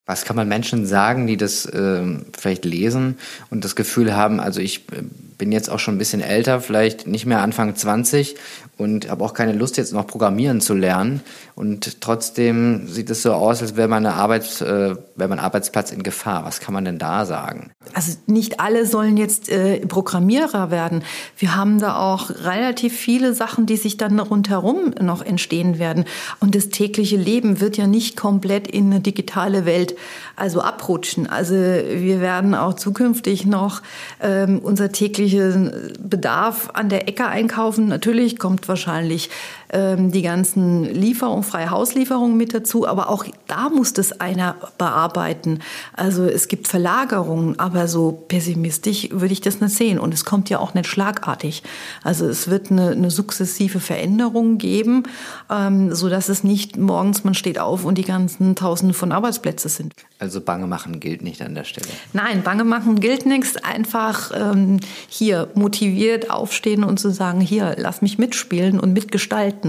Was 0.06 0.26
kann 0.26 0.36
man 0.36 0.48
Menschen 0.48 0.84
sagen, 0.84 1.26
die 1.26 1.38
das 1.38 1.64
äh, 1.64 2.02
vielleicht 2.38 2.66
lesen 2.66 3.16
und 3.48 3.64
das 3.64 3.74
Gefühl 3.74 4.14
haben, 4.14 4.38
also 4.38 4.60
ich 4.60 4.80
äh, 4.92 5.02
bin 5.38 5.50
jetzt 5.50 5.70
auch 5.70 5.78
schon 5.78 5.94
ein 5.94 5.98
bisschen 5.98 6.20
älter, 6.20 6.60
vielleicht 6.60 7.06
nicht 7.06 7.24
mehr 7.24 7.40
Anfang 7.40 7.74
20 7.74 8.36
und 8.76 9.08
habe 9.08 9.24
auch 9.24 9.34
keine 9.34 9.52
Lust 9.52 9.76
jetzt 9.76 9.92
noch 9.92 10.06
programmieren 10.06 10.60
zu 10.60 10.74
lernen 10.74 11.20
und 11.54 12.00
trotzdem 12.00 12.88
sieht 12.88 13.10
es 13.10 13.22
so 13.22 13.32
aus, 13.32 13.62
als 13.62 13.76
wäre 13.76 13.86
mein 13.86 14.04
Arbeits, 14.06 14.60
äh, 14.60 14.96
wäre 15.14 15.28
mein 15.28 15.38
Arbeitsplatz 15.38 15.92
in 15.92 16.02
Gefahr. 16.02 16.44
Was 16.44 16.60
kann 16.60 16.74
man 16.74 16.84
denn 16.84 16.98
da 16.98 17.24
sagen? 17.24 17.70
Also 17.92 18.16
nicht 18.26 18.58
alle 18.58 18.86
sollen 18.86 19.16
jetzt 19.16 19.48
äh, 19.48 19.86
Programmierer 19.86 20.70
werden. 20.70 21.04
Wir 21.36 21.54
haben 21.54 21.78
da 21.78 21.98
auch 21.98 22.30
relativ 22.30 22.96
viele 22.96 23.34
Sachen, 23.34 23.66
die 23.66 23.76
sich 23.76 23.96
dann 23.96 24.18
rundherum 24.18 24.94
noch 25.00 25.22
entstehen 25.22 25.78
werden 25.78 26.04
und 26.40 26.54
das 26.54 26.70
tägliche 26.70 27.16
Leben 27.16 27.60
wird 27.60 27.76
ja 27.76 27.86
nicht 27.86 28.16
komplett 28.16 28.66
in 28.66 28.86
eine 28.86 29.00
digitale 29.00 29.66
Welt 29.66 29.94
also 30.36 30.60
abrutschen. 30.60 31.28
Also 31.28 31.54
wir 31.54 32.20
werden 32.20 32.54
auch 32.54 32.74
zukünftig 32.74 33.46
noch 33.46 33.82
ähm, 34.20 34.58
unser 34.58 34.90
täglichen 34.90 35.92
Bedarf 36.00 36.70
an 36.74 36.88
der 36.88 37.08
Ecke 37.08 37.26
einkaufen. 37.26 37.86
Natürlich 37.86 38.38
kommt 38.38 38.63
wahrscheinlich 38.68 39.30
ähm, 39.74 40.12
die 40.12 40.22
ganzen 40.22 40.84
Lieferungen, 40.84 41.42
freie 41.42 41.70
Hauslieferungen 41.70 42.36
mit 42.36 42.54
dazu, 42.54 42.86
aber 42.86 43.10
auch 43.10 43.24
da 43.48 43.68
muss 43.68 43.92
das 43.92 44.20
einer 44.20 44.56
bearbeiten. 44.78 45.58
Also 45.92 46.24
es 46.24 46.48
gibt 46.48 46.68
Verlagerungen, 46.68 47.58
aber 47.58 47.88
so 47.88 48.12
pessimistisch 48.28 49.08
würde 49.10 49.32
ich 49.32 49.40
das 49.40 49.60
nicht 49.60 49.74
sehen. 49.74 49.98
Und 49.98 50.14
es 50.14 50.24
kommt 50.24 50.48
ja 50.48 50.60
auch 50.60 50.74
nicht 50.74 50.86
schlagartig. 50.86 51.62
Also 52.02 52.26
es 52.26 52.48
wird 52.48 52.70
eine, 52.70 52.90
eine 52.90 53.10
sukzessive 53.10 53.80
Veränderung 53.80 54.58
geben, 54.58 55.02
ähm, 55.50 55.92
so 55.94 56.08
dass 56.08 56.28
es 56.28 56.44
nicht 56.44 56.76
morgens 56.76 57.24
man 57.24 57.34
steht 57.34 57.58
auf 57.58 57.84
und 57.84 57.98
die 57.98 58.04
ganzen 58.04 58.54
Tausende 58.54 58.94
von 58.94 59.10
Arbeitsplätzen 59.12 59.68
sind. 59.68 59.92
Also 60.20 60.40
Bange 60.40 60.66
machen 60.66 61.00
gilt 61.00 61.22
nicht 61.22 61.42
an 61.42 61.54
der 61.54 61.64
Stelle. 61.64 61.88
Nein, 62.12 62.42
Bange 62.42 62.64
machen 62.64 63.00
gilt 63.00 63.26
nichts. 63.26 63.56
Einfach 63.56 64.30
ähm, 64.34 64.78
hier 65.08 65.48
motiviert 65.54 66.30
aufstehen 66.30 66.84
und 66.84 67.00
zu 67.00 67.10
sagen, 67.10 67.40
hier, 67.40 67.74
lass 67.76 68.00
mich 68.00 68.18
mitspielen 68.18 68.78
und 68.78 68.92
mitgestalten. 68.92 69.63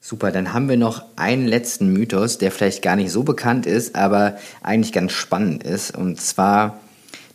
Super, 0.00 0.30
dann 0.30 0.52
haben 0.52 0.68
wir 0.68 0.76
noch 0.76 1.02
einen 1.16 1.46
letzten 1.46 1.92
Mythos, 1.92 2.38
der 2.38 2.52
vielleicht 2.52 2.82
gar 2.82 2.96
nicht 2.96 3.10
so 3.10 3.22
bekannt 3.24 3.66
ist, 3.66 3.96
aber 3.96 4.36
eigentlich 4.62 4.92
ganz 4.92 5.12
spannend 5.12 5.64
ist. 5.64 5.96
Und 5.96 6.20
zwar, 6.20 6.80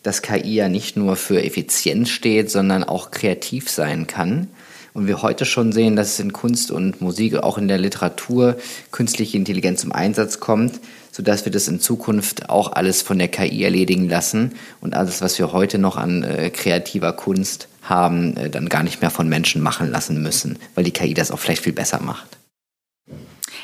dass 0.03 0.21
KI 0.21 0.55
ja 0.55 0.69
nicht 0.69 0.95
nur 0.95 1.15
für 1.15 1.43
Effizienz 1.43 2.09
steht, 2.09 2.49
sondern 2.49 2.83
auch 2.83 3.11
kreativ 3.11 3.69
sein 3.69 4.07
kann. 4.07 4.47
Und 4.93 5.07
wir 5.07 5.21
heute 5.21 5.45
schon 5.45 5.71
sehen, 5.71 5.95
dass 5.95 6.13
es 6.13 6.19
in 6.19 6.33
Kunst 6.33 6.69
und 6.69 7.01
Musik, 7.01 7.37
auch 7.37 7.57
in 7.57 7.67
der 7.67 7.77
Literatur, 7.77 8.57
künstliche 8.91 9.37
Intelligenz 9.37 9.81
zum 9.81 9.91
Einsatz 9.91 10.39
kommt, 10.39 10.79
sodass 11.11 11.45
wir 11.45 11.51
das 11.51 11.67
in 11.67 11.79
Zukunft 11.79 12.49
auch 12.49 12.71
alles 12.73 13.01
von 13.01 13.19
der 13.19 13.27
KI 13.27 13.63
erledigen 13.63 14.09
lassen 14.09 14.53
und 14.79 14.95
alles, 14.95 15.21
was 15.21 15.37
wir 15.37 15.51
heute 15.51 15.77
noch 15.77 15.97
an 15.97 16.23
äh, 16.23 16.49
kreativer 16.49 17.13
Kunst 17.13 17.67
haben, 17.81 18.37
äh, 18.37 18.49
dann 18.49 18.69
gar 18.69 18.83
nicht 18.83 19.01
mehr 19.01 19.11
von 19.11 19.27
Menschen 19.27 19.61
machen 19.61 19.89
lassen 19.89 20.21
müssen, 20.21 20.59
weil 20.75 20.83
die 20.83 20.91
KI 20.91 21.13
das 21.13 21.31
auch 21.31 21.39
vielleicht 21.39 21.63
viel 21.63 21.73
besser 21.73 22.01
macht. 22.01 22.40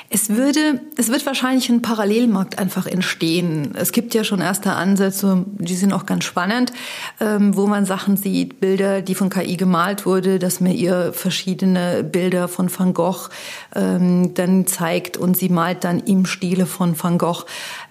Es 0.10 0.30
würde, 0.30 0.80
es 0.96 1.10
wird 1.10 1.26
wahrscheinlich 1.26 1.68
ein 1.68 1.82
Parallelmarkt 1.82 2.60
einfach 2.60 2.86
entstehen. 2.88 3.74
Es 3.76 3.92
gibt 3.92 4.14
ja 4.14 4.24
schon 4.24 4.40
erste 4.40 4.72
Ansätze, 4.72 5.44
die 5.60 5.76
sind 5.76 5.92
auch 5.92 6.06
ganz 6.06 6.24
spannend, 6.24 6.72
ähm, 7.20 7.58
wo 7.58 7.68
man 7.68 7.86
Sachen 7.86 8.16
sieht, 8.16 8.62
Bilder, 8.62 9.02
die 9.02 9.16
von 9.16 9.30
KI 9.30 9.58
gemalt 9.58 10.06
wurde, 10.06 10.40
dass 10.40 10.62
mir 10.62 10.74
ihr 10.74 11.12
verschiedene 11.12 12.06
Bilder 12.06 12.48
von 12.48 12.70
Van 12.74 12.94
Gogh 12.94 13.28
ähm, 13.76 14.34
dann 14.34 14.66
zeigt 14.66 15.18
und 15.18 15.36
sie 15.36 15.50
malt 15.50 15.84
dann 15.84 16.00
im 16.00 16.26
Stile 16.26 16.68
von 16.68 16.96
Van 16.98 17.18
Gogh. 17.18 17.44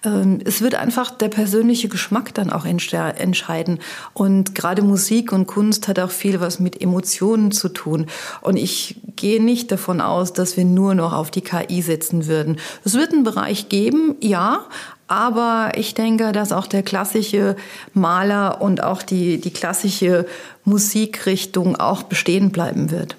Ähm, 0.03 0.39
es 0.43 0.63
wird 0.63 0.75
einfach 0.75 1.11
der 1.11 1.29
persönliche 1.29 1.89
Geschmack 1.89 2.33
dann 2.33 2.51
auch 2.51 2.65
entscheiden. 2.65 3.79
Und 4.15 4.55
gerade 4.55 4.81
Musik 4.81 5.33
und 5.33 5.47
Kunst 5.47 5.87
hat 5.87 5.99
auch 5.99 6.11
viel 6.11 6.41
was 6.41 6.61
mit 6.61 6.81
Emotionen 6.81 7.53
zu 7.53 7.69
tun. 7.69 8.07
Und 8.41 8.57
ich 8.57 9.03
gehe 9.17 9.43
nicht 9.43 9.71
davon 9.71 10.01
aus, 10.01 10.33
dass 10.33 10.57
wir 10.57 10.65
nur 10.65 10.95
noch 10.95 11.13
auf 11.13 11.31
die 11.31 11.43
KI 11.43 11.83
setzen 11.83 12.06
würden. 12.13 12.59
Es 12.85 12.95
wird 12.95 13.13
einen 13.13 13.25
Bereich 13.25 13.69
geben, 13.69 14.17
ja, 14.21 14.65
aber 15.09 15.73
ich 15.77 15.95
denke, 15.95 16.33
dass 16.33 16.53
auch 16.53 16.67
der 16.67 16.83
klassische 16.83 17.57
Maler 17.95 18.61
und 18.61 18.83
auch 18.83 19.03
die, 19.03 19.41
die 19.41 19.53
klassische 19.53 20.27
Musikrichtung 20.65 21.77
auch 21.77 22.03
bestehen 22.03 22.51
bleiben 22.51 22.91
wird. 22.91 23.17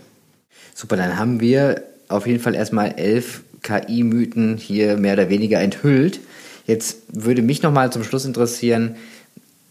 Super, 0.74 0.98
dann 0.98 1.18
haben 1.18 1.40
wir 1.40 1.84
auf 2.10 2.28
jeden 2.28 2.40
Fall 2.40 2.56
erstmal 2.56 2.94
elf 2.98 3.42
KI-Mythen 3.64 4.58
hier 4.58 4.98
mehr 4.98 5.14
oder 5.14 5.30
weniger 5.30 5.60
enthüllt. 5.60 6.20
Jetzt 6.66 6.98
würde 7.08 7.42
mich 7.42 7.64
noch 7.64 7.72
mal 7.72 7.92
zum 7.92 8.04
Schluss 8.04 8.26
interessieren, 8.26 8.96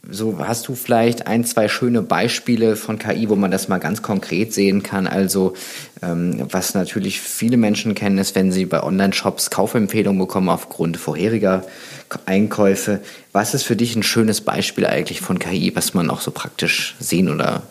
so 0.09 0.39
hast 0.39 0.69
du 0.69 0.75
vielleicht 0.75 1.27
ein, 1.27 1.45
zwei 1.45 1.69
schöne 1.69 2.03
Beispiele 2.03 2.77
von 2.77 2.99
KI, 2.99 3.29
wo 3.29 3.37
man 3.37 3.51
das 3.51 3.69
mal 3.69 3.79
ganz 3.79 4.03
konkret 4.03 4.53
sehen 4.53 4.83
kann. 4.83 5.07
Also 5.07 5.55
ähm, 6.03 6.47
was 6.51 6.75
natürlich 6.75 7.21
viele 7.21 7.57
Menschen 7.57 7.95
kennen, 7.95 8.19
ist, 8.19 8.35
wenn 8.35 8.53
sie 8.53 8.67
bei 8.67 8.83
Online-Shops 8.83 9.51
Kaufempfehlungen 9.51 10.19
bekommen 10.19 10.49
aufgrund 10.49 10.97
vorheriger 10.97 11.65
Einkäufe. 12.25 13.01
Was 13.33 13.55
ist 13.55 13.65
für 13.65 13.77
dich 13.77 13.97
ein 13.97 14.03
schönes 14.03 14.41
Beispiel 14.41 14.87
eigentlich 14.87 15.21
von 15.21 15.39
KI, 15.39 15.75
was 15.75 15.95
man 15.95 16.11
auch 16.11 16.21
so 16.21 16.31
praktisch 16.31 16.95
sehen 17.01 17.29
oder 17.29 17.63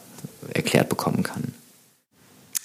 erklärt 0.53 0.89
bekommen 0.89 1.23
kann? 1.23 1.53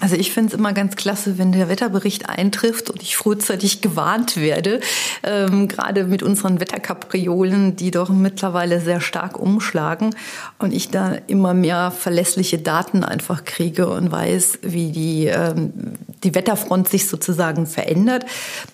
Also 0.01 0.17
ich 0.17 0.33
finde 0.33 0.49
es 0.49 0.59
immer 0.59 0.73
ganz 0.73 0.97
klasse, 0.97 1.37
wenn 1.37 1.53
der 1.53 1.69
Wetterbericht 1.69 2.29
eintrifft 2.29 2.89
und 2.89 3.03
ich 3.03 3.17
frühzeitig 3.17 3.83
gewarnt 3.83 4.39
werde, 4.39 4.81
ähm, 5.23 5.69
gerade 5.69 6.05
mit 6.05 6.23
unseren 6.23 6.59
Wetterkapriolen, 6.59 7.77
die 7.77 7.91
doch 7.91 8.09
mittlerweile 8.09 8.81
sehr 8.81 9.03
stark 9.03 9.39
umschlagen 9.39 10.15
und 10.59 10.73
ich 10.73 10.89
da 10.89 11.17
immer 11.27 11.53
mehr 11.53 11.91
verlässliche 11.91 12.59
Daten 12.59 13.05
einfach 13.05 13.45
kriege 13.45 13.89
und 13.89 14.11
weiß, 14.11 14.61
wie 14.63 14.91
die, 14.91 15.27
ähm, 15.27 15.73
die 16.25 16.35
Wetterfront 16.35 16.89
sich 16.89 17.09
sozusagen 17.09 17.67
verändert. 17.67 18.27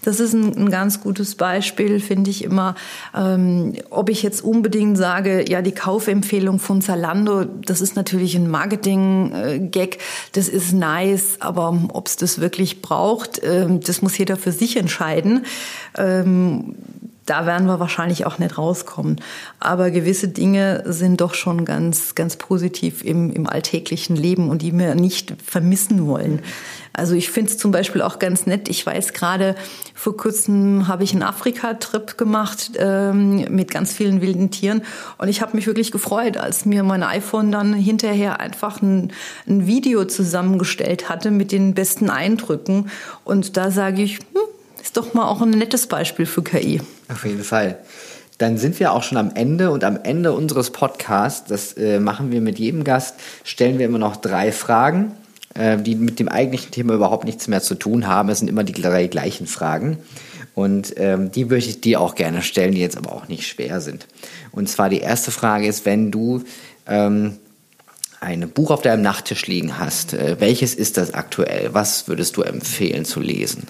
Das 0.02 0.20
ist 0.20 0.32
ein, 0.32 0.56
ein 0.56 0.70
ganz 0.70 1.00
gutes 1.00 1.34
Beispiel, 1.34 2.00
finde 2.00 2.30
ich 2.30 2.44
immer. 2.44 2.74
Ähm, 3.14 3.74
ob 3.90 4.10
ich 4.10 4.22
jetzt 4.22 4.42
unbedingt 4.42 4.98
sage, 4.98 5.44
ja, 5.48 5.62
die 5.62 5.72
Kaufempfehlung 5.72 6.58
von 6.58 6.82
Zalando, 6.82 7.44
das 7.44 7.80
ist 7.80 7.96
natürlich 7.96 8.34
ein 8.34 8.50
Marketing-Gag, 8.50 9.98
das 10.32 10.48
ist 10.48 10.72
nice 10.72 11.36
aber 11.40 11.78
ob 11.92 12.06
es 12.06 12.16
das 12.16 12.40
wirklich 12.40 12.82
braucht, 12.82 13.40
ähm, 13.42 13.80
das 13.80 14.02
muss 14.02 14.18
jeder 14.18 14.36
für 14.36 14.52
sich 14.52 14.76
entscheiden. 14.76 15.46
Ähm, 15.96 16.74
da 17.24 17.44
werden 17.44 17.66
wir 17.66 17.80
wahrscheinlich 17.80 18.24
auch 18.24 18.38
nicht 18.38 18.56
rauskommen. 18.56 19.20
Aber 19.58 19.90
gewisse 19.90 20.28
Dinge 20.28 20.84
sind 20.86 21.20
doch 21.20 21.34
schon 21.34 21.64
ganz, 21.64 22.14
ganz 22.14 22.36
positiv 22.36 23.04
im, 23.04 23.32
im 23.32 23.48
alltäglichen 23.48 24.14
Leben 24.14 24.48
und 24.48 24.62
die 24.62 24.72
wir 24.72 24.94
nicht 24.94 25.34
vermissen 25.44 26.06
wollen. 26.06 26.42
Also 26.96 27.14
ich 27.14 27.30
finde 27.30 27.50
es 27.50 27.58
zum 27.58 27.72
Beispiel 27.72 28.00
auch 28.00 28.18
ganz 28.18 28.46
nett. 28.46 28.70
Ich 28.70 28.86
weiß 28.86 29.12
gerade, 29.12 29.54
vor 29.94 30.16
kurzem 30.16 30.88
habe 30.88 31.04
ich 31.04 31.12
einen 31.12 31.22
Afrika-Trip 31.22 32.16
gemacht 32.16 32.70
ähm, 32.78 33.44
mit 33.50 33.70
ganz 33.70 33.92
vielen 33.92 34.22
wilden 34.22 34.50
Tieren 34.50 34.80
und 35.18 35.28
ich 35.28 35.42
habe 35.42 35.54
mich 35.54 35.66
wirklich 35.66 35.92
gefreut, 35.92 36.38
als 36.38 36.64
mir 36.64 36.82
mein 36.84 37.02
iPhone 37.02 37.52
dann 37.52 37.74
hinterher 37.74 38.40
einfach 38.40 38.80
ein, 38.80 39.12
ein 39.46 39.66
Video 39.66 40.06
zusammengestellt 40.06 41.10
hatte 41.10 41.30
mit 41.30 41.52
den 41.52 41.74
besten 41.74 42.08
Eindrücken. 42.08 42.90
Und 43.24 43.58
da 43.58 43.70
sage 43.70 44.00
ich, 44.00 44.18
hm, 44.18 44.40
ist 44.82 44.96
doch 44.96 45.12
mal 45.12 45.28
auch 45.28 45.42
ein 45.42 45.50
nettes 45.50 45.88
Beispiel 45.88 46.24
für 46.24 46.42
KI. 46.42 46.80
Auf 47.12 47.26
jeden 47.26 47.44
Fall. 47.44 47.78
Dann 48.38 48.56
sind 48.56 48.80
wir 48.80 48.92
auch 48.92 49.02
schon 49.02 49.18
am 49.18 49.32
Ende 49.34 49.70
und 49.70 49.84
am 49.84 49.98
Ende 50.02 50.32
unseres 50.32 50.70
Podcasts, 50.70 51.46
das 51.46 51.74
äh, 51.74 52.00
machen 52.00 52.30
wir 52.32 52.40
mit 52.40 52.58
jedem 52.58 52.84
Gast, 52.84 53.16
stellen 53.44 53.78
wir 53.78 53.84
immer 53.84 53.98
noch 53.98 54.16
drei 54.16 54.50
Fragen, 54.50 55.12
äh, 55.58 55.78
die 55.78 55.94
mit 55.94 56.18
dem 56.18 56.28
eigentlichen 56.28 56.70
Thema 56.70 56.94
überhaupt 56.94 57.24
nichts 57.24 57.48
mehr 57.48 57.62
zu 57.62 57.74
tun 57.74 58.06
haben. 58.06 58.28
Es 58.28 58.38
sind 58.38 58.48
immer 58.48 58.64
die 58.64 58.72
drei 58.72 59.06
gleichen 59.06 59.46
Fragen. 59.46 59.98
Und 60.54 60.94
ähm, 60.96 61.30
die 61.30 61.50
würde 61.50 61.66
ich 61.66 61.80
dir 61.80 62.00
auch 62.00 62.14
gerne 62.14 62.42
stellen, 62.42 62.72
die 62.72 62.80
jetzt 62.80 62.96
aber 62.96 63.12
auch 63.12 63.28
nicht 63.28 63.46
schwer 63.46 63.80
sind. 63.80 64.06
Und 64.52 64.68
zwar 64.68 64.88
die 64.88 65.00
erste 65.00 65.30
Frage 65.30 65.66
ist, 65.66 65.84
wenn 65.84 66.10
du 66.10 66.44
ähm, 66.86 67.38
ein 68.20 68.48
Buch 68.48 68.70
auf 68.70 68.80
deinem 68.80 69.02
Nachttisch 69.02 69.46
liegen 69.46 69.78
hast, 69.78 70.14
äh, 70.14 70.36
welches 70.40 70.74
ist 70.74 70.96
das 70.96 71.12
aktuell? 71.12 71.74
Was 71.74 72.08
würdest 72.08 72.36
du 72.36 72.42
empfehlen 72.42 73.04
zu 73.04 73.20
lesen? 73.20 73.64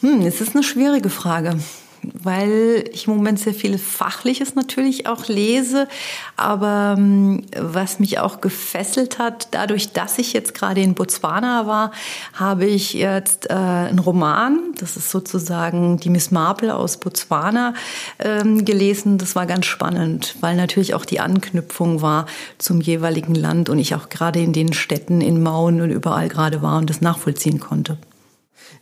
Hm, 0.00 0.20
es 0.22 0.40
ist 0.40 0.54
eine 0.54 0.62
schwierige 0.62 1.10
Frage 1.10 1.58
weil 2.02 2.84
ich 2.92 3.06
im 3.06 3.14
Moment 3.16 3.38
sehr 3.38 3.54
viel 3.54 3.78
Fachliches 3.78 4.54
natürlich 4.54 5.06
auch 5.06 5.28
lese. 5.28 5.88
Aber 6.36 6.94
ähm, 6.96 7.44
was 7.56 8.00
mich 8.00 8.18
auch 8.18 8.40
gefesselt 8.40 9.18
hat, 9.18 9.48
dadurch, 9.52 9.92
dass 9.92 10.18
ich 10.18 10.32
jetzt 10.32 10.54
gerade 10.54 10.80
in 10.80 10.94
Botswana 10.94 11.66
war, 11.66 11.92
habe 12.34 12.66
ich 12.66 12.92
jetzt 12.92 13.50
äh, 13.50 13.54
einen 13.54 13.98
Roman, 13.98 14.58
das 14.78 14.96
ist 14.96 15.10
sozusagen 15.10 15.98
die 15.98 16.10
Miss 16.10 16.30
Marple 16.30 16.74
aus 16.74 16.98
Botswana, 16.98 17.74
ähm, 18.18 18.64
gelesen. 18.64 19.18
Das 19.18 19.36
war 19.36 19.46
ganz 19.46 19.66
spannend, 19.66 20.36
weil 20.40 20.56
natürlich 20.56 20.94
auch 20.94 21.04
die 21.04 21.20
Anknüpfung 21.20 22.02
war 22.02 22.26
zum 22.58 22.80
jeweiligen 22.80 23.34
Land 23.34 23.68
und 23.68 23.78
ich 23.78 23.94
auch 23.94 24.08
gerade 24.08 24.40
in 24.40 24.52
den 24.52 24.72
Städten, 24.72 25.20
in 25.20 25.42
Mauen 25.42 25.80
und 25.80 25.90
überall 25.90 26.28
gerade 26.28 26.62
war 26.62 26.78
und 26.78 26.90
das 26.90 27.00
nachvollziehen 27.00 27.60
konnte. 27.60 27.98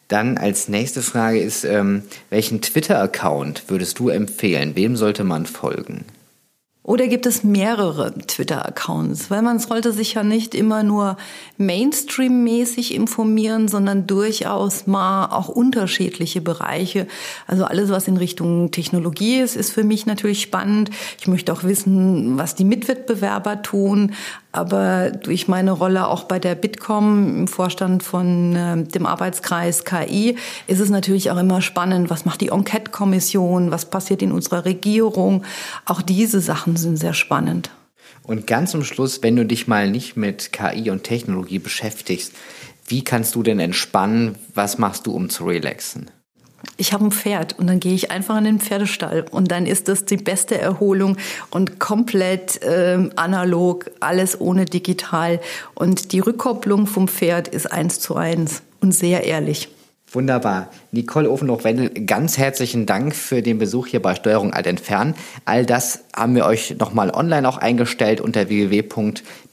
Dann 0.09 0.38
als 0.38 0.68
nächste 0.68 1.02
Frage 1.02 1.40
ist, 1.40 1.64
ähm, 1.64 2.02
welchen 2.30 2.62
Twitter-Account 2.62 3.64
würdest 3.68 3.98
du 3.98 4.09
empfehlen? 4.09 4.76
Wem 4.76 4.96
sollte 4.96 5.24
man 5.24 5.46
folgen? 5.46 6.04
Oder 6.86 7.09
gibt 7.09 7.26
es 7.26 7.42
mehrere 7.42 8.14
Twitter-Accounts? 8.16 9.28
Weil 9.28 9.42
man 9.42 9.59
sollte 9.59 9.90
sich 9.90 10.14
ja 10.14 10.22
nicht 10.22 10.54
immer 10.54 10.84
nur 10.84 11.16
Mainstream-mäßig 11.59 12.94
informieren, 12.94 13.66
sondern 13.66 14.07
durchaus 14.07 14.86
mal 14.86 15.26
auch 15.32 15.48
unterschiedliche 15.48 16.40
Bereiche. 16.40 17.09
Also 17.48 17.64
alles, 17.64 17.90
was 17.90 18.07
in 18.07 18.16
Richtung 18.16 18.70
Technologie 18.70 19.40
ist, 19.40 19.57
ist 19.57 19.72
für 19.72 19.82
mich 19.82 20.07
natürlich 20.07 20.40
spannend. 20.40 20.90
Ich 21.18 21.26
möchte 21.26 21.52
auch 21.52 21.64
wissen, 21.64 22.38
was 22.38 22.54
die 22.54 22.64
Mitwettbewerber 22.64 23.62
tun. 23.62 24.12
Aber 24.57 25.11
durch 25.11 25.48
meine 25.48 25.72
Rolle 25.72 26.07
auch 26.09 26.24
bei 26.24 26.38
der 26.38 26.54
Bitkom 26.54 27.40
im 27.40 27.46
Vorstand 27.46 28.02
von 28.02 28.57
äh, 28.57 28.82
dem 28.84 29.04
Arbeitskreis 29.04 29.84
KI 29.84 30.36
ist 30.66 30.80
es 30.80 30.88
natürlich 30.88 31.30
auch 31.30 31.36
immer 31.36 31.61
spannend, 31.61 32.09
was 32.09 32.24
macht 32.24 32.40
die 32.40 32.48
Enquete-Kommission, 32.48 33.70
was 33.70 33.84
passiert 33.84 34.22
in 34.22 34.32
unserer 34.32 34.64
Regierung. 34.64 35.44
Auch 35.84 36.00
diese 36.00 36.40
Sachen 36.40 36.76
sind 36.76 36.96
sehr 36.96 37.12
spannend. 37.12 37.68
Und 38.22 38.46
ganz 38.46 38.70
zum 38.70 38.82
Schluss, 38.82 39.22
wenn 39.22 39.36
du 39.36 39.44
dich 39.44 39.68
mal 39.68 39.90
nicht 39.90 40.16
mit 40.16 40.54
KI 40.54 40.88
und 40.88 41.04
Technologie 41.04 41.59
beschäftigst, 41.59 42.32
wie 42.88 43.04
kannst 43.04 43.34
du 43.34 43.42
denn 43.42 43.61
entspannen? 43.61 44.36
Was 44.54 44.78
machst 44.78 45.07
du, 45.07 45.12
um 45.12 45.28
zu 45.28 45.44
relaxen? 45.44 46.11
Ich 46.76 46.92
habe 46.92 47.04
ein 47.04 47.12
Pferd 47.12 47.58
und 47.58 47.66
dann 47.66 47.80
gehe 47.80 47.94
ich 47.94 48.10
einfach 48.10 48.36
in 48.38 48.44
den 48.44 48.60
Pferdestall 48.60 49.24
und 49.30 49.50
dann 49.50 49.66
ist 49.66 49.88
das 49.88 50.04
die 50.04 50.16
beste 50.16 50.58
Erholung 50.58 51.16
und 51.50 51.78
komplett 51.78 52.60
ähm, 52.62 53.12
analog, 53.16 53.90
alles 54.00 54.40
ohne 54.40 54.64
digital 54.64 55.40
und 55.74 56.12
die 56.12 56.20
Rückkopplung 56.20 56.86
vom 56.86 57.08
Pferd 57.08 57.48
ist 57.48 57.72
eins 57.72 58.00
zu 58.00 58.16
eins 58.16 58.62
und 58.80 58.92
sehr 58.92 59.24
ehrlich. 59.24 59.68
Wunderbar. 60.12 60.70
Nicole 60.92 61.28
Ofenhoch-Wendel, 61.28 61.90
ganz 62.06 62.38
herzlichen 62.38 62.86
Dank 62.86 63.14
für 63.14 63.42
den 63.42 63.58
Besuch 63.58 63.88
hier 63.88 64.00
bei 64.00 64.14
Steuerung 64.14 64.52
Alt 64.52 64.66
Entfernen. 64.66 65.14
All 65.44 65.66
das 65.66 66.04
haben 66.14 66.36
wir 66.36 66.46
euch 66.46 66.76
nochmal 66.78 67.10
online 67.10 67.46
auch 67.46 67.58
eingestellt 67.58 68.20
unter 68.20 68.48